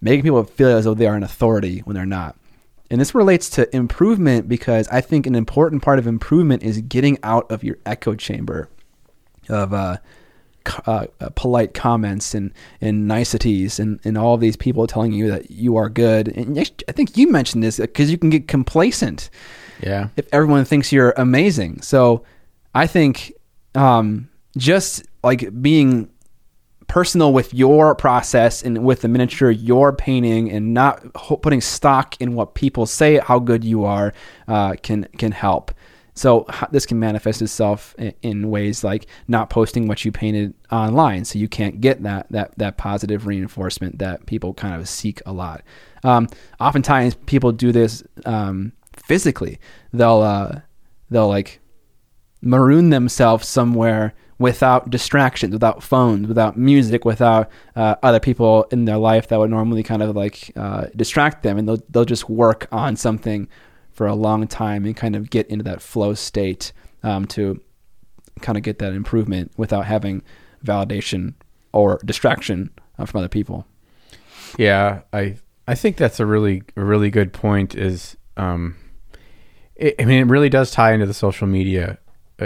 [0.01, 2.35] making people feel as though they are an authority when they're not.
[2.91, 7.17] And this relates to improvement because I think an important part of improvement is getting
[7.23, 8.69] out of your echo chamber
[9.49, 9.97] of uh,
[10.85, 15.49] uh, uh, polite comments and, and niceties and, and all these people telling you that
[15.49, 16.27] you are good.
[16.27, 19.29] And I think you mentioned this because you can get complacent
[19.81, 20.09] Yeah.
[20.17, 21.81] if everyone thinks you're amazing.
[21.81, 22.23] So
[22.75, 23.33] I think
[23.73, 26.09] um, just like being
[26.91, 32.35] personal with your process and with the miniature you're painting and not putting stock in
[32.35, 34.13] what people say how good you are
[34.49, 35.71] uh, can can help.
[36.15, 41.23] So this can manifest itself in, in ways like not posting what you painted online,
[41.23, 45.31] so you can't get that that that positive reinforcement that people kind of seek a
[45.31, 45.63] lot.
[46.03, 46.27] Um,
[46.59, 49.59] oftentimes, people do this um, physically.
[49.93, 50.59] They'll uh,
[51.09, 51.61] they'll like
[52.41, 58.97] maroon themselves somewhere without distractions, without phones, without music, without uh, other people in their
[58.97, 62.67] life that would normally kind of like uh, distract them, and they'll they'll just work
[62.71, 63.47] on something
[63.91, 66.73] for a long time and kind of get into that flow state
[67.03, 67.61] um, to
[68.41, 70.23] kind of get that improvement without having
[70.65, 71.35] validation
[71.71, 73.67] or distraction uh, from other people.
[74.57, 75.37] Yeah, I
[75.67, 77.75] I think that's a really a really good point.
[77.75, 78.75] Is um,
[79.75, 81.99] it, I mean, it really does tie into the social media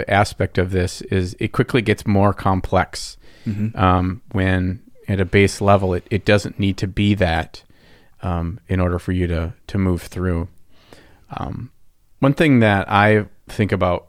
[0.08, 1.00] aspect of this.
[1.02, 3.16] Is it quickly gets more complex
[3.74, 7.62] um, when at a base level it, it doesn't need to be that
[8.22, 10.48] um, in order for you to to move through.
[11.30, 11.70] Um,
[12.18, 14.08] one thing that I think about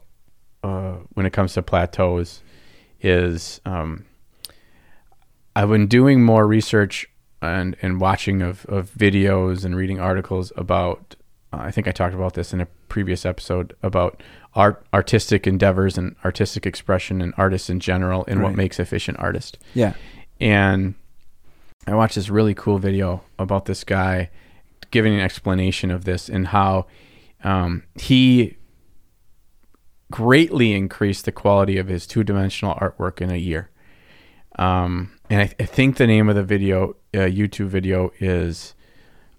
[0.62, 2.42] uh, when it comes to plateaus
[3.00, 4.06] is um,
[5.54, 7.08] I've been doing more research
[7.40, 11.16] and, and watching of, of videos and reading articles about.
[11.52, 14.22] Uh, I think I talked about this in a previous episode about
[14.58, 19.56] art, artistic endeavors and artistic expression and artists in general and what makes efficient artist.
[19.72, 19.94] Yeah.
[20.40, 20.96] And
[21.86, 24.30] I watched this really cool video about this guy
[24.90, 26.86] giving an explanation of this and how
[27.44, 28.56] um, he
[30.10, 33.70] greatly increased the quality of his two dimensional artwork in a year.
[34.58, 38.74] Um, and I, I think the name of the video, uh, YouTube video, is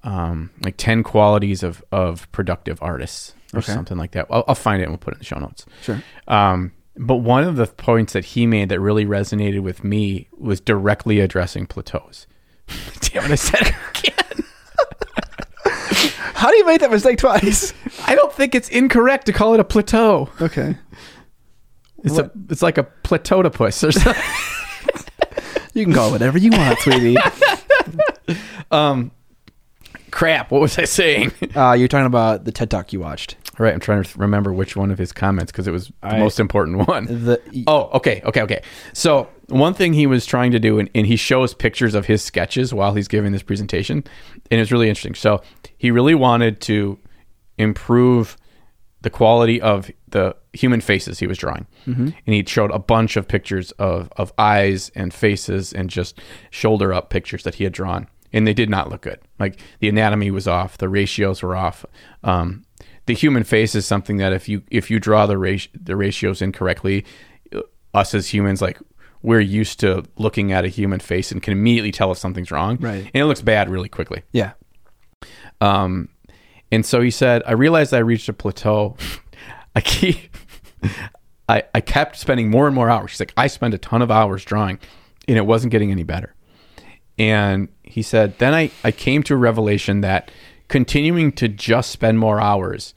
[0.04, 3.74] um, like 10 qualities of, of productive artists or Okay.
[3.74, 4.28] something like that.
[4.30, 5.66] I'll, I'll find it and we'll put it in the show notes.
[5.82, 6.02] Sure.
[6.28, 10.60] Um, but one of the points that he made that really resonated with me was
[10.60, 12.28] directly addressing plateaus.
[13.02, 14.44] Damn it, I said it again.
[16.36, 17.74] How do you make that mistake twice?
[18.08, 20.30] I don't think it's incorrect to call it a plateau.
[20.40, 20.78] okay.
[22.04, 24.24] It's a it's like a plateautopus or something.
[25.76, 27.16] You can call it whatever you want, sweetie.
[28.72, 29.12] um,
[30.12, 30.50] crap.
[30.52, 31.32] What was I saying?
[31.56, 33.38] Uh, you're talking about the TED Talk you watched.
[33.66, 36.20] Right, I'm trying to remember which one of his comments because it was the I-
[36.20, 37.06] most important one.
[37.06, 38.62] The Oh, okay, okay, okay.
[38.94, 42.22] So one thing he was trying to do, and, and he shows pictures of his
[42.24, 44.04] sketches while he's giving this presentation,
[44.52, 45.16] and it's really interesting.
[45.16, 45.42] So
[45.78, 46.98] he really wanted to
[47.58, 48.38] improve
[49.02, 53.28] the quality of the human faces he was drawing, and he showed a bunch of
[53.28, 58.08] pictures of of eyes and faces and just shoulder up pictures that he had drawn,
[58.34, 59.20] and they did not look good.
[59.40, 61.86] Like the anatomy was off, the ratios were off.
[62.24, 62.66] Um,
[63.10, 66.44] the human face is something that if you if you draw the rat- the ratios
[66.44, 67.04] incorrectly,
[67.92, 68.78] us as humans like
[69.24, 72.78] we're used to looking at a human face and can immediately tell if something's wrong.
[72.78, 73.10] Right.
[73.12, 74.22] and it looks bad really quickly.
[74.32, 74.52] Yeah.
[75.60, 76.10] um
[76.72, 78.96] and so he said i realized i reached a plateau.
[79.76, 80.38] I keep
[81.50, 83.14] i i kept spending more and more hours.
[83.14, 84.78] He's like i spent a ton of hours drawing
[85.28, 86.36] and it wasn't getting any better.
[87.18, 90.30] And he said then i i came to a revelation that
[90.68, 92.94] continuing to just spend more hours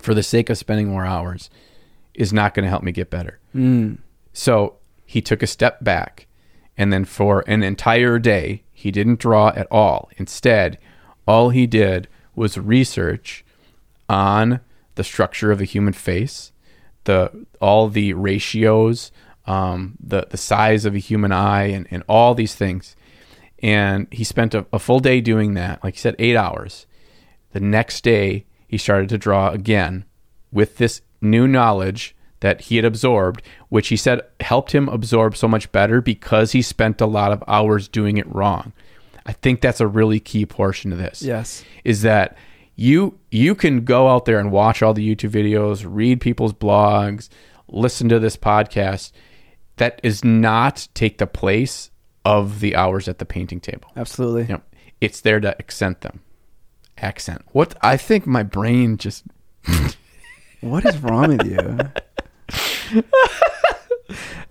[0.00, 1.50] for the sake of spending more hours
[2.14, 3.38] is not going to help me get better
[4.32, 6.26] so he took a step back
[6.80, 10.08] and then for an entire day, he didn't draw at all.
[10.16, 10.78] Instead,
[11.28, 13.44] all he did was research
[14.08, 14.60] on
[14.94, 16.52] the structure of the human face,
[17.04, 19.12] the all the ratios,
[19.44, 22.96] um, the the size of a human eye, and, and all these things.
[23.62, 26.86] And he spent a, a full day doing that, like he said, eight hours.
[27.52, 30.04] The next day, he started to draw again
[30.52, 35.48] with this new knowledge that he had absorbed, which he said helped him absorb so
[35.48, 38.72] much better because he spent a lot of hours doing it wrong.
[39.26, 41.20] I think that's a really key portion of this.
[41.20, 41.64] Yes.
[41.82, 42.36] Is that
[42.76, 47.28] you you can go out there and watch all the YouTube videos, read people's blogs,
[47.66, 49.10] listen to this podcast.
[49.78, 51.90] That is not take the place
[52.24, 53.90] of the hours at the painting table.
[53.96, 54.42] Absolutely.
[54.42, 54.62] You know,
[55.00, 56.20] it's there to accent them.
[57.02, 57.42] Accent.
[57.52, 59.24] What I think my brain just
[60.60, 63.02] What is wrong with you?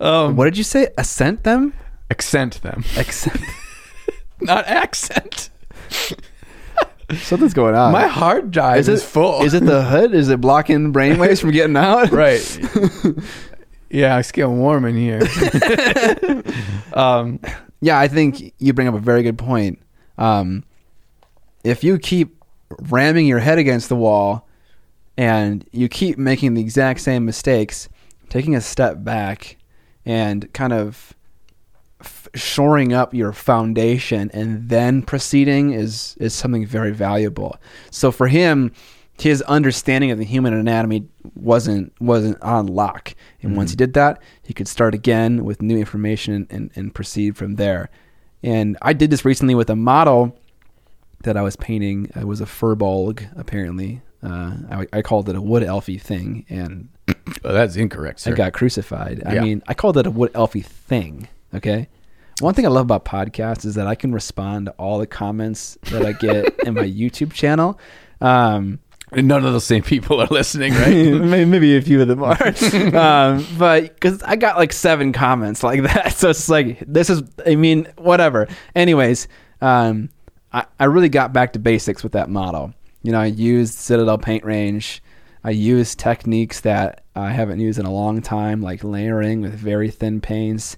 [0.00, 0.88] um, What did you say?
[0.98, 1.74] Ascent them?
[2.10, 3.40] accent them, Accent.
[4.40, 5.50] not accent.
[7.18, 7.92] Something's going on.
[7.92, 9.42] My hard drive is, is it full.
[9.44, 10.12] Is it the hood?
[10.14, 12.10] Is it blocking brainwaves from getting out?
[12.10, 12.40] right?
[13.90, 15.20] yeah, it's getting warm in here.
[16.94, 17.38] um,
[17.80, 19.78] Yeah, I think you bring up a very good point.
[20.18, 20.64] Um,
[21.62, 22.39] if you keep
[22.78, 24.48] ramming your head against the wall
[25.16, 27.88] and you keep making the exact same mistakes,
[28.28, 29.56] taking a step back
[30.06, 31.14] and kind of
[32.00, 37.56] f- shoring up your foundation and then proceeding is is something very valuable.
[37.90, 38.72] So for him,
[39.20, 43.58] his understanding of the human anatomy wasn't wasn't on lock, and mm-hmm.
[43.58, 47.56] once he did that, he could start again with new information and, and proceed from
[47.56, 47.90] there.
[48.42, 50.38] And I did this recently with a model
[51.22, 52.10] that I was painting.
[52.16, 54.02] It was a furbolg, apparently.
[54.22, 56.88] Uh, I, I called it a wood elfy thing, and
[57.44, 58.32] oh, that's incorrect, sir.
[58.32, 59.22] I got crucified.
[59.26, 61.28] I mean, I called it a wood elfy thing.
[61.54, 61.88] Okay.
[62.40, 65.76] One thing I love about podcasts is that I can respond to all the comments
[65.90, 67.78] that I get in my YouTube channel.
[68.22, 68.78] Um,
[69.12, 70.88] And None of those same people are listening, right?
[70.94, 72.36] maybe, maybe a few of them are,
[72.96, 77.22] um, but because I got like seven comments like that, so it's like this is.
[77.44, 78.48] I mean, whatever.
[78.74, 79.28] Anyways,
[79.60, 80.08] um,
[80.52, 82.74] I, I really got back to basics with that model.
[83.02, 85.02] You know, I used Citadel paint range.
[85.42, 89.90] I used techniques that I haven't used in a long time, like layering with very
[89.90, 90.76] thin paints,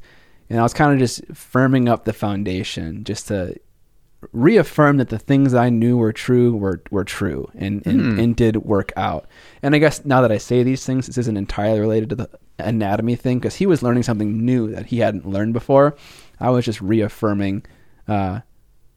[0.49, 3.57] and I was kind of just firming up the foundation, just to
[4.31, 8.57] reaffirm that the things I knew were true were were true and and, and did
[8.59, 9.27] work out.
[9.63, 12.31] And I guess now that I say these things, this isn't entirely related to the
[12.59, 15.97] anatomy thing because he was learning something new that he hadn't learned before.
[16.39, 17.65] I was just reaffirming
[18.07, 18.41] uh,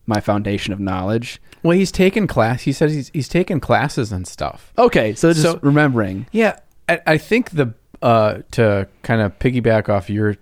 [0.07, 1.41] my foundation of knowledge.
[1.63, 2.61] well, he's taken class.
[2.63, 4.71] He says he's he's taken classes and stuff.
[4.77, 6.27] Okay, so just So- remembering.
[6.31, 10.35] Yeah, I, I think the uh, to kind of piggyback off your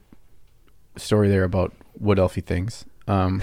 [0.97, 2.84] story there about wood elfie things.
[3.07, 3.41] Um,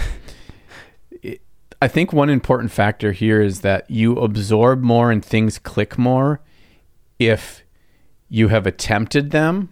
[1.23, 1.41] it,
[1.81, 6.41] I think one important factor here is that you absorb more and things click more
[7.19, 7.63] if
[8.29, 9.71] you have attempted them,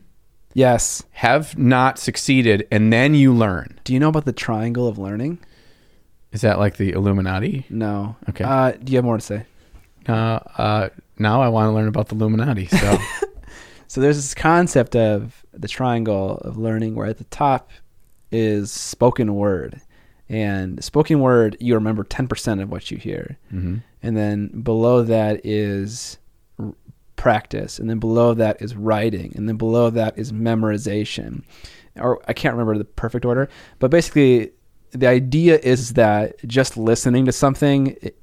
[0.55, 1.05] Yes.
[1.13, 3.79] have not succeeded, and then you learn.
[3.85, 5.39] Do you know about the triangle of learning?
[6.33, 7.64] Is that like the Illuminati?
[7.70, 8.16] No.
[8.29, 8.45] Okay.
[8.45, 9.47] Uh, do you have more to say?
[10.09, 12.66] Uh, uh, now I want to learn about the Illuminati.
[12.66, 12.99] So
[13.89, 17.70] So there's this concept of the triangle of learning where at the top
[18.31, 19.81] is spoken word.
[20.29, 23.39] And spoken word, you remember 10% of what you hear.
[23.51, 23.83] Mhm.
[24.03, 26.18] And then below that is
[26.59, 26.74] r-
[27.16, 27.79] practice.
[27.79, 29.33] And then below that is writing.
[29.35, 31.45] And then below that is memorization.
[31.97, 33.49] Or I can't remember the perfect order.
[33.79, 34.51] But basically,
[34.93, 38.16] the idea is that just listening to something, it,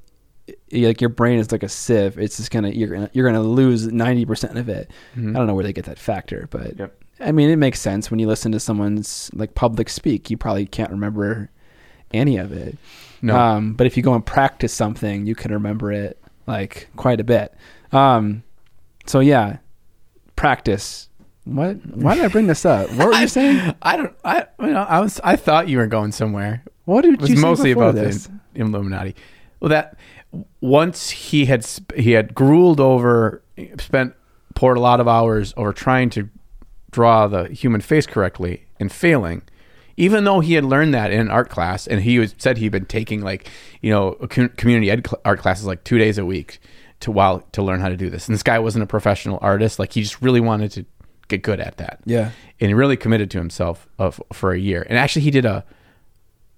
[0.70, 2.18] it- like your brain is like a sieve.
[2.20, 4.92] It's just gonna you're gonna you're gonna lose ninety percent of it.
[5.16, 5.32] Mhm.
[5.32, 7.04] I don't know where they get that factor, but Yep.
[7.22, 10.30] I mean it makes sense when you listen to someone's like public speak.
[10.30, 11.50] You probably can't remember
[12.14, 12.78] any of it.
[13.24, 13.36] No.
[13.36, 17.24] Um, but if you go and practice something, you can remember it like quite a
[17.24, 17.54] bit.
[17.92, 18.44] Um,
[19.08, 19.58] so yeah,
[20.36, 21.10] practice.
[21.46, 21.78] What?
[21.96, 22.90] Why did I bring this up?
[22.92, 23.76] What were you saying?
[23.82, 24.16] I don't.
[24.24, 24.82] I you know.
[24.84, 25.20] I was.
[25.24, 26.64] I thought you were going somewhere.
[26.86, 28.28] What did It was you mostly about this?
[28.54, 29.16] the Illuminati.
[29.60, 29.98] Well, that
[30.62, 31.66] once he had
[31.96, 33.44] he had grueled over,
[33.80, 34.14] spent
[34.56, 36.30] poured a lot of hours over trying to
[36.92, 39.42] draw the human face correctly and failing.
[39.98, 42.70] Even though he had learned that in an art class, and he was said he'd
[42.72, 43.50] been taking like
[43.82, 46.60] you know com- community ed cl- art classes like two days a week
[47.02, 48.28] to while to learn how to do this.
[48.28, 50.86] And this guy wasn't a professional artist; like he just really wanted to
[51.28, 52.32] get good at that Yeah.
[52.60, 54.86] and he really committed to himself uh, of for a year.
[54.90, 55.64] And actually, he did a.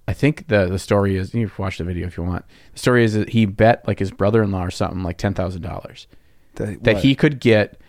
[0.09, 2.45] I think the the story is you can watch the video if you want.
[2.73, 5.33] The story is that he bet like his brother in law or something like ten
[5.33, 6.07] thousand dollars
[6.55, 7.79] The- that he could get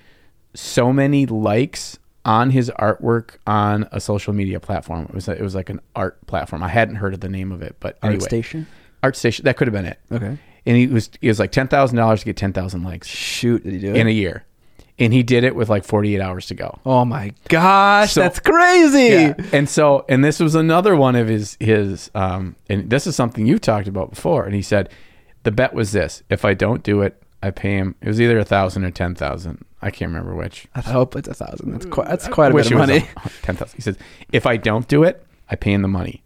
[0.54, 5.04] so many likes on his artwork on a social media platform.
[5.08, 6.62] It was a, it was like an art platform.
[6.62, 8.66] I hadn't heard of the name of it, but Art anyway, station.
[9.02, 9.44] Art Station.
[9.44, 9.98] That could have been it.
[10.10, 10.36] Okay.
[10.66, 13.62] And he was he was like ten thousand dollars to get ten thousand likes Shoot,
[13.62, 13.96] did he do it?
[13.96, 14.44] in a year,
[14.98, 16.78] and he did it with like forty eight hours to go.
[16.84, 19.04] oh my gosh, So- that's crazy.
[19.14, 19.34] Yeah.
[19.52, 23.46] And so, and this was another one of his his um, and this is something
[23.46, 24.44] you've talked about before.
[24.44, 24.90] And he said,
[25.44, 27.94] the bet was this: if I don't do it, I pay him.
[28.02, 29.64] It was either a thousand or ten thousand.
[29.80, 30.66] I can't remember which.
[30.74, 31.70] I hope it's a thousand.
[31.72, 32.08] That's quite.
[32.08, 33.00] That's quite a Wish bit of money.
[33.42, 33.76] ten thousand.
[33.76, 33.96] He says,
[34.32, 36.24] if I don't do it, I pay him the money.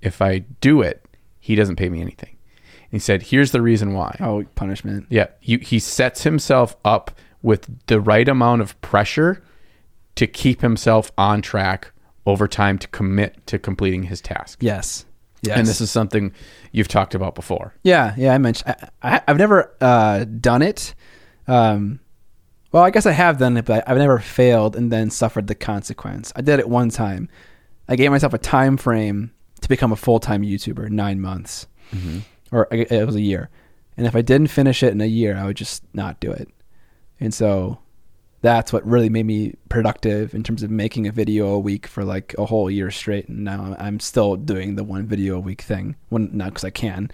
[0.00, 1.04] If I do it,
[1.40, 2.30] he doesn't pay me anything.
[2.30, 4.16] And he said, here's the reason why.
[4.20, 5.06] Oh, punishment.
[5.10, 7.10] Yeah, you, he sets himself up
[7.42, 9.42] with the right amount of pressure
[10.14, 11.92] to keep himself on track
[12.26, 14.58] over time to commit to completing his task.
[14.62, 15.04] Yes.
[15.42, 15.58] Yes.
[15.58, 16.32] And this is something
[16.70, 17.74] you've talked about before.
[17.82, 18.32] Yeah, yeah.
[18.32, 18.76] I mentioned.
[19.02, 20.94] I, I've never uh, done it.
[21.48, 21.98] Um,
[22.70, 25.56] well, I guess I have done it, but I've never failed and then suffered the
[25.56, 26.32] consequence.
[26.36, 27.28] I did it one time.
[27.88, 31.66] I gave myself a time frame to become a full time YouTuber, nine months,
[32.52, 33.50] or it was a year.
[33.96, 36.48] And if I didn't finish it in a year, I would just not do it.
[37.22, 37.78] And so
[38.40, 42.04] that's what really made me productive in terms of making a video a week for
[42.04, 43.28] like a whole year straight.
[43.28, 45.94] And now I'm still doing the one video a week thing.
[46.08, 47.10] When not because I can.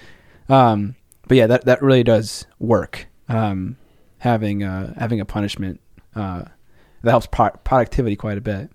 [0.49, 0.97] Um,
[1.29, 3.07] but yeah, that that really does work.
[3.29, 3.77] Um,
[4.19, 5.81] having uh, having a punishment
[6.17, 6.45] uh,
[7.03, 8.71] that helps pro- productivity quite a bit.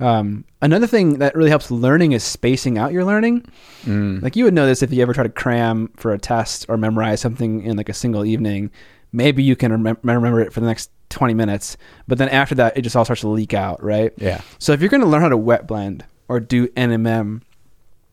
[0.00, 3.44] Um, another thing that really helps learning is spacing out your learning.
[3.84, 4.22] Mm.
[4.22, 6.76] Like you would know this if you ever try to cram for a test or
[6.76, 8.70] memorize something in like a single evening.
[9.12, 11.76] Maybe you can remem- remember it for the next 20 minutes,
[12.08, 14.12] but then after that, it just all starts to leak out, right?
[14.16, 14.40] Yeah.
[14.58, 17.42] So if you're going to learn how to wet blend or do NMM,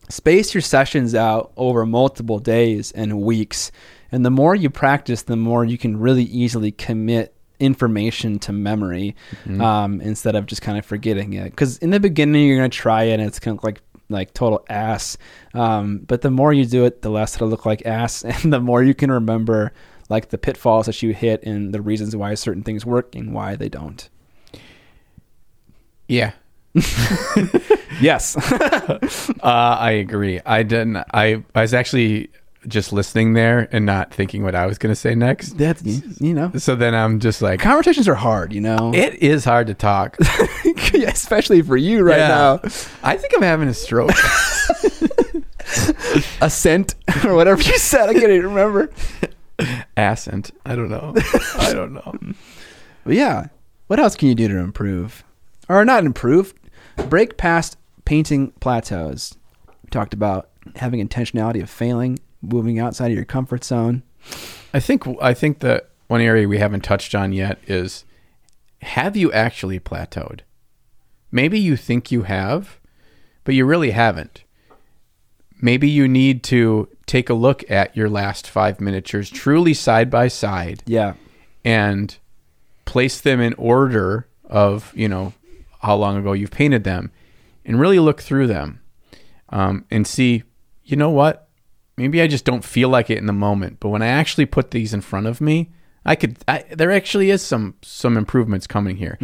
[0.10, 3.72] space your sessions out over multiple days and weeks.
[4.12, 9.16] And the more you practice, the more you can really easily commit information to memory
[9.62, 11.52] um, instead of just kind of forgetting it.
[11.52, 14.34] Because in the beginning, you're going to try it and it's kind of like like
[14.34, 15.18] total ass.
[15.54, 18.60] Um, but the more you do it, the less it'll look like ass, and the
[18.60, 19.72] more you can remember
[20.10, 23.56] like the pitfalls that you hit and the reasons why certain things work and why
[23.56, 24.10] they don't.
[26.08, 26.32] Yeah.
[28.02, 28.36] Yes.
[29.42, 30.40] Uh, I agree.
[30.46, 30.98] I didn't.
[31.14, 32.30] I I was actually
[32.68, 35.58] just listening there and not thinking what I was going to say next.
[35.58, 35.82] That's
[36.22, 36.52] you know.
[36.58, 38.92] So then I'm just like, Conversations are hard, you know.
[38.94, 40.18] it is hard to talk.
[40.94, 42.28] Especially for you right Yeah.
[42.28, 42.60] now.
[43.04, 44.12] I think I'm having a stroke.
[46.42, 46.96] Ascent
[47.26, 48.10] or whatever you said.
[48.10, 48.90] I can't even remember.
[49.98, 50.52] Ascent.
[50.66, 51.14] I don't know.
[51.58, 52.16] I don't know.
[53.06, 53.48] But yeah,
[53.88, 55.24] what else can you do to improve,
[55.68, 56.54] or not improve?
[57.08, 59.36] Break past painting plateaus.
[59.84, 64.04] We talked about having intentionality of failing, moving outside of your comfort zone.
[64.74, 68.04] I think I think that one area we haven't touched on yet is
[68.82, 70.42] have you actually plateaued?
[71.32, 72.80] Maybe you think you have,
[73.44, 74.44] but you really haven't.
[75.62, 80.28] Maybe you need to take a look at your last 5 miniatures truly side by
[80.28, 81.14] side Yeah,
[81.66, 82.16] and
[82.86, 85.34] place them in order of, you know,
[85.82, 87.12] how long ago you've painted them
[87.66, 88.80] and really look through them
[89.50, 90.44] um, and see,
[90.84, 91.48] you know what?
[91.98, 94.72] Maybe I just don't feel like it in the moment, but when I actually put
[94.72, 95.72] these in front of me,
[96.06, 96.38] I could.
[96.48, 99.18] I, there actually is some some improvements coming here.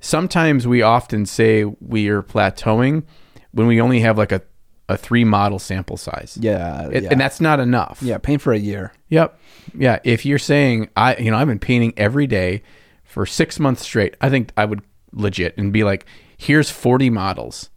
[0.00, 3.04] Sometimes we often say we are plateauing
[3.52, 4.42] when we only have like a
[4.90, 6.36] a three model sample size.
[6.40, 7.08] yeah, It- yeah.
[7.12, 7.98] and that's not enough.
[8.02, 8.18] yeah.
[8.18, 8.92] Paint for a year.
[9.08, 9.38] Yep.
[9.78, 9.98] Yeah.
[10.04, 12.62] If you're saying I, you know, I've been painting every day
[13.04, 14.82] for six months straight, I think I would
[15.12, 17.70] legit and be like, here's 40 models.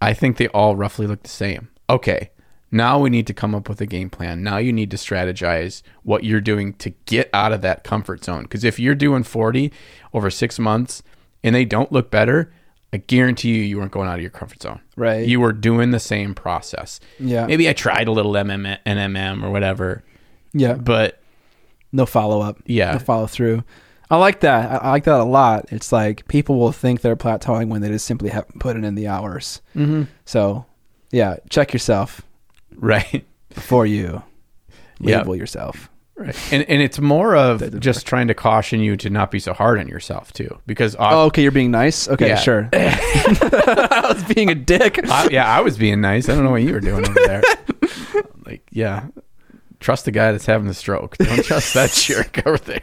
[0.00, 1.68] I think they all roughly look the same.
[1.88, 2.30] Okay.
[2.72, 4.42] Now we need to come up with a game plan.
[4.44, 8.42] Now you need to strategize what you're doing to get out of that comfort zone.
[8.44, 9.72] Because if you're doing 40
[10.12, 11.02] over six months
[11.42, 12.52] and they don't look better,
[12.92, 14.80] I guarantee you, you weren't going out of your comfort zone.
[14.96, 15.26] Right.
[15.26, 16.98] You were doing the same process.
[17.20, 17.46] Yeah.
[17.46, 20.02] Maybe I tried a little MM, NMM or whatever,
[20.52, 21.20] Yeah, but
[21.92, 22.58] no follow up.
[22.66, 22.92] Yeah.
[22.92, 23.62] no follow through.
[24.10, 24.82] I like that.
[24.82, 25.66] I, like that a lot.
[25.70, 28.96] It's like people will think they're plateauing when they just simply haven't put it in
[28.96, 29.60] the hours.
[29.76, 30.04] Mm-hmm.
[30.24, 30.66] So,
[31.12, 32.22] yeah, check yourself
[32.74, 33.24] right,
[33.54, 34.22] before you
[34.98, 35.88] label yourself.
[36.20, 39.52] Right, and and it's more of just trying to caution you to not be so
[39.52, 42.08] hard on yourself too, because Oh, okay, you're being nice.
[42.08, 42.36] Okay, Yeah.
[42.36, 42.68] sure.
[42.74, 44.98] I was being a dick.
[45.08, 46.28] I, yeah, I was being nice.
[46.28, 47.42] I don't know what you were doing over there.
[48.46, 49.06] like, yeah,
[49.80, 51.16] trust the guy that's having the stroke.
[51.18, 52.80] Don't trust that jerk over there.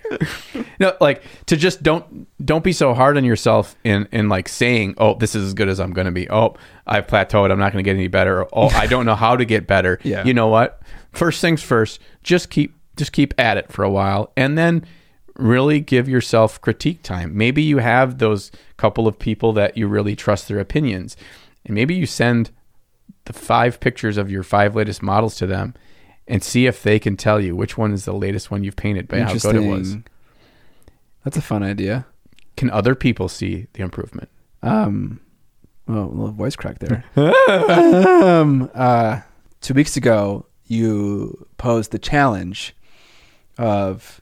[0.80, 4.96] No, like to just don't don't be so hard on yourself in in like saying,
[4.98, 6.30] oh, this is as good as I'm going to be.
[6.30, 7.52] Oh, I've plateaued.
[7.52, 8.42] I'm not going to get any better.
[8.42, 10.00] Or, oh, I don't know how to get better.
[10.04, 10.24] Yeah.
[10.24, 10.82] You know what?
[11.12, 12.00] First things first.
[12.24, 14.86] Just keep just keep at it for a while, and then
[15.36, 17.38] really give yourself critique time.
[17.38, 21.16] Maybe you have those couple of people that you really trust their opinions,
[21.66, 22.52] and maybe you send
[23.26, 25.74] the five pictures of your five latest models to them
[26.28, 29.08] and see if they can tell you which one is the latest one you've painted
[29.08, 29.98] by how good it was.
[31.24, 32.06] That's a fun idea.
[32.56, 34.30] Can other people see the improvement?
[34.64, 35.20] Um,
[35.88, 37.04] oh, a little voice crack there.
[38.24, 39.22] um, uh,
[39.62, 42.76] two weeks ago, you posed the challenge
[43.58, 44.22] of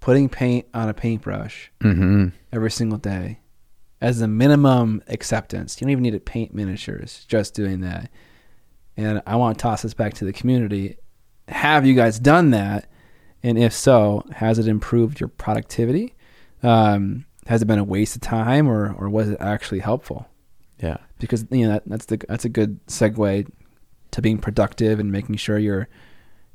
[0.00, 2.28] putting paint on a paintbrush Mm-hmm.
[2.52, 3.40] every single day
[4.00, 5.80] as a minimum acceptance.
[5.80, 8.10] You don't even need to paint miniatures, just doing that.
[8.96, 10.96] And I want to toss this back to the community.
[11.48, 12.88] Have you guys done that?
[13.42, 16.14] And if so, has it improved your productivity?
[16.62, 20.28] Um, has it been a waste of time, or or was it actually helpful?
[20.82, 20.98] Yeah.
[21.20, 23.48] Because you know that, that's the that's a good segue
[24.10, 25.88] to being productive and making sure you're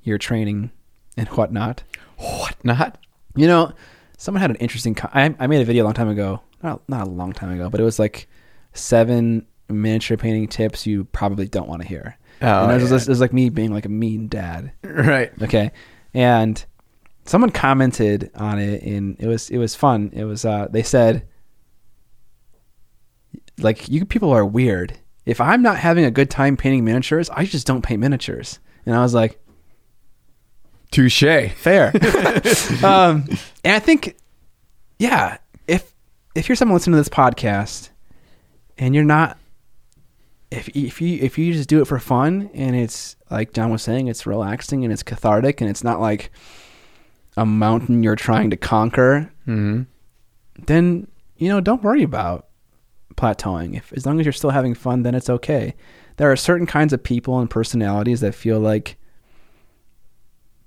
[0.04, 0.72] you're training
[1.16, 1.84] and whatnot.
[2.18, 2.98] What not?
[3.36, 3.74] You know,
[4.18, 4.96] someone had an interesting.
[4.96, 7.52] Co- I I made a video a long time ago, not not a long time
[7.52, 8.28] ago, but it was like
[8.74, 12.18] seven miniature painting tips you probably don't want to hear.
[12.42, 12.98] Oh, and it was, yeah.
[12.98, 14.72] it was like me being like a mean dad.
[14.84, 15.32] Right.
[15.42, 15.72] Okay,
[16.14, 16.64] and
[17.26, 20.12] someone commented on it, and it was it was fun.
[20.14, 21.28] It was uh, they said
[23.60, 25.00] like you people are weird.
[25.26, 28.60] If I'm not having a good time painting miniatures, I just don't paint miniatures.
[28.86, 29.40] And I was like,
[30.94, 31.52] Touche.
[31.56, 31.88] fair.
[32.84, 33.26] um,
[33.64, 34.16] and I think,
[35.00, 35.38] yeah,
[35.68, 35.94] if
[36.36, 37.90] if you're someone listening to this podcast
[38.78, 39.38] and you're not,
[40.52, 43.82] if if you if you just do it for fun and it's like John was
[43.82, 46.32] saying, it's relaxing and it's cathartic and it's not like
[47.36, 49.84] a mountain you're trying to conquer, hmm
[50.68, 52.48] then you know don't worry about
[53.16, 53.76] plateauing.
[53.76, 55.74] If as long as you're still having fun, then it's okay.
[56.18, 58.98] There are certain kinds of people and personalities that feel like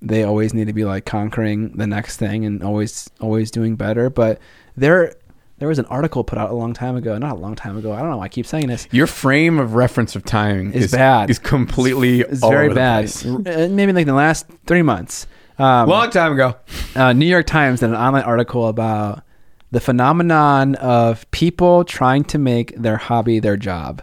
[0.03, 4.11] they always need to be like conquering the next thing and always always doing better.
[4.11, 4.41] But
[4.77, 5.15] there
[5.59, 7.93] there was an article put out a long time ago, not a long time ago.
[7.93, 8.19] I don't know.
[8.19, 8.87] why I keep saying this.
[8.91, 11.31] Your frame of reference of timing Is is bad.
[11.31, 13.11] Is completely It's all very bad.
[13.25, 15.27] Uh, Maybe like the last three months.
[15.59, 16.57] Um, Long time ago.
[16.95, 19.23] uh, New York Times did an online article about
[19.71, 24.03] the phenomenon of people trying to make their hobby their job.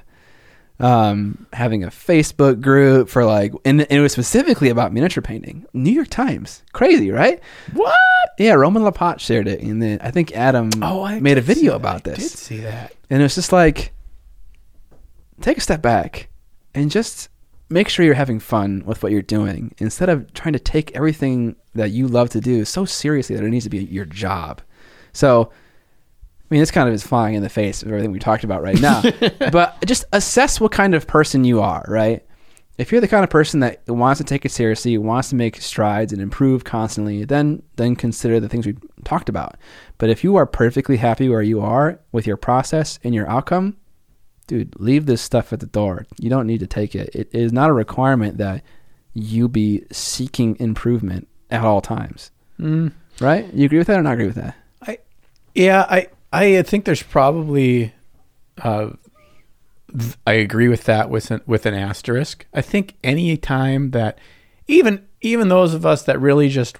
[0.80, 5.66] Um, having a Facebook group for like, and, and it was specifically about miniature painting.
[5.72, 7.40] New York Times, crazy, right?
[7.74, 7.96] What?
[8.40, 11.76] Yeah, Roman Lappat shared it, and then I think Adam Oh, I made a video
[11.76, 12.32] about I this.
[12.32, 12.94] did see that.
[13.10, 13.94] And it was just like,
[15.42, 16.30] take a step back
[16.74, 17.30] and just
[17.70, 21.56] make sure you're having fun with what you're doing instead of trying to take everything
[21.76, 24.62] that you love to do so seriously that it needs to be your job.
[25.14, 25.54] So, I
[26.54, 28.80] mean, this kind of is flying in the face of everything we talked about right
[28.80, 29.02] now.
[29.52, 32.26] but just assess what kind of person you are, right?
[32.78, 35.62] If you're the kind of person that wants to take it seriously, wants to make
[35.62, 39.58] strides and improve constantly, then then consider the things we talked about.
[39.98, 43.78] But if you are perfectly happy where you are with your process and your outcome,
[44.48, 46.06] dude, leave this stuff at the door.
[46.20, 47.10] You don't need to take it.
[47.14, 48.64] It is not a requirement that
[49.14, 52.32] you be seeking improvement at all times.
[52.60, 52.92] Mm.
[53.20, 53.54] Right?
[53.54, 54.56] You agree with that or not agree with that?
[54.82, 54.98] I,
[55.54, 57.94] yeah, I, I think there's probably,
[58.62, 58.90] uh,
[60.26, 62.48] I agree with that with an, with an asterisk.
[62.54, 64.18] I think any time that,
[64.68, 66.78] even even those of us that really just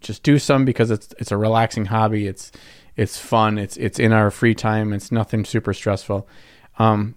[0.00, 2.50] just do some because it's it's a relaxing hobby, it's
[2.96, 6.26] it's fun, it's it's in our free time, it's nothing super stressful.
[6.78, 7.14] Um,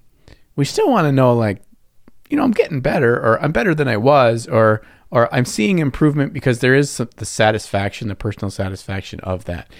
[0.55, 1.63] we still want to know like,
[2.29, 5.79] you know, I'm getting better, or I'm better than I was, or or I'm seeing
[5.79, 9.71] improvement because there is the satisfaction, the personal satisfaction of that,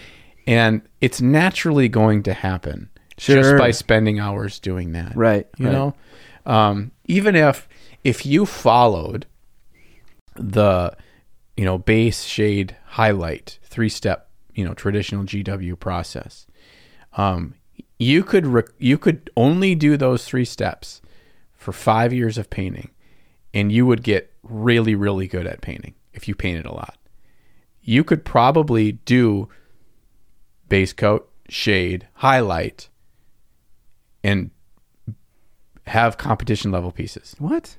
[0.48, 3.36] and it's naturally going to happen Sure.
[3.42, 5.48] just by spending hours doing that, Right.
[5.58, 5.72] You right.
[5.74, 5.96] know,
[6.46, 7.68] um, even if
[8.04, 9.26] if you followed
[10.36, 10.96] the
[11.58, 16.46] you know base shade highlight three step you know traditional GW process,
[17.18, 17.56] um,
[17.98, 21.02] you could rec- you could only do those three steps
[21.56, 22.90] for five years of painting,
[23.54, 26.98] and you would get really really good at painting if you painted a lot.
[27.82, 29.50] You could probably do
[30.70, 32.90] base coat, shade, highlight,
[34.24, 34.52] and
[35.88, 37.76] have competition level pieces What?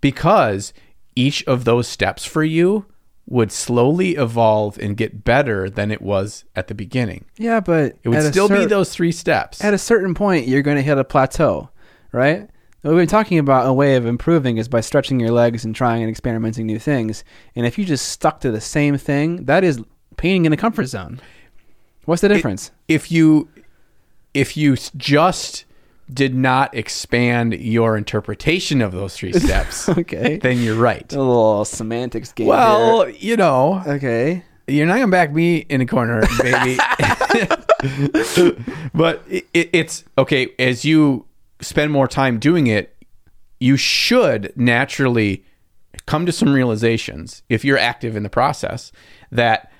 [0.00, 0.72] because
[1.14, 2.86] each of those steps for you
[3.26, 7.24] would slowly evolve and get better than it was at the beginning.
[7.36, 9.62] Yeah, but It would still be those three steps.
[9.62, 11.68] At a certain point, you're going to hit a plateau,
[12.10, 12.48] right?
[12.82, 16.02] We've been talking about a way of improving is by stretching your legs and trying
[16.02, 17.22] and experimenting new things.
[17.54, 19.80] And if you just stuck to the same thing, that is
[20.16, 21.20] painting in a comfort zone.
[22.04, 22.70] What's the difference?
[22.88, 23.48] if you
[24.34, 25.64] if you just
[26.12, 30.38] did not expand your interpretation of those three steps, okay.
[30.38, 31.10] then you're right.
[31.12, 32.46] A little semantics game.
[32.46, 34.44] Well, you know, okay.
[34.66, 36.78] you're not gonna back me in a corner, baby.
[38.94, 41.26] but it, it, it's okay as you
[41.60, 42.88] spend more time doing it.
[43.60, 45.44] You should naturally
[46.06, 48.90] come to some realizations if you're active in the process
[49.30, 49.70] that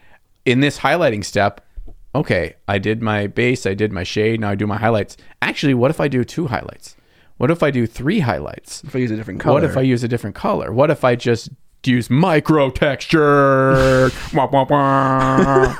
[0.44, 1.66] in this highlighting step,
[2.14, 5.16] okay, I did my base, I did my shade, now I do my highlights.
[5.40, 6.96] Actually, what if I do two highlights?
[7.38, 8.84] What if I do three highlights?
[8.84, 9.54] If I use a different color.
[9.54, 10.72] What if I use a different color?
[10.72, 11.48] What if I just
[11.84, 14.10] use micro texture?
[14.34, 15.74] Wah, wah, wah.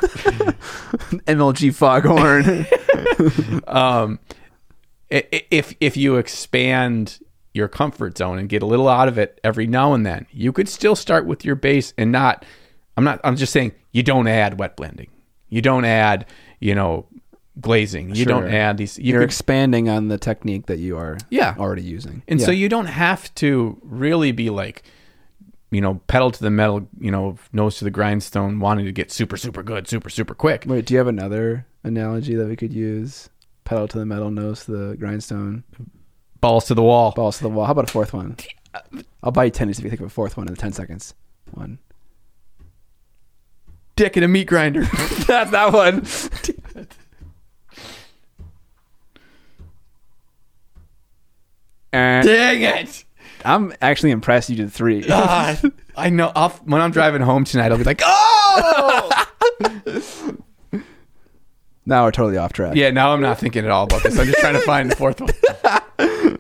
[1.26, 2.66] MLG foghorn?
[3.68, 4.18] um,
[5.08, 7.20] if if you expand
[7.54, 10.52] your comfort zone and get a little out of it every now and then, you
[10.52, 12.44] could still start with your base and not.
[12.96, 13.20] I'm not.
[13.22, 15.11] I'm just saying you don't add wet blending.
[15.52, 16.26] You don't add.
[16.60, 17.06] You know.
[17.60, 18.14] Glazing.
[18.14, 18.98] You don't add these.
[18.98, 21.54] You You're could, expanding on the technique that you are Yeah.
[21.58, 22.22] already using.
[22.26, 22.46] And Yeah.
[22.46, 24.82] so you don't have to really be like,
[25.70, 29.12] you know, pedal to the metal, you know, nose to the grindstone, wanting to get
[29.12, 30.64] super, super good, super, super quick.
[30.66, 33.28] Wait, do you have another analogy that we could use?
[33.64, 35.62] Pedal to the metal, nose to the grindstone,
[36.40, 37.12] Balls to the wall.
[37.14, 37.66] balls to the wall.
[37.66, 38.36] How about a fourth one?
[39.22, 41.12] I'll buy you tennis if you think of a fourth one in the 10 seconds.
[41.50, 41.78] One.
[43.96, 44.82] Dick in a meat grinder.
[45.26, 46.06] That's that one.
[51.92, 53.04] Dang it.
[53.44, 55.00] I'm actually impressed you did three.
[55.06, 55.60] God,
[55.96, 56.32] I know.
[56.34, 59.26] I'll, when I'm driving home tonight, I'll be like, oh!
[61.86, 62.76] now we're totally off track.
[62.76, 64.18] yeah, now I'm not thinking at all about this.
[64.18, 65.30] I'm just trying to find the fourth one.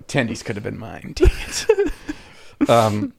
[0.06, 1.12] Tendies could have been mine.
[1.14, 1.66] Dang it.
[2.68, 3.12] Um,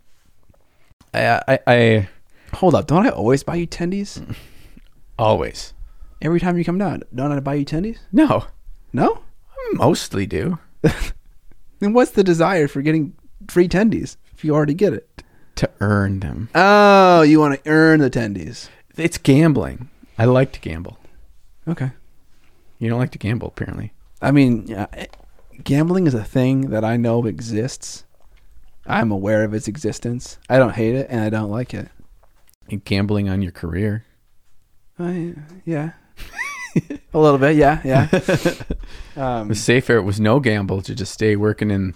[1.13, 2.09] I, I, I
[2.55, 4.35] Hold up, don't I always buy you tendies?
[5.19, 5.73] always.
[6.21, 7.97] Every time you come down, don't I buy you tendies?
[8.11, 8.45] No,
[8.93, 9.19] No?
[9.51, 10.59] I mostly do.
[11.79, 13.13] Then what's the desire for getting
[13.49, 15.23] free tendies if you already get it?
[15.55, 16.47] To earn them.
[16.55, 18.69] Oh, you want to earn the tendies.
[18.95, 19.89] It's gambling.
[20.17, 20.97] I like to gamble.
[21.67, 21.91] Okay.
[22.79, 23.91] You don't like to gamble, apparently.
[24.21, 25.07] I mean, yeah, eh,
[25.63, 28.05] gambling is a thing that I know exists.
[28.87, 30.37] I'm aware of its existence.
[30.49, 31.89] I don't hate it and I don't like it.
[32.69, 34.05] And gambling on your career.
[34.97, 35.33] I,
[35.65, 35.91] yeah.
[37.13, 38.07] a little bit, yeah, yeah.
[39.15, 39.95] Um, It was safer.
[39.95, 41.93] It was no gamble to just stay working in,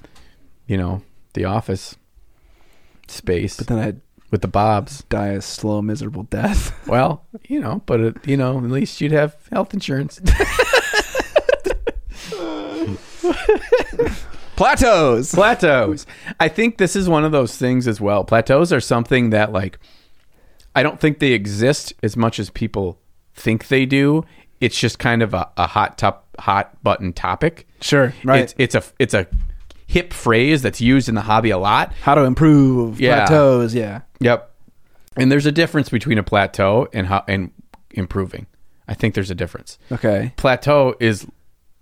[0.68, 1.02] you know,
[1.34, 1.96] the office
[3.08, 4.02] space but then I'd
[4.32, 5.04] with the bobs.
[5.04, 6.74] die a slow, miserable death.
[6.88, 10.20] Well, you know, but it, you know, at least you'd have health insurance.
[14.56, 15.34] Plateaus.
[15.34, 16.06] Plateaus.
[16.40, 18.24] I think this is one of those things as well.
[18.24, 19.80] Plateaus are something that like
[20.78, 23.00] I don't think they exist as much as people
[23.34, 24.24] think they do.
[24.62, 27.68] It's just kind of a, a hot top hot button topic.
[27.82, 28.42] Sure, right.
[28.44, 29.28] It's it's a it's a
[29.88, 31.94] hip phrase that's used in the hobby a lot.
[32.02, 33.26] How to improve Yeah.
[33.26, 34.02] plateaus, yeah.
[34.20, 34.54] Yep.
[35.16, 37.52] And there's a difference between a plateau and how and
[37.92, 38.46] improving.
[38.88, 39.78] I think there's a difference.
[39.92, 40.32] Okay.
[40.38, 41.26] Plateau is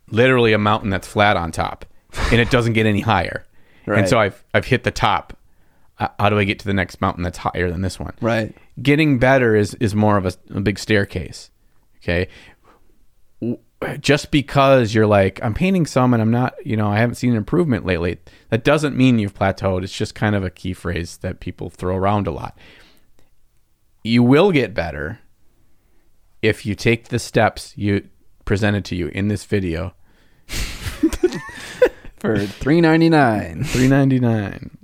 [0.10, 1.86] literally a mountain that's flat on top,
[2.32, 3.46] and it doesn't get any higher.
[3.86, 4.00] Right.
[4.00, 5.38] And so I've I've hit the top.
[6.00, 8.14] Uh, How do I get to the next mountain that's higher than this one?
[8.22, 11.52] Right getting better is is more of a, a big staircase.
[11.98, 12.28] Okay,
[14.00, 17.36] just because you're like I'm painting some and I'm not, you know, I haven't seen
[17.36, 18.20] improvement lately.
[18.50, 19.84] That doesn't mean you've plateaued.
[19.84, 22.58] It's just kind of a key phrase that people throw around a lot.
[24.04, 25.20] You will get better
[26.42, 28.08] if you take the steps you
[28.46, 29.96] presented to you in this video
[32.18, 34.78] for 399 399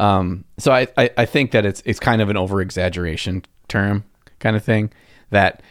[0.00, 4.04] um, so I, I, I think that it's it's kind of an over exaggeration term
[4.38, 4.90] kind of thing
[5.28, 5.62] that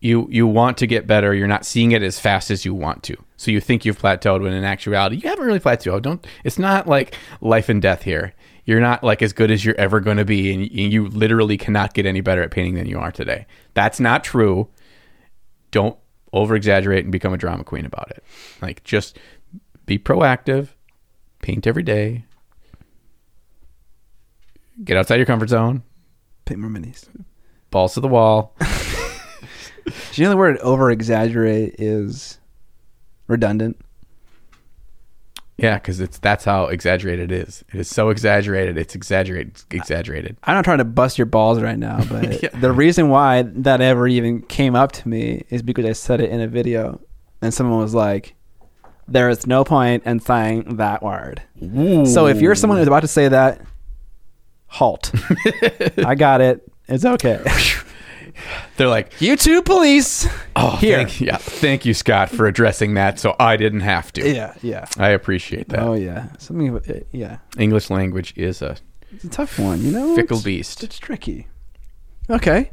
[0.00, 3.02] you you want to get better, you're not seeing it as fast as you want
[3.04, 3.16] to.
[3.38, 6.02] So you think you've plateaued when in actuality you haven't really plateaued.
[6.02, 8.34] Don't it's not like life and death here.
[8.66, 11.94] You're not like as good as you're ever going to be and you literally cannot
[11.94, 13.46] get any better at painting than you are today.
[13.72, 14.68] That's not true.
[15.70, 15.96] Don't
[16.34, 18.22] over exaggerate and become a drama queen about it.
[18.60, 19.18] Like just
[19.86, 20.68] be proactive,
[21.40, 22.26] paint every day,
[24.84, 25.82] get outside your comfort zone,
[26.44, 27.06] Paint more minis.
[27.70, 28.54] balls to the wall.
[28.58, 32.38] Do you know the word over exaggerate is
[33.26, 33.76] redundant?
[35.58, 37.64] Yeah, because it's that's how exaggerated it is.
[37.72, 38.76] It is so exaggerated.
[38.78, 39.62] It's exaggerated.
[39.70, 40.36] Exaggerated.
[40.44, 42.48] I'm not trying to bust your balls right now, but Yeah.
[42.58, 46.30] the reason why that ever even came up to me is because I said it
[46.30, 47.00] in a video
[47.40, 48.34] and someone was like,
[49.06, 51.42] there is no point in saying that word.
[52.06, 53.60] So if you're someone who's about to say that,
[54.72, 55.12] halt.
[55.98, 56.66] I got it.
[56.88, 57.40] It's okay.
[58.76, 60.26] They're like, You two police.
[60.56, 60.98] oh, Here.
[60.98, 64.28] Thank, yeah, thank you, Scott, for addressing that, so I didn't have to.
[64.32, 64.86] Yeah, yeah.
[64.98, 65.80] I appreciate that.
[65.80, 66.28] Oh yeah.
[66.38, 67.38] Something about it, yeah.
[67.58, 68.76] English language is a
[69.12, 70.14] It's a tough one, you know?
[70.16, 70.82] fickle It's- beast.
[70.82, 71.46] It's tricky.
[72.30, 72.70] Okay.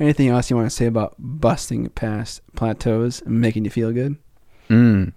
[0.00, 4.16] Anything else you want to say about busting past plateaus and making you feel good?
[4.70, 5.12] Mm.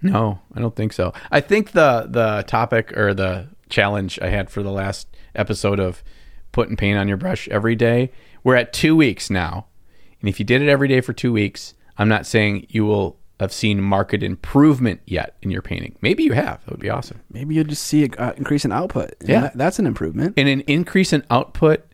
[0.00, 1.12] No, I don't think so.
[1.30, 6.04] I think the the topic or the challenge I had for the last episode of
[6.52, 8.12] putting paint on your brush every day,
[8.44, 9.66] we're at two weeks now.
[10.20, 13.18] And if you did it every day for two weeks, I'm not saying you will
[13.40, 15.96] have seen market improvement yet in your painting.
[16.00, 16.64] Maybe you have.
[16.64, 17.20] That would be awesome.
[17.32, 19.14] Maybe you'll just see an uh, increase in output.
[19.24, 19.40] Yeah.
[19.40, 20.34] that- that's an improvement.
[20.36, 21.84] And an increase in output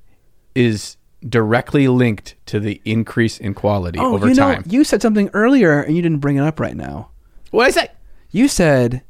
[0.55, 4.65] is directly linked to the increase in quality Oh, over you know, time.
[4.69, 7.11] you said something earlier and you didn't bring it up right now.
[7.51, 7.91] what did I say?
[8.31, 9.03] You said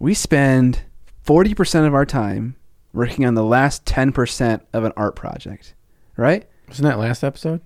[0.00, 0.82] we spend
[1.24, 2.56] 40% of our time
[2.92, 5.74] working on the last 10% of an art project,
[6.16, 6.48] right?
[6.66, 7.60] Wasn't that last episode?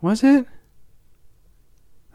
[0.00, 0.46] Was it?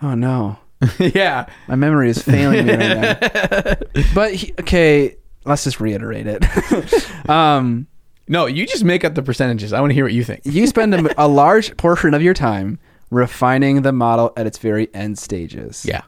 [0.02, 0.58] Oh no.
[1.00, 1.46] yeah.
[1.68, 3.76] My memory is failing me right now.
[4.16, 7.30] But he, okay, let's just reiterate it.
[7.30, 7.88] um,
[8.28, 9.72] No, you just make up the percentages.
[9.74, 10.42] I want to hear what you think.
[10.46, 12.80] you spend a, a large portion of your time
[13.12, 15.86] refining the model at its very end stages.
[15.86, 16.02] Yeah.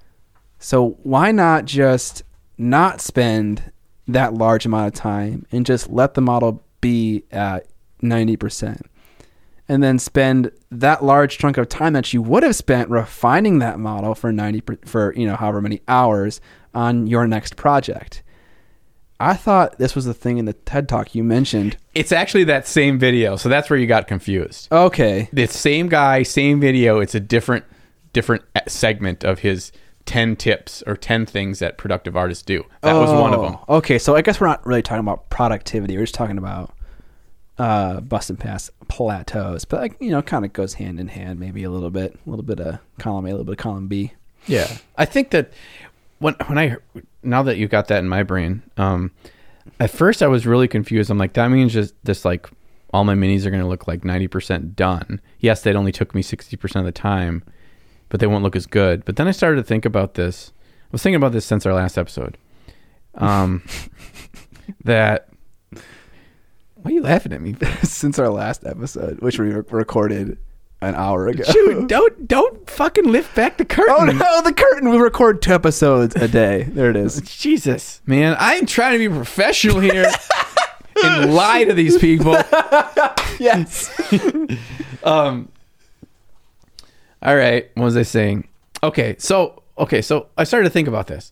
[0.59, 2.23] So why not just
[2.61, 3.71] not spend
[4.07, 7.65] that large amount of time and just let the model be at
[8.01, 8.81] 90%.
[9.67, 13.79] And then spend that large chunk of time that you would have spent refining that
[13.79, 16.41] model for 90 per, for, you know, however many hours
[16.73, 18.21] on your next project.
[19.19, 21.77] I thought this was the thing in the TED Talk you mentioned.
[21.95, 24.67] It's actually that same video, so that's where you got confused.
[24.71, 25.29] Okay.
[25.31, 26.99] The same guy, same video.
[26.99, 27.65] It's a different
[28.13, 29.71] different segment of his
[30.11, 32.65] 10 tips or 10 things that productive artists do.
[32.81, 33.57] That was one of them.
[33.69, 35.95] Oh, Okay, so I guess we're not really talking about productivity.
[35.95, 36.73] We're just talking about
[37.57, 39.63] uh, busting past plateaus.
[39.63, 41.39] But like, you know, kind of goes hand in hand.
[41.39, 43.87] Maybe a little bit, a little bit of column A, a little bit of column
[43.87, 44.11] B.
[44.47, 45.53] Yeah, I think that
[46.19, 46.75] when when I
[47.23, 49.11] now that you got that in my brain, um,
[49.79, 51.09] at first I was really confused.
[51.09, 52.49] I'm like, that means just this like
[52.93, 55.21] all my minis are going to look like 90% done.
[55.39, 57.43] Yes, that only took me 60% of the time,
[58.11, 59.03] but they won't look as good.
[59.05, 60.51] But then I started to think about this.
[60.83, 62.37] I was thinking about this since our last episode.
[63.15, 63.63] Um,
[64.83, 65.29] that
[66.75, 67.55] why are you laughing at me?
[67.83, 70.39] Since our last episode, which we re- recorded
[70.81, 71.43] an hour ago.
[71.51, 73.95] Dude, don't don't fucking lift back the curtain.
[73.95, 74.89] Oh no, the curtain.
[74.89, 76.63] We record two episodes a day.
[76.63, 77.21] There it is.
[77.25, 80.11] Jesus, man, I'm trying to be professional here
[81.03, 82.33] and lie to these people.
[83.39, 83.91] yes.
[85.03, 85.49] Um.
[87.21, 88.47] All right, what was I saying?
[88.83, 91.31] Okay, so okay, so I started to think about this.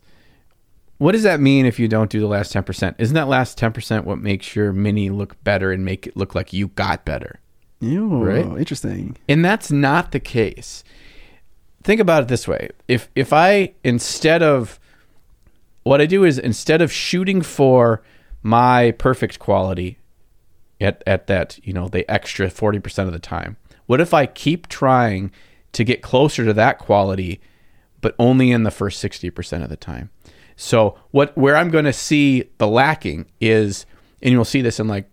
[0.98, 2.98] What does that mean if you don't do the last ten percent?
[3.00, 6.36] Isn't that last ten percent what makes your mini look better and make it look
[6.36, 7.40] like you got better?
[7.80, 8.46] Ew, Right?
[8.46, 9.18] Interesting.
[9.28, 10.84] And that's not the case.
[11.82, 12.70] Think about it this way.
[12.88, 14.80] If if I instead of
[15.84, 18.04] what I do is instead of shooting for
[18.44, 19.98] my perfect quality
[20.80, 23.58] at at that, you know, the extra 40% of the time.
[23.86, 25.32] What if I keep trying
[25.74, 27.40] to get closer to that quality
[28.02, 30.10] but only in the first 60% of the time?
[30.56, 33.86] So, what where I'm going to see the lacking is
[34.22, 35.10] and you'll see this in like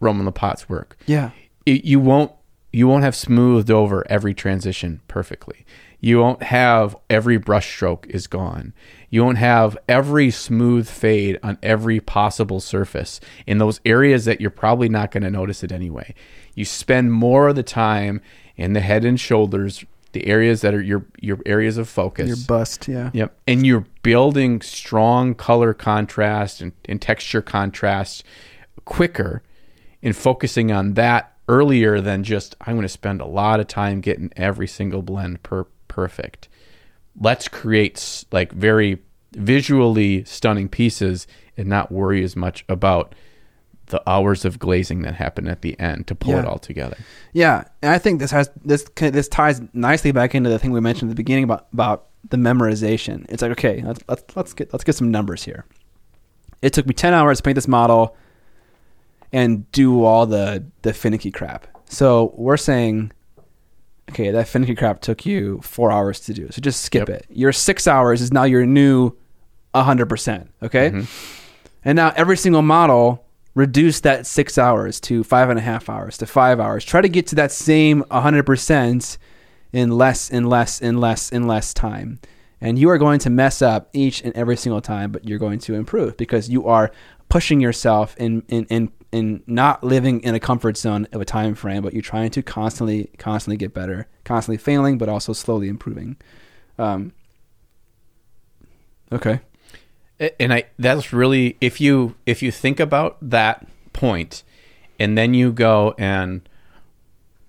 [0.00, 1.30] Roman Lappat's work Yeah.
[1.66, 2.32] it, you won't
[2.72, 5.64] you won't have smoothed over every transition perfectly.
[6.02, 8.72] You won't have every brushstroke is gone.
[9.10, 14.50] You won't have every smooth fade on every possible surface in those areas that you're
[14.50, 16.14] probably not going to notice it anyway.
[16.54, 18.20] You spend more of the time
[18.56, 22.28] in the head and shoulders, the areas that are your your areas of focus.
[22.28, 22.88] Your bust.
[22.88, 23.10] Yeah.
[23.12, 23.36] Yep.
[23.46, 28.24] And you're building strong color contrast and, and texture contrast
[28.84, 29.42] quicker
[30.02, 34.00] and focusing on that earlier than just, I'm going to spend a lot of time
[34.00, 36.48] getting every single blend per perfect.
[37.20, 38.98] Let's create like very
[39.32, 43.14] visually stunning pieces and not worry as much about
[43.90, 46.96] the hours of glazing that happen at the end to pull it all together.
[47.32, 50.80] Yeah, and I think this has this this ties nicely back into the thing we
[50.80, 53.26] mentioned at the beginning about about the memorization.
[53.28, 55.66] It's like okay, let's let's let's get let's get some numbers here.
[56.62, 58.16] It took me ten hours to paint this model
[59.32, 61.66] and do all the the finicky crap.
[61.86, 63.12] So we're saying,
[64.10, 66.48] okay, that finicky crap took you four hours to do.
[66.50, 67.16] So just skip Yep.
[67.20, 67.26] it.
[67.30, 69.12] Your six hours is now your new
[69.74, 70.52] hundred percent.
[70.62, 71.64] Okay, mm-hmm.
[71.84, 73.24] and now every single model
[73.60, 76.82] reduce that six hours to five and a half hours to five hours.
[76.82, 79.18] Try to get to that same 100%
[79.72, 82.18] in less and less and less and less time.
[82.62, 85.58] And you are going to mess up each and every single time, but you're going
[85.60, 86.90] to improve because you are
[87.28, 91.54] pushing yourself in, in, in, in not living in a comfort zone of a time
[91.54, 96.16] frame, but you're trying to constantly, constantly get better, constantly failing, but also slowly improving.
[96.78, 97.12] Um,
[99.12, 99.40] okay.
[100.38, 104.42] And I that's really if you if you think about that point
[104.98, 106.46] and then you go and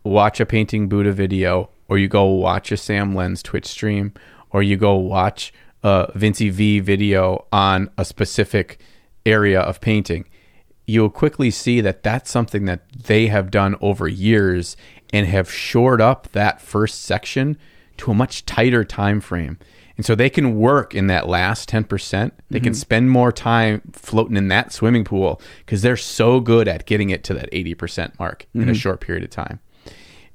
[0.04, 4.14] watch a painting Buddha video or you go watch a Sam Lenz Twitch stream
[4.52, 5.54] or you go watch
[5.84, 8.80] a Vinci V video on a specific
[9.26, 10.26] area of painting
[10.86, 14.76] you'll quickly see that that's something that they have done over years
[15.14, 17.58] and have shored up that first section
[17.98, 19.58] to a much tighter time frame
[19.98, 22.74] and so they can work in that last 10% they can mm-hmm.
[22.74, 27.24] spend more time floating in that swimming pool because they're so good at getting it
[27.26, 28.74] to that 80% mark in a mm-hmm.
[28.74, 29.60] short period of time.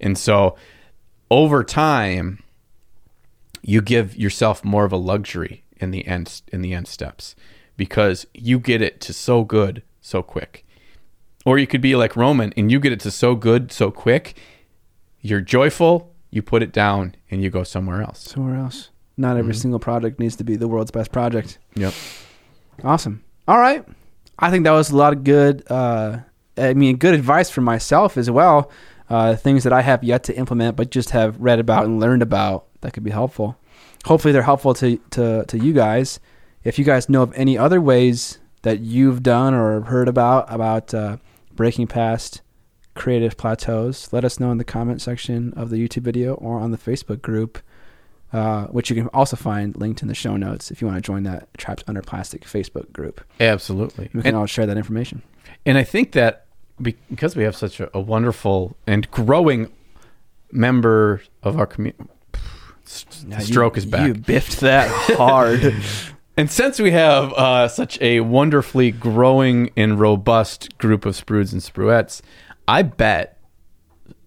[0.00, 0.56] And so
[1.30, 2.42] over time
[3.62, 7.34] you give yourself more of a luxury in the end in the end steps
[7.76, 10.64] because you get it to so good so quick.
[11.44, 14.36] Or you could be like roman and you get it to so good so quick
[15.20, 18.20] you're joyful you put it down and you go somewhere else.
[18.20, 18.90] Somewhere else.
[19.16, 21.58] Not every single project needs to be the world's best project.
[21.74, 21.94] yep
[22.84, 23.24] Awesome.
[23.48, 23.84] All right.
[24.38, 26.18] I think that was a lot of good, uh,
[26.58, 28.70] I mean, good advice for myself as well.
[29.08, 32.22] Uh, things that I have yet to implement, but just have read about and learned
[32.22, 33.56] about that could be helpful.
[34.04, 36.20] Hopefully, they're helpful to, to, to you guys.
[36.64, 40.92] If you guys know of any other ways that you've done or heard about about
[40.92, 41.18] uh,
[41.54, 42.42] breaking past
[42.94, 46.72] creative plateaus, let us know in the comment section of the YouTube video or on
[46.72, 47.60] the Facebook group,
[48.36, 51.00] uh, which you can also find linked in the show notes if you want to
[51.00, 53.22] join that Trapped Under Plastic Facebook group.
[53.40, 54.10] Absolutely.
[54.12, 55.22] We can all share that information.
[55.64, 56.44] And I think that
[56.82, 59.72] because we have such a, a wonderful and growing
[60.52, 62.04] member of our community,
[63.26, 64.06] Now, you- stroke is back.
[64.06, 65.74] You biffed that hard.
[66.38, 71.62] And since we have uh, such a wonderfully growing and robust group of sprues and
[71.62, 72.20] spruettes,
[72.68, 73.38] I bet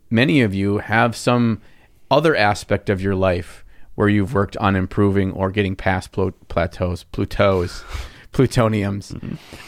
[0.10, 1.62] many of you have some
[2.10, 3.64] other aspect of your life
[4.00, 7.84] where you've worked on improving or getting past plo- plateaus, plateaus,
[8.32, 9.14] plutoniums.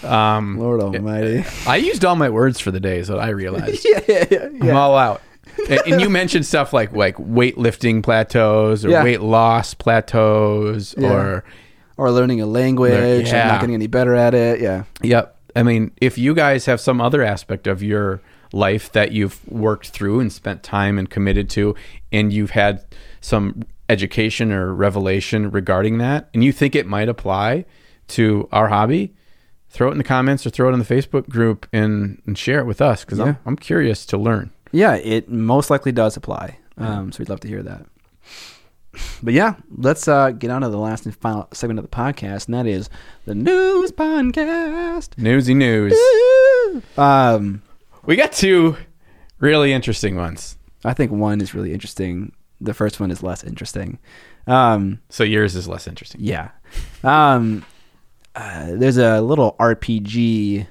[0.05, 1.43] Um, Lord Almighty.
[1.67, 3.85] I used all my words for the day, is what I realized.
[3.89, 4.71] yeah, yeah, yeah.
[4.71, 5.21] I'm all out.
[5.69, 9.03] and, and you mentioned stuff like like weightlifting plateaus or Yeah.
[9.03, 11.11] weight loss plateaus Yeah.
[11.11, 11.43] or
[11.97, 14.61] Or learning a language and not getting any better at it.
[14.61, 14.85] Yeah.
[15.01, 15.35] Yep.
[15.57, 18.21] I mean, if you guys have some other aspect of your
[18.53, 21.75] life that you've worked through and spent time and committed to,
[22.13, 22.85] and you've had
[23.19, 27.65] some education or revelation regarding that, and you think it might apply
[28.09, 29.13] to our hobby,
[29.69, 32.59] throw it in the comments or throw it in the Facebook group and, and share
[32.59, 33.25] it with us because Yeah.
[33.25, 34.51] I'm, I'm curious to learn.
[34.71, 36.57] Yeah, it most likely does apply.
[36.77, 37.85] Um, so we'd love to hear that.
[39.23, 42.47] But yeah, let's uh, get on to the last and final segment of the podcast,
[42.47, 42.89] and that is
[43.25, 45.17] the news podcast.
[45.17, 45.93] Newsy news.
[46.97, 47.61] Um,
[48.05, 48.75] We got two
[49.39, 50.57] really interesting ones.
[50.83, 52.33] I think one is really interesting.
[52.61, 53.99] The first one is less interesting.
[54.47, 56.21] Um, So yours is less interesting.
[56.21, 56.49] yeah.
[57.03, 57.65] Um,
[58.35, 60.67] uh, there's a little RPG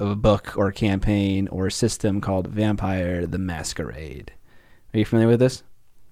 [0.00, 4.32] of a book or campaign or system called Vampire the Masquerade.
[4.92, 5.62] Are you familiar with this?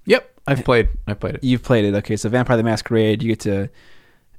[0.07, 0.29] Yep.
[0.47, 0.89] I've played.
[1.07, 1.45] I've played it.
[1.45, 1.95] You've played it.
[1.97, 3.69] Okay, so Vampire the Masquerade, you get to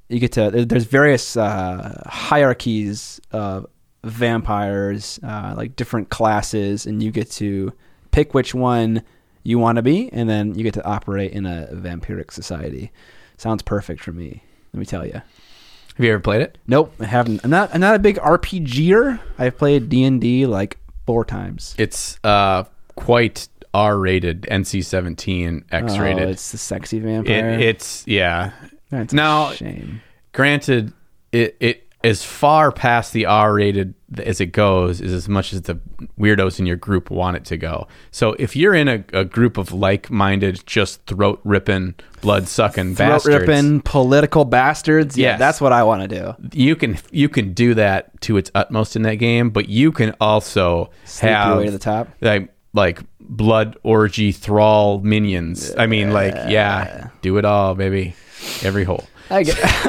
[0.09, 3.65] you get to there's various uh, hierarchies of
[4.03, 7.71] vampires, uh, like different classes, and you get to
[8.11, 9.01] pick which one
[9.43, 12.91] you want to be, and then you get to operate in a vampiric society.
[13.37, 14.43] Sounds perfect for me.
[14.73, 15.13] Let me tell you.
[15.13, 16.57] Have you ever played it?
[16.65, 17.41] Nope, I haven't.
[17.43, 17.69] I'm not.
[17.73, 19.19] I'm not a big RPGer.
[19.37, 21.75] I've played D and D like four times.
[21.77, 22.63] It's uh
[22.95, 26.29] quite R-rated, NC-17, Oh, X-rated.
[26.29, 27.49] it's the sexy vampire.
[27.49, 28.51] it, it's yeah.
[28.91, 30.01] That's a now- shame.
[30.31, 30.93] Granted,
[31.31, 35.79] it it as far past the R-rated as it goes is as much as the
[36.19, 37.87] weirdos in your group want it to go.
[38.11, 43.07] So if you're in a, a group of like-minded, just throat ripping, blood sucking throat
[43.09, 45.17] bastards, ripping political bastards.
[45.17, 45.39] Yeah, Yes.
[45.39, 46.35] that's what I want to do.
[46.51, 50.13] you can you can do that to its utmost in that game, but you can
[50.19, 50.89] also
[51.21, 52.09] your have way to the top.
[52.21, 55.73] like like blood orgy thrall minions.
[55.77, 58.13] I mean, like yeah, do it all, baby,
[58.61, 59.05] every hole.
[59.29, 59.55] I get,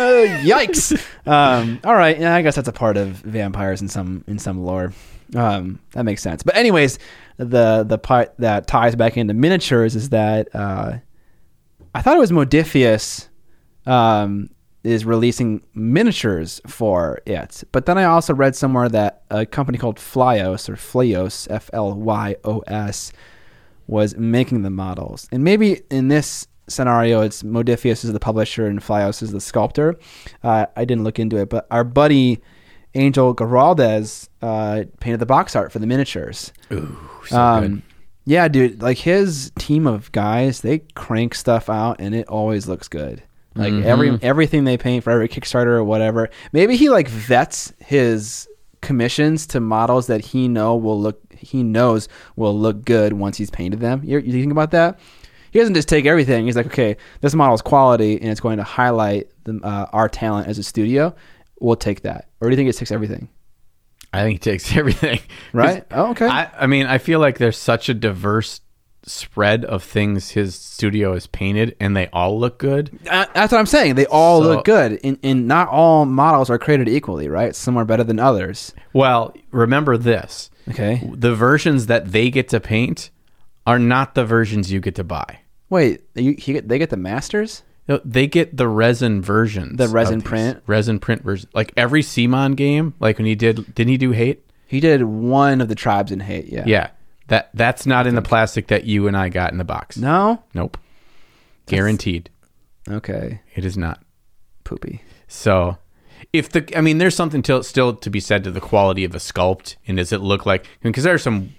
[0.44, 1.00] yikes.
[1.26, 4.64] Um, all right, yeah, I guess that's a part of vampires in some in some
[4.64, 4.92] lore.
[5.34, 6.42] Um, that makes sense.
[6.42, 6.98] But anyways,
[7.36, 10.98] the the part that ties back into miniatures is that uh,
[11.94, 13.28] I thought it was Modiphius
[13.86, 14.50] um,
[14.82, 19.96] is releasing miniatures for it, but then I also read somewhere that a company called
[19.96, 23.12] Flyos or Flyos F L Y O S
[23.86, 25.28] was making the models.
[25.30, 29.96] And maybe in this scenario, it's Modiphius is the publisher and Flyos is the sculptor.
[30.42, 32.40] Uh, I didn't look into it, but our buddy
[32.94, 36.52] Angel Giraldez uh, painted the box art for the miniatures.
[36.72, 36.96] Ooh,
[37.26, 37.82] so Um, good.
[38.26, 42.86] yeah, dude, like his team of guys, they crank stuff out and it always looks
[42.88, 43.22] good.
[43.56, 43.84] Like Mhm.
[43.84, 46.28] every everything they paint for every Kickstarter or whatever.
[46.52, 48.48] Maybe he like vets his
[48.80, 53.50] commissions to models that he know will look he knows will look good once he's
[53.50, 54.00] painted them.
[54.04, 54.98] You, you think about that?
[55.54, 56.46] He doesn't just take everything.
[56.46, 60.08] He's like, okay, this model is quality and it's going to highlight the, uh, our
[60.08, 61.14] talent as a studio.
[61.60, 62.28] We'll take that.
[62.40, 63.28] Or do you think it takes everything?
[64.12, 65.20] I think it takes everything.
[65.52, 65.86] Right?
[65.92, 66.26] Oh, okay.
[66.26, 68.62] I, I mean, I feel like there's such a diverse
[69.04, 72.90] spread of things his studio has painted, and they all look good.
[73.08, 73.94] Uh, that's what I'm saying.
[73.94, 77.54] They all So- look good, and, and not all models are created equally, right?
[77.54, 78.72] Some are better than others.
[78.92, 81.08] Well, remember this: Okay.
[81.14, 83.10] the versions that they get to paint
[83.66, 85.38] are not the versions you get to buy.
[85.70, 87.62] Wait, you, he they get the masters?
[87.86, 89.76] No, They get the resin versions.
[89.76, 90.62] The resin print?
[90.66, 91.50] resin print version.
[91.52, 94.42] Like every CMON game, like when he did, didn't he do Hate?
[94.66, 96.46] He did one of the tribes in hate.
[96.46, 96.64] Yeah.
[96.66, 96.90] Yeah,
[97.28, 99.96] that that's not in the plastic that you and I got in the box.
[99.98, 100.42] No.
[100.54, 100.78] Nope,
[101.66, 102.30] guaranteed,
[102.90, 103.40] Okay.
[103.54, 104.02] it is not.
[104.64, 105.02] Poopy.
[105.28, 105.76] So,
[106.32, 109.14] if the, I mean, there's something to, still to be said to the quality of
[109.14, 110.66] a sculpt, and does it look like?
[110.82, 111.54] Because there's some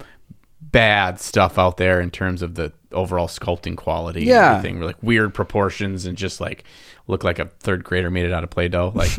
[0.76, 4.20] bad stuff out there in terms of the overall sculpting quality.
[4.22, 4.58] and Yeah.
[4.58, 6.66] everything like weird proportions and just like
[7.08, 8.92] look like a third grader made it out of play-doh.
[8.94, 9.12] Like,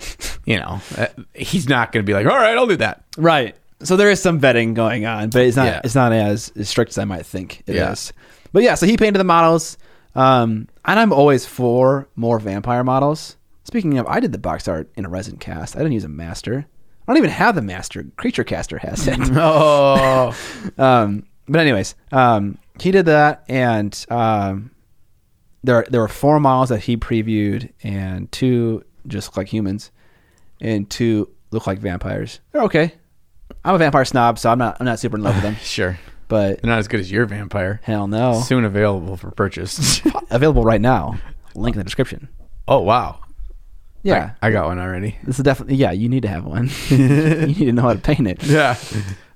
[0.44, 3.04] you know, uh, he's not going to be like, all right, I'll do that.
[3.16, 3.54] Right.
[3.82, 5.80] so there is some vetting going on, but it's not Yeah.
[5.84, 8.12] it's not as, as strict as I might think it is.
[8.14, 8.22] Yeah.
[8.52, 9.76] But yeah, so he painted the models,
[10.14, 13.36] um, and I'm always for more vampire models.
[13.64, 15.74] Speaking of, I did the box art in a resin cast.
[15.76, 16.66] I didn't use a master.
[17.06, 18.04] I don't even have the master.
[18.16, 19.18] Creature Caster has it.
[19.36, 20.34] Oh,
[20.78, 24.70] um, but anyways, um, he did that, and um,
[25.62, 29.90] there there were four models that he previewed, and two just look like humans,
[30.60, 32.40] and two look like vampires.
[32.52, 32.94] They're okay.
[33.64, 35.56] I'm a vampire snob, so I'm not I'm not super in love with them.
[35.62, 35.98] sure.
[36.26, 37.80] But They're not as good as your vampire.
[37.84, 40.00] hell no, Soon available for purchase.
[40.30, 41.18] available right now.
[41.54, 42.28] Link in the description.
[42.66, 43.20] oh wow.
[44.04, 45.16] Yeah, I, I got one already.
[45.24, 45.90] this is definitely yeah.
[45.90, 46.70] You need to have one.
[46.88, 48.42] you need to know how to paint it.
[48.44, 48.76] Yeah.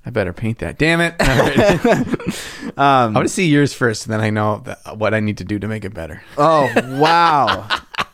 [0.07, 0.78] I better paint that.
[0.78, 1.15] Damn it.
[2.69, 2.78] Right.
[2.78, 5.39] Um, I want to see yours first, and then I know that, what I need
[5.39, 6.23] to do to make it better.
[6.36, 6.70] oh
[7.01, 7.66] wow,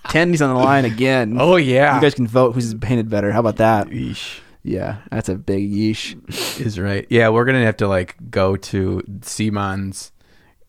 [0.08, 1.36] Tandy's on the line again.
[1.38, 1.96] Oh yeah.
[1.96, 3.30] You guys can vote who's painted better.
[3.30, 3.88] How about that?
[3.88, 4.40] Yeesh.
[4.62, 6.60] Yeah, that's a big yeesh.
[6.60, 7.06] is right.
[7.10, 10.12] Yeah, we're gonna have to like go to CMON's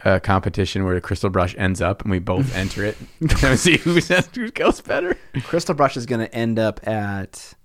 [0.05, 3.77] uh, competition where the crystal brush ends up, and we both enter it and see
[3.77, 5.17] who says who goes better.
[5.43, 7.55] Crystal Brush is going to end up at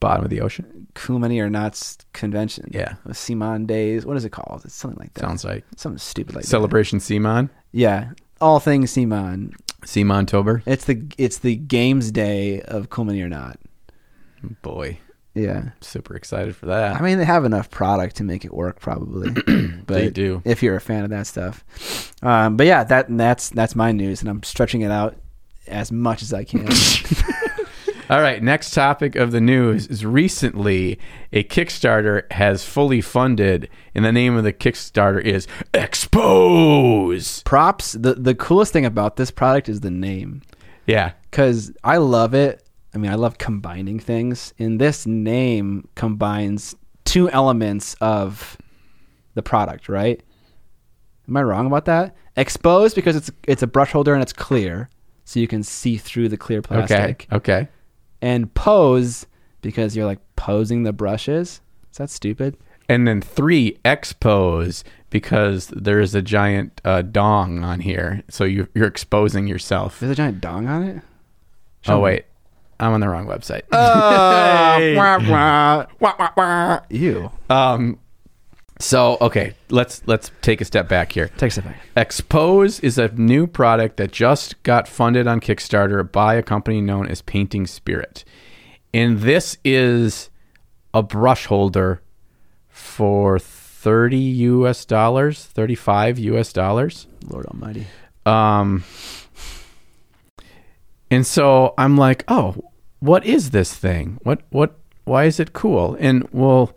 [0.00, 0.86] Bottom of the ocean.
[0.94, 2.68] Cool Mini or Not's convention.
[2.72, 2.96] Yeah.
[3.12, 4.04] Simon Days.
[4.04, 4.62] What is it called?
[4.64, 5.20] It's something like that.
[5.20, 7.48] Sounds like something stupid like celebration Simon.
[7.72, 8.10] Yeah.
[8.40, 9.54] All things Simon.
[9.84, 10.62] Simon Tober.
[10.66, 13.58] It's the it's the games day of Cool Mini or Not.
[14.62, 14.98] Boy,
[15.34, 15.70] Yeah.
[15.80, 16.96] super excited for that.
[16.96, 19.30] I mean, they have enough product to make it work, probably.
[19.86, 20.42] but They do.
[20.44, 21.64] If you're a fan of that stuff,
[22.22, 25.16] um, but yeah, that that's that's my news, and I'm stretching it out
[25.66, 26.68] as much as I can.
[28.10, 30.98] All right, next topic of the news is recently
[31.32, 37.42] a Kickstarter has fully funded, and the name of the Kickstarter is Expose.
[37.42, 37.92] Props.
[37.92, 40.42] The the coolest thing about this product is the name.
[40.86, 42.63] Yeah, because I love it.
[42.94, 48.56] I mean, I love combining things, and this name combines two elements of
[49.34, 49.88] the product.
[49.88, 50.22] Right?
[51.28, 52.14] Am I wrong about that?
[52.36, 54.88] Exposed because it's it's a brush holder and it's clear,
[55.24, 57.26] so you can see through the clear plastic.
[57.32, 57.36] okay.
[57.36, 57.68] Okay.
[58.22, 59.26] And pose
[59.60, 61.60] because you're like posing the brushes.
[61.90, 62.56] Is that stupid?
[62.88, 68.68] And then three, Expose, because there is a giant uh, dong on here, so you,
[68.74, 70.00] you're exposing yourself.
[70.00, 71.02] There's a giant dong on it.
[71.86, 72.24] Oh, wait.
[72.80, 73.62] I'm on the wrong website.
[73.72, 74.94] Oh,
[75.30, 76.30] wah, wah.
[76.36, 76.80] Wah.
[76.90, 77.30] Ew.
[77.50, 77.98] Um,
[78.80, 81.28] so okay, let's let's take a step back here.
[81.36, 81.80] Take a step back.
[81.96, 87.06] Expose is a new product that just got funded on Kickstarter by a company known
[87.08, 88.24] as Painting Spirit.
[88.92, 90.30] And this is
[90.92, 92.02] a brush holder
[92.68, 97.06] for 30 US dollars, 35 US dollars.
[97.28, 97.86] Lord Almighty.
[98.26, 98.84] Um,
[101.14, 102.56] and so I'm like, oh,
[102.98, 104.18] what is this thing?
[104.22, 104.76] What what?
[105.04, 105.96] Why is it cool?
[106.00, 106.74] And we'll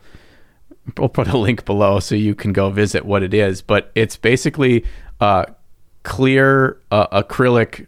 [0.97, 3.61] we'll put a link below so you can go visit what it is.
[3.61, 4.85] But it's basically
[5.19, 5.45] uh,
[6.03, 7.88] clear uh, acrylic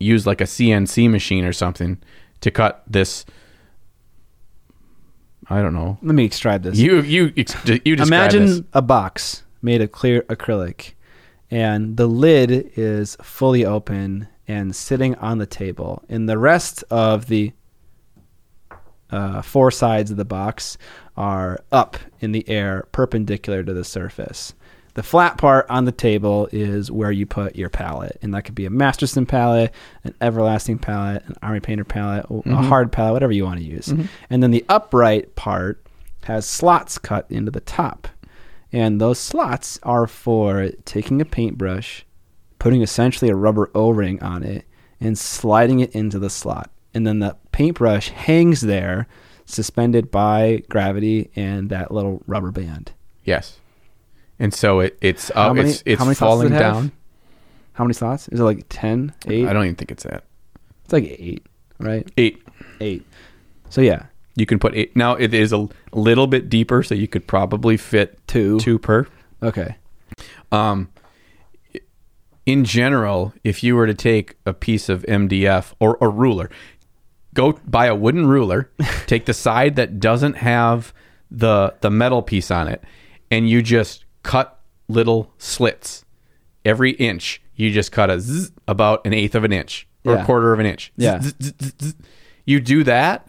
[0.00, 1.98] used like a CNC machine or something
[2.40, 3.24] to cut this.
[5.48, 5.98] I don't know.
[6.02, 6.76] Let me describe this.
[6.78, 7.32] You you
[7.84, 8.60] you Imagine this.
[8.72, 10.94] a box made of clear acrylic,
[11.50, 17.26] and the lid is fully open and sitting on the table, and the rest of
[17.26, 17.52] the
[19.10, 20.76] uh, four sides of the box
[21.16, 24.54] are up in the air, perpendicular to the surface.
[24.94, 28.54] The flat part on the table is where you put your palette, and that could
[28.54, 29.72] be a Masterson palette,
[30.04, 33.88] an Everlasting palette, an Army Painter palette, a hard palette, whatever you want to use.
[34.30, 35.84] And then the upright part
[36.24, 38.08] has slots cut into the top,
[38.72, 42.05] and those slots are for taking a paintbrush,
[42.66, 44.64] putting essentially a rubber O-ring on it,
[45.00, 46.68] and sliding it into the slot.
[46.92, 49.06] And then the paintbrush hangs there,
[49.44, 52.90] suspended by gravity and that little rubber band.
[53.22, 53.60] Yes.
[54.40, 56.90] And so it, it's uh, many- it's it's how many slots does falling it down.
[57.74, 58.26] How many slots?
[58.30, 59.46] Is it like 10, 8?
[59.46, 60.24] I don't even think it's that.
[60.82, 61.46] It's like 8,
[61.78, 62.10] right?
[62.16, 62.42] Eight.
[62.80, 63.06] 8.
[63.70, 64.96] So yeah, You can put eight.
[64.96, 68.58] Now it is a little bit deeper, so you could probably fit 2.
[68.58, 69.06] two per.
[69.40, 69.76] Okay.
[70.50, 70.88] Um,
[72.46, 76.48] in general, if you were to take a piece of MDF or a ruler,
[77.34, 78.70] go buy a wooden ruler,
[79.06, 80.94] take the side that doesn't have
[81.30, 82.82] the the metal piece on it,
[83.30, 86.04] and you just cut little slits
[86.64, 87.42] every inch.
[87.56, 90.22] You just cut a zzz, about an eighth of an inch or Yeah.
[90.22, 90.92] a quarter of an inch.
[90.96, 91.20] Yeah.
[91.20, 91.94] Zzz, zzz.
[92.44, 93.28] You do that,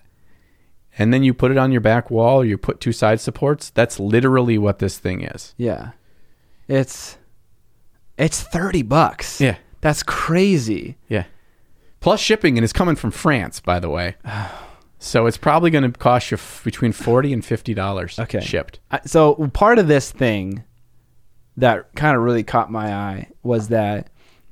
[1.00, 2.42] and then you put it on your back wall.
[2.42, 3.72] Or you put two side supports.
[3.72, 5.56] That's literally what this thing is.
[5.58, 5.92] Yeah.
[6.68, 7.17] It's
[8.18, 9.40] it's 30 bucks.
[9.42, 9.58] Yeah.
[9.82, 10.98] That's crazy.
[11.08, 11.26] Yeah.
[12.00, 14.16] Plus shipping, and it's coming from France, by the way.
[15.00, 18.18] So it's probably going to cost you f- between forty and fifty dollars.
[18.18, 18.40] Okay.
[18.40, 18.80] shipped.
[18.90, 20.64] I- so part of this thing
[21.56, 24.10] that kind of really caught my eye was that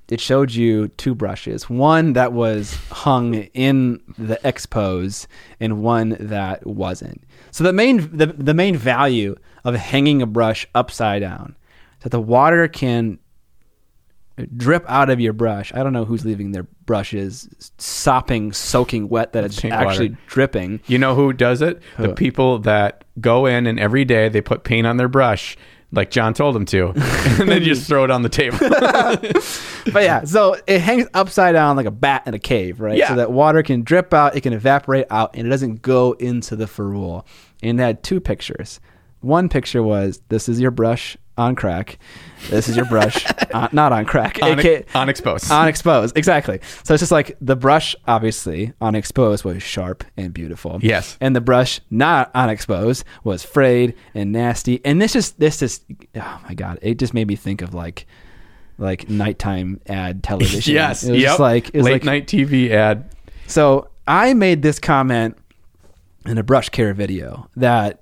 [0.08, 5.28] it showed you two brushes one that was hung in the expose
[5.60, 10.68] and one that wasn't so the main the, the main value of hanging a brush
[10.76, 11.56] upside down
[11.98, 13.18] is that the water can
[14.58, 17.48] drip out of your brush i don't know who's leaving their brushes
[17.78, 20.22] sopping soaking wet that it's actually water.
[20.28, 21.82] dripping You know who does it?
[21.98, 25.58] The people that go in and every day they put paint on their brush,
[25.92, 28.58] like John told them to, and then just throw it on the table.
[29.94, 32.98] but yeah, so it hangs upside down like a bat in a cave, right?
[32.98, 33.10] Yeah.
[33.10, 36.56] So that water can drip out, it can evaporate out, and it doesn't go into
[36.56, 37.26] the ferrule.
[37.64, 38.80] And it had two pictures.
[39.22, 42.00] One picture was this is your brush on crack.
[42.50, 44.40] This is your brush uh, not on crack.
[44.42, 44.60] on,
[44.94, 45.52] on exposed.
[45.52, 46.18] on exposed.
[46.18, 46.60] Exactly.
[46.84, 50.80] So it's just like the brush, obviously, on exposed was sharp and beautiful.
[50.82, 51.18] Yes.
[51.20, 54.84] And the brush not on exposed was frayed and nasty.
[54.86, 55.82] And this is this is
[56.16, 58.06] oh my god, it just made me think of like
[58.78, 60.74] like nighttime ad television.
[60.74, 61.04] yes.
[61.04, 61.30] It was yep.
[61.30, 63.10] just like it was late like night TV ad.
[63.48, 65.38] so I made this comment
[66.26, 68.02] in a brush care video that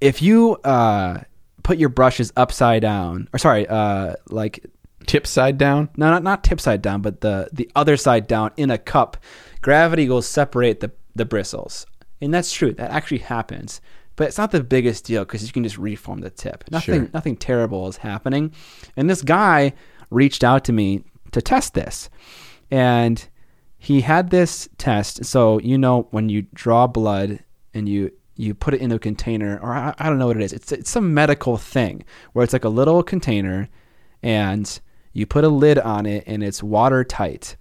[0.00, 1.20] if you uh,
[1.66, 4.64] put your brushes upside down, or sorry, uh, like
[5.06, 5.88] Tip side down.
[5.96, 9.16] no, not not tip side down, but the the other side down in a cup,
[9.62, 11.86] gravity will separate the the bristles,
[12.20, 12.72] and that's true.
[12.72, 13.80] That actually happens,
[14.16, 16.64] but it's not the biggest deal because you can just reform the tip.
[16.72, 17.10] Nothing Sure.
[17.14, 18.52] nothing terrible is happening,
[18.96, 19.72] and this guy
[20.10, 22.10] reached out to me to test this,
[22.70, 23.28] and
[23.78, 25.24] he had this test.
[25.24, 27.38] So you know when you draw blood
[27.74, 30.42] and you you put it in a container, or I, I don't know what it
[30.42, 30.52] is.
[30.52, 33.68] It's it's some medical thing where it's like a little container,
[34.22, 34.80] and
[35.12, 37.56] you put a lid on it, and it's watertight.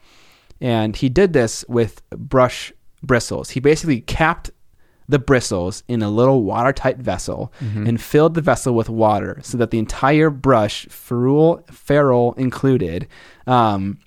[0.62, 3.52] And he did this with brush bristles.
[3.52, 4.52] He basically capped
[5.08, 7.54] the bristles in a little watertight vessel
[7.88, 13.08] and filled the vessel with water so that the entire brush, ferrule, ferrule included,
[13.46, 14.00] um,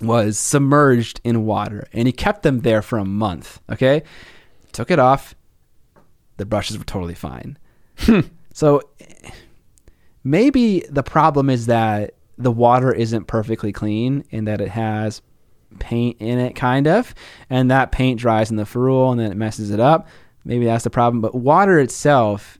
[0.00, 1.86] was submerged in water.
[1.92, 3.60] And he kept them there for a month.
[3.70, 4.02] Okay.
[4.72, 5.36] Took it off.
[6.36, 7.58] The brushes were totally fine.
[7.98, 8.20] Hmm.
[8.52, 8.82] so
[10.24, 15.22] maybe the problem is that the water isn't perfectly clean and that it has
[15.78, 17.14] paint in it, kind of,
[17.50, 20.08] and that paint dries in the ferrule and then it messes it up.
[20.44, 21.20] Maybe that's the problem.
[21.20, 22.58] But water itself,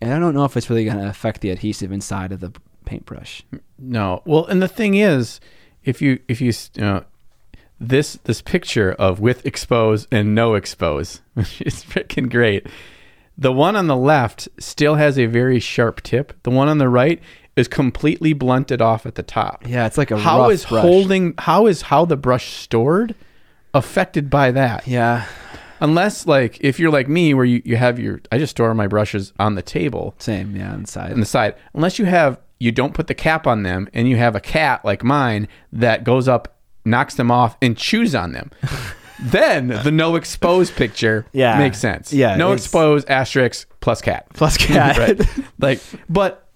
[0.00, 2.52] and I don't know if it's really going to affect the adhesive inside of the
[2.84, 3.42] paintbrush.
[3.78, 4.22] No.
[4.26, 5.40] Well, and the thing is,
[5.84, 7.04] if you if you you know,
[7.88, 12.66] this this picture of with expose and no expose, which is freaking great.
[13.38, 16.32] The one on the left still has a very sharp tip.
[16.42, 17.20] The one on the right
[17.56, 19.66] is completely blunted off at the top.
[19.66, 20.82] Yeah, it's like a How is brush.
[20.82, 21.34] holding?
[21.38, 23.14] How is how the brush stored
[23.74, 24.86] affected by that?
[24.86, 25.26] Yeah,
[25.80, 28.86] Unless like if you're like me, where you, you have your I just store my
[28.86, 30.54] brushes on the table same.
[30.54, 31.12] Yeah, inside.
[31.12, 31.56] on the side.
[31.74, 34.84] Unless you have you don't put the cap on them and you have a cat
[34.84, 36.51] like mine that goes up,
[36.84, 38.50] knocks them off, and chews on them.
[39.20, 41.58] then the no exposed picture Yeah.
[41.58, 42.12] makes sense.
[42.12, 44.26] Yeah, No it's- exposed asterisk plus cat.
[44.34, 44.98] Plus cat.
[44.98, 45.20] right.
[45.58, 46.48] Like but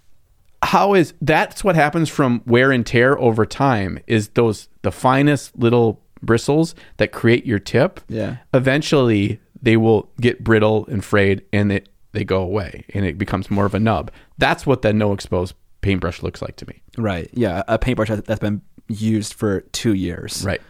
[0.63, 5.57] how is that's what happens from wear and tear over time is those the finest
[5.57, 8.39] little bristles that create your tip Yeah.
[8.55, 13.51] eventually they will get brittle and frayed and it they go away and it becomes
[13.51, 17.29] more of a nub that's what the no exposed paintbrush looks like to me Right.
[17.35, 20.45] Yeah, a paintbrush that's been used for two years.
[20.45, 20.61] right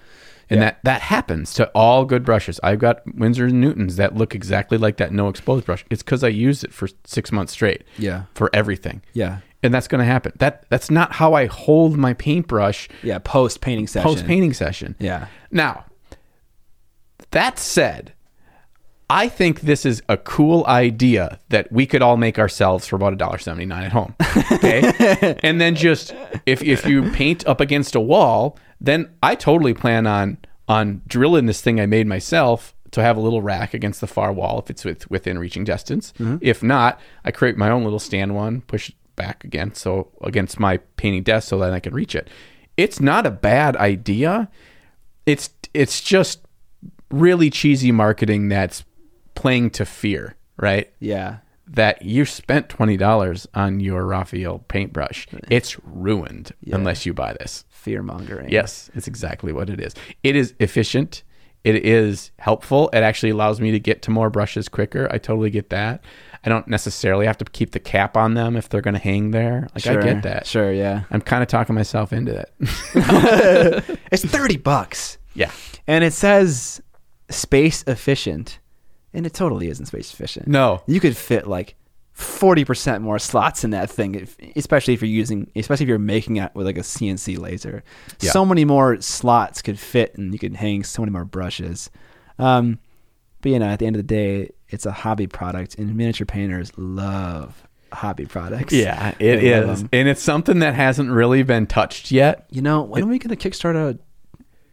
[0.48, 4.32] and that that happens to all good brushes i've got Winsor and newtons that look
[4.34, 7.82] exactly like that no exposed brush it's because i used it for six months straight
[7.98, 8.24] Yeah.
[8.32, 9.38] for everything Yeah.
[9.64, 13.18] and that's going to happen that that's not how i hold my paintbrush Yeah.
[13.18, 14.08] Post painting session.
[14.08, 15.26] post painting session Yeah.
[15.50, 15.84] Now,
[17.32, 18.12] that said,
[19.08, 23.12] I think this is a cool idea that we could all make ourselves for about
[23.12, 24.14] a dollar seventy nine at home.
[24.52, 26.14] Okay, and then just
[26.44, 30.38] if if you paint up against a wall, then I totally plan on
[30.68, 34.32] on drilling this thing I made myself to have a little rack against the far
[34.32, 36.12] wall if it's with, within reaching distance.
[36.18, 36.38] Mm-hmm.
[36.40, 40.58] If not, I create my own little stand one, push it back again so against
[40.58, 42.28] my painting desk so that I can reach it.
[42.76, 44.48] It's not a bad idea
[45.26, 46.40] it's it's just
[47.10, 48.84] really cheesy marketing that's
[49.36, 50.92] playing to fear, right?
[50.98, 51.38] Yeah.
[51.68, 55.26] That you spent twenty dollars on your Raphael paintbrush.
[55.50, 57.64] It's ruined unless you buy this.
[57.70, 58.50] Fear mongering.
[58.50, 59.94] Yes, it's exactly what it is.
[60.22, 61.22] It is efficient.
[61.64, 62.88] It is helpful.
[62.92, 65.08] It actually allows me to get to more brushes quicker.
[65.10, 66.04] I totally get that.
[66.44, 69.32] I don't necessarily have to keep the cap on them if they're going to hang
[69.32, 69.66] there.
[69.74, 70.00] Like Sure.
[70.00, 70.46] I get that.
[70.46, 70.72] Sure.
[70.72, 71.02] Yeah.
[71.10, 73.98] I'm kind of talking myself into it.
[74.12, 75.50] It's thirty bucks, yeah.
[75.88, 76.80] and it says
[77.28, 78.60] space efficient,
[79.16, 80.46] and it totally isn't space efficient.
[80.46, 80.82] No.
[80.86, 81.74] you could fit like
[82.12, 85.98] forty percent more slots in that thing, if, especially if you're using, especially if you're
[85.98, 87.82] making it with like a CNC laser.
[88.20, 88.30] Yeah.
[88.30, 91.90] So many more slots could fit, and you could hang so many more brushes.
[92.38, 92.78] Um,
[93.42, 96.26] but you know, at the end of the day, it's a hobby product, and miniature
[96.26, 98.72] painters love hobby products.
[98.72, 102.46] Yeah, it They is, and it's something that hasn't really been touched yet.
[102.50, 103.98] You know, when are we going to kickstart a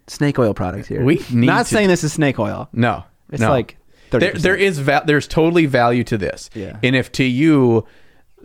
[0.08, 1.04] snake oil product here?
[1.04, 2.70] We need not to- saying this is snake oil.
[2.74, 3.50] No, It's no.
[3.50, 3.78] like
[4.14, 4.20] 30%.
[4.20, 6.50] there, there is va- there's totally value to this.
[6.54, 6.78] Yeah.
[6.84, 7.86] and if to you.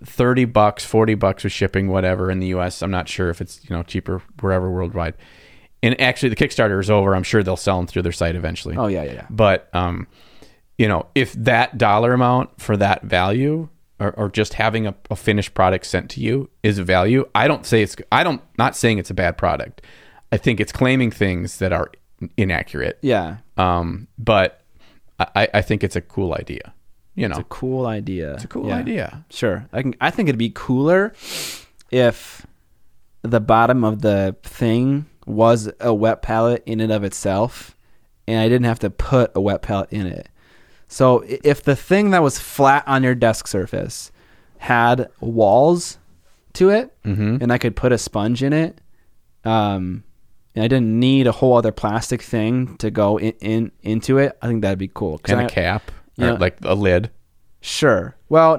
[0.04, 3.68] 30 bucks 40 bucks with shipping whatever in the us i'm not sure if it's
[3.68, 5.14] you know cheaper wherever worldwide
[5.82, 8.76] and actually the kickstarter is over i'm sure they'll sell them through their site eventually
[8.76, 9.26] Oh yeah, yeah, yeah.
[9.28, 10.06] but um
[10.78, 13.68] you know if that dollar amount for that value
[13.98, 17.48] or, or just having a, a finished product sent to you is a value i
[17.48, 19.82] don't say it's i don't not saying it's a bad product
[20.30, 21.90] i think it's claiming things that are
[22.36, 24.62] inaccurate Yeah, um but
[25.18, 26.72] i i think it's a cool idea
[27.14, 28.34] you know it's a cool idea.
[28.34, 29.24] It's a cool idea.
[29.28, 29.94] Sure, I can.
[30.00, 31.12] I think it'd be cooler
[31.90, 32.46] if
[33.22, 37.74] the bottom of the thing was a wet palette in and of itself,
[38.28, 40.28] and I didn't have to put a wet palette in it.
[40.86, 44.12] So if the thing that was flat on your desk surface
[44.58, 45.98] had walls
[46.52, 47.42] to it, Mhm.
[47.42, 48.80] and I could put a sponge in it,
[49.44, 50.04] um,
[50.54, 54.36] and I didn't need a whole other plastic thing to go in, in into it,
[54.42, 55.20] I think that'd be cool.
[55.26, 56.32] and I- a cap Yeah.
[56.32, 57.10] like a lid
[57.60, 58.14] Sure.
[58.28, 58.54] Well,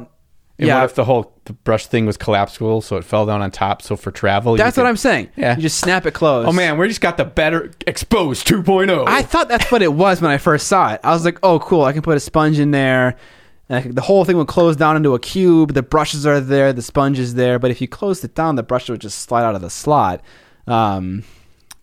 [0.57, 3.41] and yeah, what if the whole the brush thing was collapsible so it fell down
[3.41, 5.29] on top so for travel you that's what I'm saying.
[5.37, 5.55] Yeah.
[5.55, 6.47] You just snap it closed.
[6.49, 8.61] oh man we just got the better exposed oh.
[8.61, 10.99] 2.0 I thought that's what it was when I first saw it.
[11.03, 11.83] I was like, oh, cool.
[11.83, 13.15] I can put a sponge in there.
[13.69, 15.73] The whole thing would close down into a cube.
[15.75, 16.73] The brushes are there.
[16.73, 17.59] The sponge is there.
[17.59, 20.21] But if you closed it down, the brush would just slide out of the slot.
[20.67, 21.23] Um,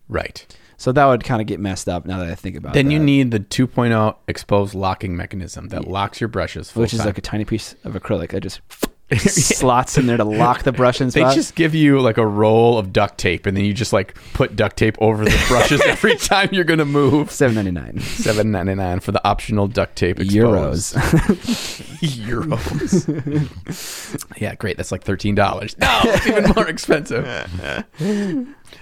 [0.09, 0.47] right
[0.79, 2.75] so that would kind of get messed up now that I think about it.
[2.75, 6.99] Then you need the 2.0 exposed locking mechanism that locks your brushes full which is
[6.99, 7.07] time.
[7.07, 8.61] like a tiny piece of acrylic that just
[9.19, 11.33] slots in there to lock the brush in they spot.
[11.35, 14.57] just give you like a roll of duct tape and then you just like put
[14.57, 17.31] duct tape over the brushes every time you're going to move.
[17.31, 20.95] seven ninety nine 7.99 for the optional duct tape exposed.
[20.97, 23.07] euros.
[23.07, 24.41] Euros.
[24.41, 24.77] yeah, great.
[24.77, 25.79] That's like $13.
[25.79, 27.25] No, it's even more expensive.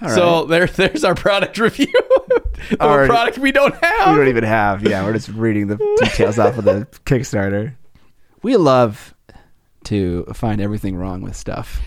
[0.00, 1.92] So there there's our product review
[2.80, 4.12] of a product we don't have.
[4.12, 4.82] we don't even have.
[4.82, 7.74] Yeah, we're just reading the details off of the Kickstarter.
[8.42, 9.14] We love
[9.84, 11.80] to find everything wrong with stuff.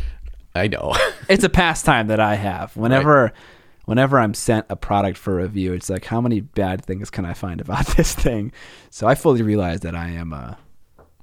[0.56, 0.96] I know.
[1.30, 2.78] It's a pastime that I have.
[2.78, 3.34] Whenever
[3.84, 7.34] whenever I'm sent a product for review, it's like how many bad things can I
[7.34, 8.54] find about this thing?
[8.90, 10.58] So I fully realize that I am a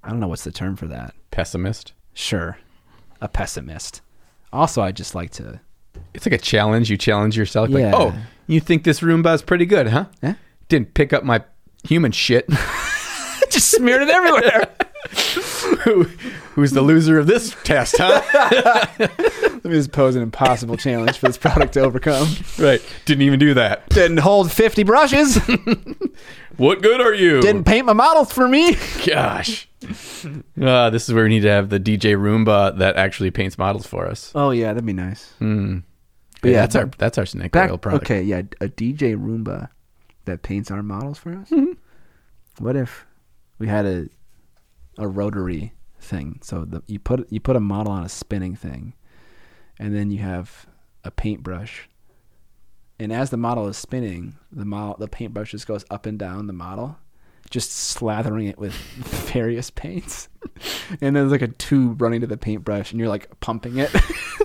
[0.03, 1.15] I don't know what's the term for that.
[1.31, 1.95] Pessimist.
[2.13, 2.59] Sure.
[3.23, 4.03] A pessimist.
[4.53, 5.61] Also, I just like to
[6.15, 6.91] It's like a challenge.
[6.91, 7.69] You challenge yourself.
[7.71, 7.93] Like, Yeah.
[7.95, 8.15] oh,
[8.47, 10.07] you think this Roomba is pretty good, huh?
[10.69, 11.43] Didn't pick up my
[11.85, 12.49] human shit.
[13.51, 14.69] just smeared it everywhere.
[15.85, 16.05] Who,
[16.55, 18.87] who's the loser of this test, huh?
[19.65, 22.29] Let me just pose an impossible challenge for this product to overcome.
[22.59, 22.83] right.
[23.07, 23.89] Didn't even do that.
[23.89, 25.39] Didn't hold 50 brushes.
[26.57, 27.41] What good are you?
[27.41, 28.77] Didn't paint my models for me.
[29.05, 29.69] Gosh.
[30.61, 33.87] Uh, this is where we need to have the DJ Roomba that actually paints models
[33.87, 34.31] for us.
[34.35, 35.33] Oh yeah, that'd be nice.
[35.41, 35.83] Mm.
[36.41, 38.05] But yeah, yeah, that's our that's our snake Back, oil product.
[38.05, 39.69] okay, yeah, a DJ Roomba
[40.27, 41.51] that paints our models for us.
[41.51, 41.73] Mm-hmm.
[42.65, 43.05] What if
[43.59, 44.07] we had a
[44.97, 46.39] a rotary thing?
[46.43, 48.95] So the, you put you put a model on a spinning thing,
[49.79, 50.67] and then you have
[51.05, 51.89] a paintbrush.
[52.99, 56.47] And as the model is spinning, the model the paintbrush just goes up and down
[56.47, 56.97] the model,
[57.51, 58.75] just slathering it with
[59.33, 60.29] various paints.
[61.01, 63.91] and there's like a tube running to the paintbrush, and you're like pumping it.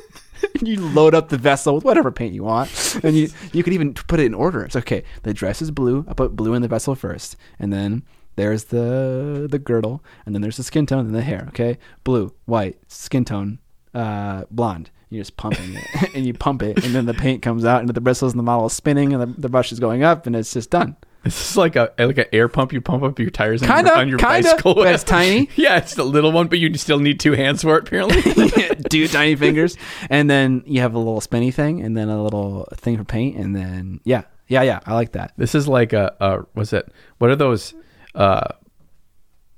[0.61, 3.93] you load up the vessel with whatever paint you want, and you you could even
[3.93, 4.64] put it in order.
[4.64, 5.03] It's okay.
[5.23, 6.06] The dress is blue.
[6.07, 8.03] I put blue in the vessel first, and then
[8.35, 11.45] there's the the girdle, and then there's the skin tone and the hair.
[11.49, 13.60] Okay, blue, white, skin tone,
[13.93, 14.89] uh, blonde.
[15.10, 15.84] You're just pumping it,
[16.15, 18.44] and you pump it, and then the paint comes out, and the bristles and the
[18.44, 20.95] model is spinning, and the, the brush is going up, and it's just done.
[21.23, 23.90] This is like a like an air pump you pump up your tires on Kinda,
[23.90, 24.76] your, on your kinda, bicycle.
[24.76, 25.49] but it's tiny.
[25.56, 27.88] yeah, it's the little one, but you still need two hands for it.
[27.88, 28.22] Apparently,
[28.90, 29.76] Two tiny fingers,
[30.10, 33.36] and then you have a little spinny thing, and then a little thing for paint,
[33.36, 34.80] and then yeah, yeah, yeah.
[34.86, 35.34] I like that.
[35.38, 36.90] this is like a, a what's it?
[37.18, 37.73] What are those
[38.15, 38.48] uh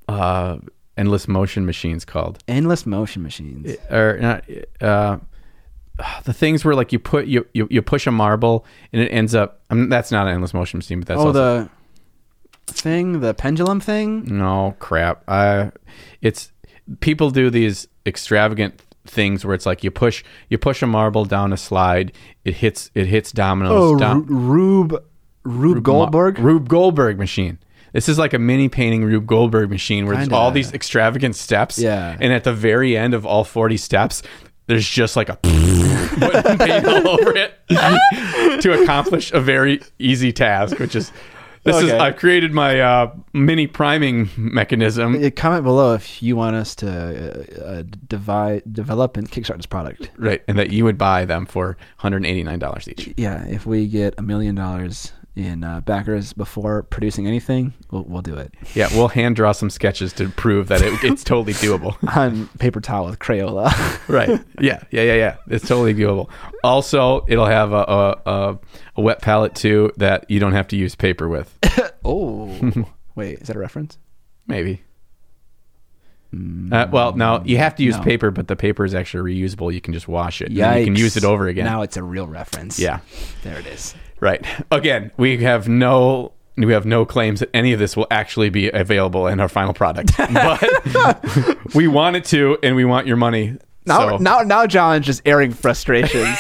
[0.07, 0.57] uh
[0.97, 2.39] endless motion machines called?
[2.47, 3.75] Endless motion machines.
[3.89, 4.43] or not
[4.81, 5.17] uh
[6.23, 9.35] the things where like you put you, you you push a marble and it ends
[9.35, 11.69] up I mean, that's not an endless motion machine but that's oh, also,
[12.67, 14.23] the thing, the pendulum thing.
[14.37, 15.71] no crap uh
[16.21, 16.51] it's
[16.99, 21.51] people do these extravagant things where it's like you push you push a marble down
[21.51, 22.11] a slide
[22.45, 25.03] it hits it hits dominoes Oh, Ru- Rube.
[25.43, 26.37] Rube Goldberg.
[26.37, 27.57] Rube Goldberg machine.
[27.93, 30.35] This is like a mini painting Rube Goldberg machine where there's Kinda.
[30.35, 31.79] all these extravagant steps.
[31.79, 32.15] Yeah.
[32.21, 34.21] And at the very end of all 40 steps,
[34.67, 35.39] there's just like a
[36.19, 41.11] wooden paint all over it to accomplish a very easy task, which is
[41.63, 45.29] this is I've created my uh, mini priming mechanism.
[45.31, 50.09] Comment below if you want us to uh, uh, divide, develop and kickstart this product.
[50.17, 50.41] Right.
[50.47, 53.13] And that you would buy them for $189 each.
[53.15, 58.21] Yeah, if we get a million dollars in uh, backers before producing anything, we'll, we'll
[58.21, 61.95] do it Yeah, we'll hand draw some sketches to prove that it, it's totally doable.
[62.17, 63.71] on paper towel with Crayola.
[64.09, 64.29] right.
[64.59, 64.83] Yeah.
[64.91, 65.03] Yeah.
[65.03, 65.13] Yeah.
[65.13, 65.35] Yeah.
[65.47, 66.29] It's totally doable.
[66.65, 68.59] Also, it'll have a, a, a,
[68.97, 71.57] a wet palette too that you don't have to use paper with.
[72.05, 72.53] oh,
[73.15, 73.97] wait, is that a reference?
[74.47, 74.81] Maybe.
[76.33, 78.03] Uh, well, no, you have to use No.
[78.03, 79.73] paper, but the paper is actually reusable.
[79.73, 80.51] You can just wash it.
[80.51, 81.65] Yeah, you can use it over again.
[81.65, 82.79] Now it's a real reference.
[82.79, 82.99] yeah.
[83.43, 83.93] there it is.
[84.21, 84.45] Right.
[84.71, 88.69] Again, we have no we have no claims that any of this will actually be
[88.69, 90.11] available in our final product.
[90.31, 93.57] But we want it to and we want your money.
[93.85, 96.37] Now, so now, now, John is just airing frustrations.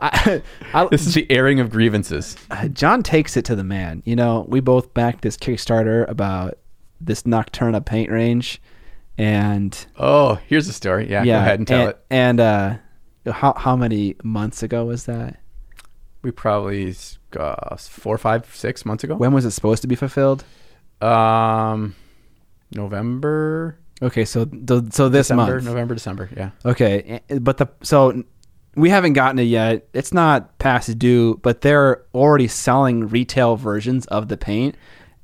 [0.00, 0.42] I,
[0.74, 2.36] I, this is the airing of grievances.
[2.72, 4.02] John takes it to the man.
[4.04, 6.58] You know, we both backed this Kickstarter about
[7.00, 8.60] this Nocturna paint range,
[9.16, 11.08] and Oh, here's the story.
[11.08, 12.04] Yeah, yeah, go ahead and tell and, it.
[12.10, 12.76] And uh,
[13.30, 15.38] how how many months ago was that?
[16.22, 16.94] We probably
[17.38, 19.16] uh, four, five, six months ago.
[19.16, 20.44] When was it supposed to be fulfilled?
[21.00, 21.94] Um,
[22.70, 24.48] November, Okay, so
[24.90, 25.64] so this December, month.
[25.64, 26.28] November, December.
[26.36, 26.50] Yeah.
[26.64, 28.24] Okay, eh, but the so
[28.74, 29.86] we haven't gotten it yet.
[29.92, 34.74] It's not past due, but they're already selling retail versions of the paint.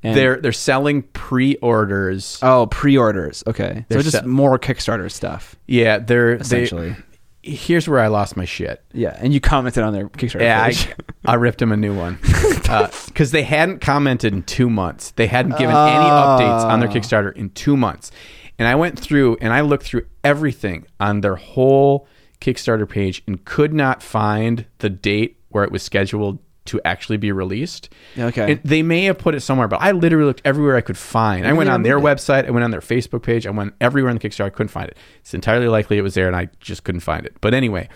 [0.01, 2.39] And They're they're selling pre-orders.
[2.41, 3.43] oh pre-orders.
[3.47, 6.91] Okay, They're so just se- more Kickstarter stuff yeah, they're essentially.
[6.91, 6.95] They,
[7.41, 8.83] here's where I lost my shit.
[8.93, 10.89] yeah, and you commented on their Kickstarter Yeah, page.
[11.25, 12.19] I, I ripped him a new one
[12.69, 15.11] uh, because they hadn't commented in two months.
[15.11, 16.37] They hadn't given any Oh.
[16.39, 18.11] updates on their Kickstarter in two months.
[18.57, 22.07] And I went through and I looked through everything on their whole
[22.41, 27.31] Kickstarter page and could not find the date where it was scheduled to actually be
[27.31, 27.89] released.
[28.17, 28.53] Okay.
[28.53, 31.45] And they may have put it somewhere, but I literally looked everywhere I could find.
[31.45, 34.17] I went on their website, I went on their Facebook page, I went everywhere on
[34.17, 34.97] the Kickstarter, I couldn't find it.
[35.19, 37.35] It's entirely likely it was there and I just couldn't find it.
[37.41, 37.89] But anyway,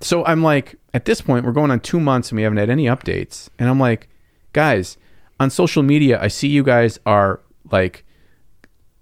[0.00, 2.70] so I'm like, at this point, we're going on two months and we haven't had
[2.70, 3.48] any updates.
[3.58, 4.08] And I'm like,
[4.52, 4.96] guys,
[5.38, 7.40] on social media, I see you guys are
[7.70, 8.04] like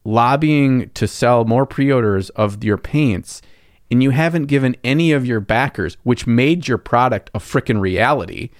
[0.04, 3.42] lobbying to sell more pre-orders of your paints
[3.90, 8.50] and you haven't given any of your backers which made your product a freaking reality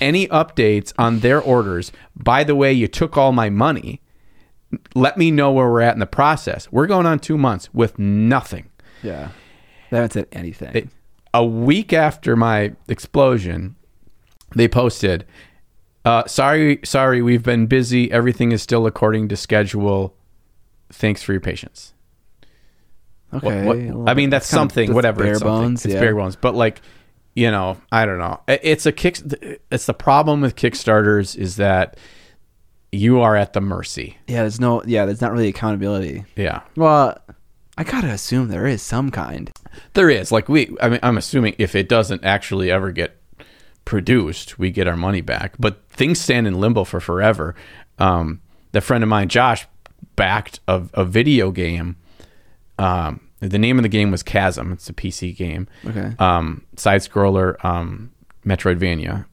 [0.00, 4.00] any updates on their orders by the way you took all my money
[4.94, 7.98] let me know where we're at in the process we're going on 2 months with
[7.98, 8.68] nothing
[9.02, 9.28] yeah,
[9.90, 10.72] they haven't said anything.
[10.72, 10.88] They-
[11.34, 13.76] a week after my explosion,
[14.54, 15.24] they posted,
[16.04, 18.10] uh, "Sorry, sorry, we've been busy.
[18.10, 20.16] Everything is still according to schedule.
[20.90, 21.92] Thanks for your patience."
[23.34, 24.94] Okay, what- well, I mean, that's, something.
[24.94, 25.24] whatever.
[25.24, 25.84] Bare it's bones.
[25.84, 26.00] It's yeah.
[26.00, 26.36] bare bones.
[26.36, 26.80] But like,
[27.36, 28.40] you know, I don't know.
[28.48, 29.18] It's a kick.
[29.70, 31.98] It's the problem with Kickstarters is that
[32.90, 34.16] you are at the mercy.
[34.26, 34.82] Yeah, there's no.
[34.84, 36.24] Yeah, there's not really accountability.
[36.34, 36.62] Yeah.
[36.76, 37.16] Well,
[37.76, 39.52] I gotta assume there is some kind.
[39.92, 40.74] There is like we.
[40.80, 43.20] I mean, I'm assuming if it doesn't actually ever get
[43.84, 45.56] produced, we get our money back.
[45.58, 47.54] But things stand in limbo for forever.
[47.98, 48.40] Um,
[48.72, 49.66] the friend of mine, Josh,
[50.16, 51.96] backed a, a video game.
[52.78, 54.72] Um, the name of the game was Chasm.
[54.72, 55.68] It's a PC game.
[55.84, 56.12] Okay.
[56.18, 58.10] Um, side scroller, um,
[58.44, 59.26] Metroidvania,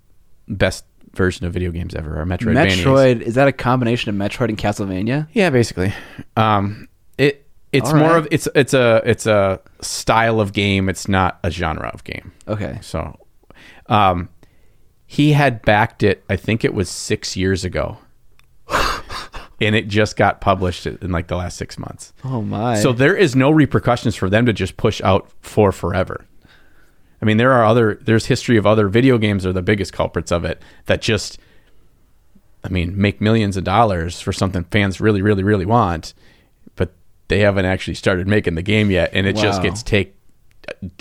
[0.48, 2.20] best version of video games ever.
[2.20, 2.84] Or Metroidvania.
[2.84, 5.28] Metroid is that a combination of Metroid and Castlevania?
[5.34, 5.94] Yeah, basically.
[6.36, 8.18] Um, it it's All more right.
[8.18, 10.90] of it's it's a it's a style of game.
[10.90, 12.32] It's not a genre of game.
[12.48, 12.80] Okay.
[12.82, 13.18] So,
[13.88, 14.30] um,
[15.06, 16.24] he had backed it.
[16.30, 18.00] I think it was six years ago,
[19.66, 22.14] and it just got published in like the last six months.
[22.24, 22.76] Oh my.
[22.76, 26.26] So there is no repercussions for them to just push out for forever.
[27.22, 30.32] I mean, there are other there's history of other video games are the biggest culprits
[30.32, 31.38] of it that just
[32.64, 36.14] I mean, make millions of dollars for something fans really really really want,
[36.76, 36.94] but
[37.30, 39.64] they haven't actually started making the game yet and it just Wow.
[39.64, 40.16] gets take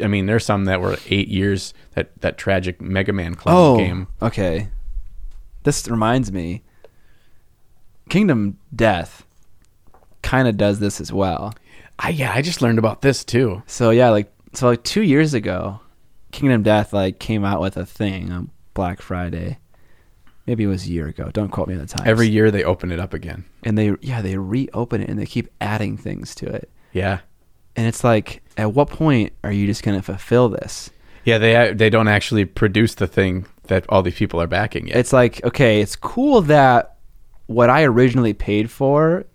[0.02, 3.76] I mean, there's some that were 8 years that that tragic Mega Man clone oh,
[3.78, 4.09] game.
[4.20, 4.68] okay.
[5.64, 6.62] This reminds me.
[8.12, 9.24] Kingdom Death
[10.20, 11.55] kind of does this as well.
[11.98, 13.62] I yeah, I just learned about this too.
[13.66, 15.80] So yeah, like so like two years ago,
[16.30, 19.56] Kingdom Death like came out with a thing on Black Friday.
[20.47, 21.30] Maybe it was a year ago.
[21.32, 22.06] Don't quote me on the time.
[22.06, 23.47] Every year they open it up again.
[23.62, 26.68] and they yeah they reopen it and they keep adding things to it.
[26.93, 27.20] Yeah.
[27.76, 30.90] And it's like, at what point are you just gonna fulfill this?
[31.24, 34.89] Yeah, they uh, they don't actually produce the thing that all these people are backing
[34.89, 34.97] it.
[34.97, 36.93] it's like okay, it's cool that
[37.47, 39.27] what I originally paid for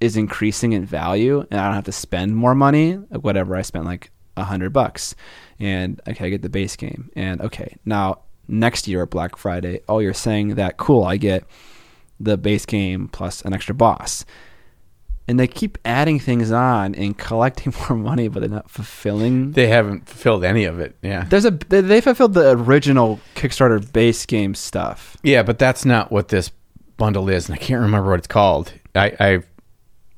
[0.00, 2.96] is increasing in value, and I don't have to spend more money.
[2.96, 5.14] Like whatever I spent, like a hundred bucks,
[5.58, 9.80] and okay, I get the base game, and okay, now next year at Black Friday,
[9.88, 11.44] oh, you're saying that cool, I get
[12.18, 14.24] the base game plus an extra boss.
[15.26, 19.66] And they keep adding things on and collecting more money, but they're not fulfilling they
[19.66, 20.96] haven't fulfilled any of it.
[21.02, 21.24] Yeah.
[21.24, 25.18] there's a they, they fulfilled the original Kickstarter base game stuff.
[25.22, 26.50] Yeah, but that's not what this
[26.98, 28.74] bundle is, and I can't remember what it's called.
[28.94, 29.38] I I,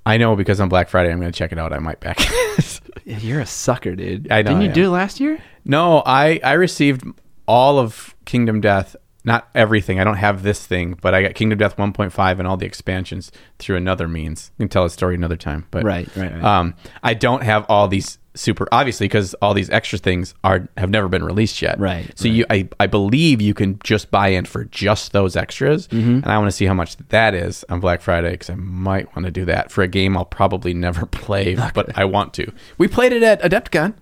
[0.05, 1.73] I know because on Black Friday I'm going to check it out.
[1.73, 2.81] I might back it.
[3.05, 4.31] You're a sucker, dude.
[4.32, 5.40] I know Didn't you do it last year?
[5.65, 7.05] no, I I received
[7.47, 8.97] all of Kingdom Death.
[9.23, 10.01] Not everything.
[10.01, 13.31] I don't have this thing, but I got Kingdom Death 1.5 and all the expansions
[13.59, 14.51] through another means.
[14.57, 15.66] We can tell a story another time.
[15.70, 16.43] But Right, right, right.
[16.43, 20.88] Um, I don't have all these super obviously because all these extra things are have
[20.90, 21.78] never been released yet.
[21.78, 25.86] Right, So you, I, I believe you can just buy in for just those extras,
[25.88, 26.10] Mm-hmm.
[26.22, 29.14] and I want to see how much that is on Black Friday because I might
[29.14, 32.50] want to do that for a game I'll probably never play, but I want to.
[32.78, 33.94] We played it at Adepticon.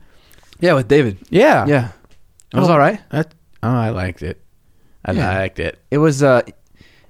[0.60, 1.18] Yeah, with David.
[1.30, 1.88] Yeah, Yeah,
[2.52, 2.72] it was Oh.
[2.72, 3.00] all right.
[3.10, 4.40] That, oh, I liked it.
[5.04, 5.36] I Yeah.
[5.38, 5.78] liked it.
[5.90, 6.42] It was uh,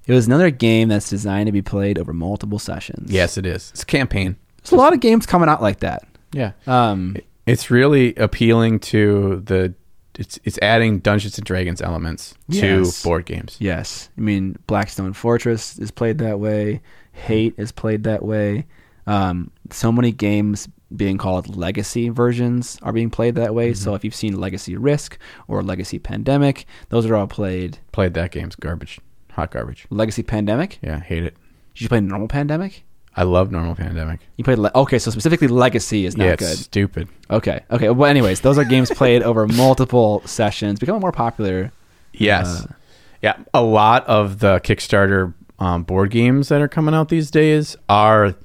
[0.06, 3.10] it was another game that's designed to be played over multiple sessions.
[3.12, 3.70] Yes, it is.
[3.72, 4.36] It's a campaign.
[4.62, 6.07] there's a lot of games coming out like that.
[6.32, 9.74] Yeah, Um, it's really appealing to the.
[10.18, 13.00] It's it's adding Dungeons and Dragons elements Yes.
[13.00, 13.56] to board games.
[13.60, 16.80] yes, I mean Blackstone Fortress is played that way.
[17.12, 18.66] Hate is played that way.
[19.06, 23.70] Um, so many games being called legacy versions are being played that way.
[23.70, 23.82] Mm-hmm.
[23.84, 27.78] So if you've seen Legacy Risk or Legacy Pandemic, those are all played.
[27.92, 28.98] Played that game's garbage,
[29.32, 29.86] hot garbage.
[29.90, 30.78] Legacy Pandemic.
[30.82, 31.36] Yeah, hate it.
[31.74, 32.84] Did you play normal Pandemic?
[33.19, 34.20] I love normal pandemic.
[34.36, 36.59] You played le- okay, so specifically Legacy is not yeah, it's good.
[36.59, 37.09] stupid.
[37.28, 37.90] Okay, okay.
[37.90, 41.73] Well, anyways, those are games played over multiple sessions, becoming more popular.
[42.12, 42.47] Yes.
[42.62, 42.73] Uh,
[43.20, 47.77] yeah, a lot of the Kickstarter um, board games that are coming out these days
[47.89, 48.36] are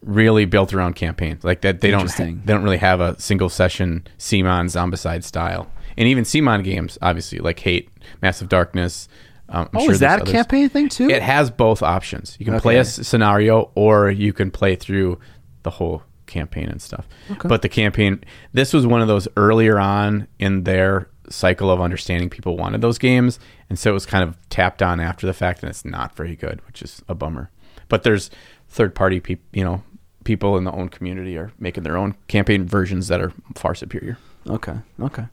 [0.00, 1.44] really built around campaigns.
[1.44, 2.40] Like that, they don't Interesting.
[2.46, 7.38] they don't really have a single session CMON Zombicide style, and even CMON games, obviously,
[7.40, 7.90] like Hate,
[8.22, 9.10] Massive Darkness.
[9.48, 10.32] Um, I'm Oh, sure is that a others.
[10.32, 11.08] campaign thing too?
[11.08, 12.36] It has both options.
[12.38, 15.18] You can play a scenario or you can play through
[15.62, 17.06] the whole campaign and stuff.
[17.30, 17.48] Okay.
[17.48, 22.28] But the campaign, this was one of those earlier on in their cycle of understanding
[22.30, 23.38] people wanted those games.
[23.70, 26.34] And so it was kind of tapped on after the fact and it's not very
[26.36, 27.50] good, which is a bummer.
[27.88, 28.30] But there's
[28.68, 29.82] third party people, you know,
[30.24, 34.18] people in the own community are making their own campaign versions that are far superior.
[34.48, 35.26] Okay, okay,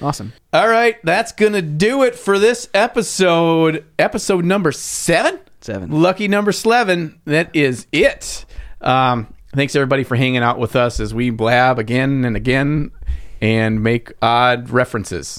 [0.00, 0.32] awesome.
[0.52, 3.84] All right, that's going to do it for this episode.
[3.98, 5.40] Episode number seven.
[5.60, 5.90] Seven.
[5.90, 7.20] Lucky number seven.
[7.24, 8.44] That is it.
[8.80, 12.90] Um, thanks everybody for hanging out with us as we blab again and again
[13.40, 15.38] and make odd references.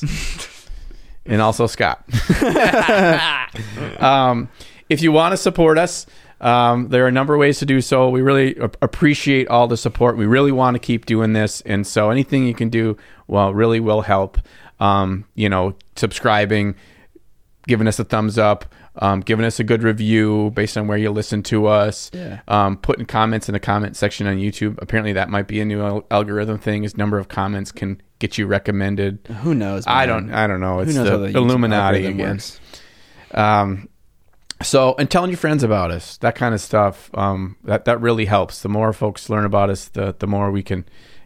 [1.25, 2.03] and also Scott.
[4.01, 4.49] um,
[4.89, 6.05] if you want to support us,
[6.41, 8.09] um, there are a number of ways to do so.
[8.09, 10.17] We really ap- appreciate all the support.
[10.17, 12.97] We really want to keep doing this, and so anything you can do,
[13.27, 14.37] well, really will help.
[14.79, 16.75] Um, you know, subscribing,
[17.67, 18.65] giving us a thumbs up,
[18.97, 22.11] um, giving us a good review based on where you listen to us.
[22.13, 22.41] Yeah.
[22.47, 24.77] Um, putting comments in the comment section on YouTube.
[24.81, 26.83] Apparently, that might be a new al- algorithm thing.
[26.83, 29.19] Is number of comments can get you recommended.
[29.41, 29.85] Who knows?
[29.87, 30.33] I don't.
[30.33, 30.79] I don't know.
[30.79, 32.29] It's how the Illuminati again.
[32.29, 32.59] works?
[33.31, 33.89] Um,
[34.61, 37.09] so and telling your friends about us, that kind of stuff.
[37.13, 38.61] Um, that that really helps.
[38.61, 40.85] The more folks learn about us, the the more we can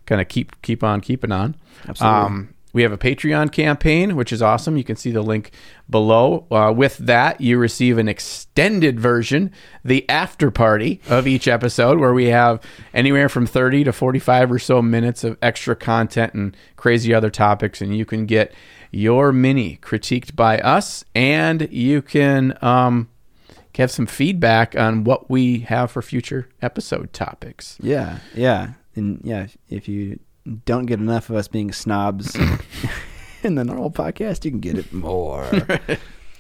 [0.09, 1.55] kind of keep keep on keeping on.
[1.87, 2.19] Absolutely.
[2.19, 4.77] Um, we have a Patreon campaign, which is awesome.
[4.77, 5.51] You can see the link
[5.89, 6.45] below.
[6.51, 9.51] Uh, with that, you receive an extended version,
[9.83, 12.61] the after party of each episode, where we have
[12.93, 17.81] anywhere from 30 to 45 or so minutes of extra content and crazy other topics.
[17.81, 18.53] And you can get
[18.91, 23.09] your mini critiqued by us, and you can um,
[23.79, 27.77] have some feedback on what we have for future episode topics.
[27.81, 29.47] Yeah, yeah, and yeah.
[29.69, 30.19] If you
[30.65, 32.35] don't get enough of us being snobs
[33.43, 35.49] in the normal podcast, you can get it more.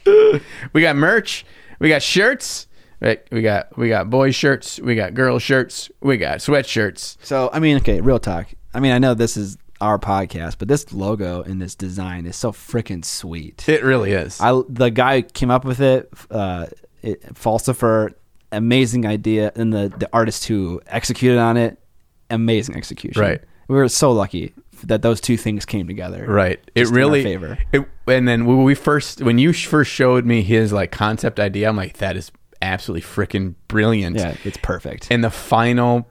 [0.73, 1.45] we got merch,
[1.79, 2.67] we got shirts,
[3.01, 3.21] right?
[3.31, 7.17] We got we got boy shirts, we got girl shirts, we got sweatshirts.
[7.21, 8.47] so, I mean, okay, real talk.
[8.73, 12.35] I mean, I know this is our podcast, but this logo and this design is
[12.35, 13.67] so freaking sweet.
[13.67, 14.39] It really is.
[14.41, 16.67] I the guy who came up with it, uh,
[17.01, 18.13] it Falsifer,
[18.51, 21.79] amazing idea, and the the artist who executed on it,
[22.29, 23.21] amazing execution.
[23.21, 23.41] Right.
[23.67, 24.53] We were so lucky
[24.83, 26.25] that those two things came together.
[26.25, 26.59] right.
[26.73, 27.57] It Just really favor.
[27.73, 31.69] It, and then when we first when you first showed me his like concept idea,
[31.69, 32.31] I'm like that is
[32.61, 34.17] absolutely freaking brilliant.
[34.17, 35.07] Yeah, it's perfect.
[35.11, 36.07] And the final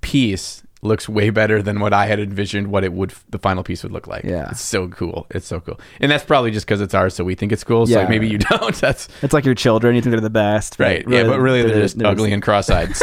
[0.00, 3.82] piece looks way better than what I had envisioned what it would the final piece
[3.82, 4.22] would look like.
[4.24, 4.50] Yeah.
[4.50, 5.26] It's so cool.
[5.30, 5.80] It's so cool.
[6.00, 7.86] And that's probably just because it's ours, so we think it's cool.
[7.86, 7.98] So Yeah.
[8.00, 8.74] like, maybe you don't.
[8.76, 9.94] That's It's like your children.
[9.96, 11.04] You think they're the best, right.
[11.08, 12.90] yeah, but really they're, just ugly and cross-eyed.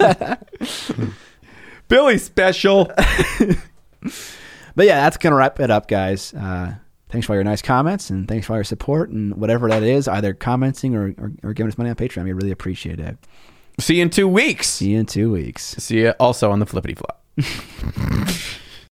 [1.88, 2.90] Billy special.
[4.78, 6.32] But yeah, that's gonna wrap it up, guys.
[6.32, 6.76] Uh,
[7.08, 9.82] thanks for all your nice comments and thanks for all your support and whatever that
[9.82, 12.22] is, either commenting or, or, or giving us money on Patreon.
[12.22, 13.18] We really appreciate it.
[13.80, 14.68] See you in two weeks.
[14.68, 15.64] See you in two weeks.
[15.64, 17.24] See you also on the flippity flop.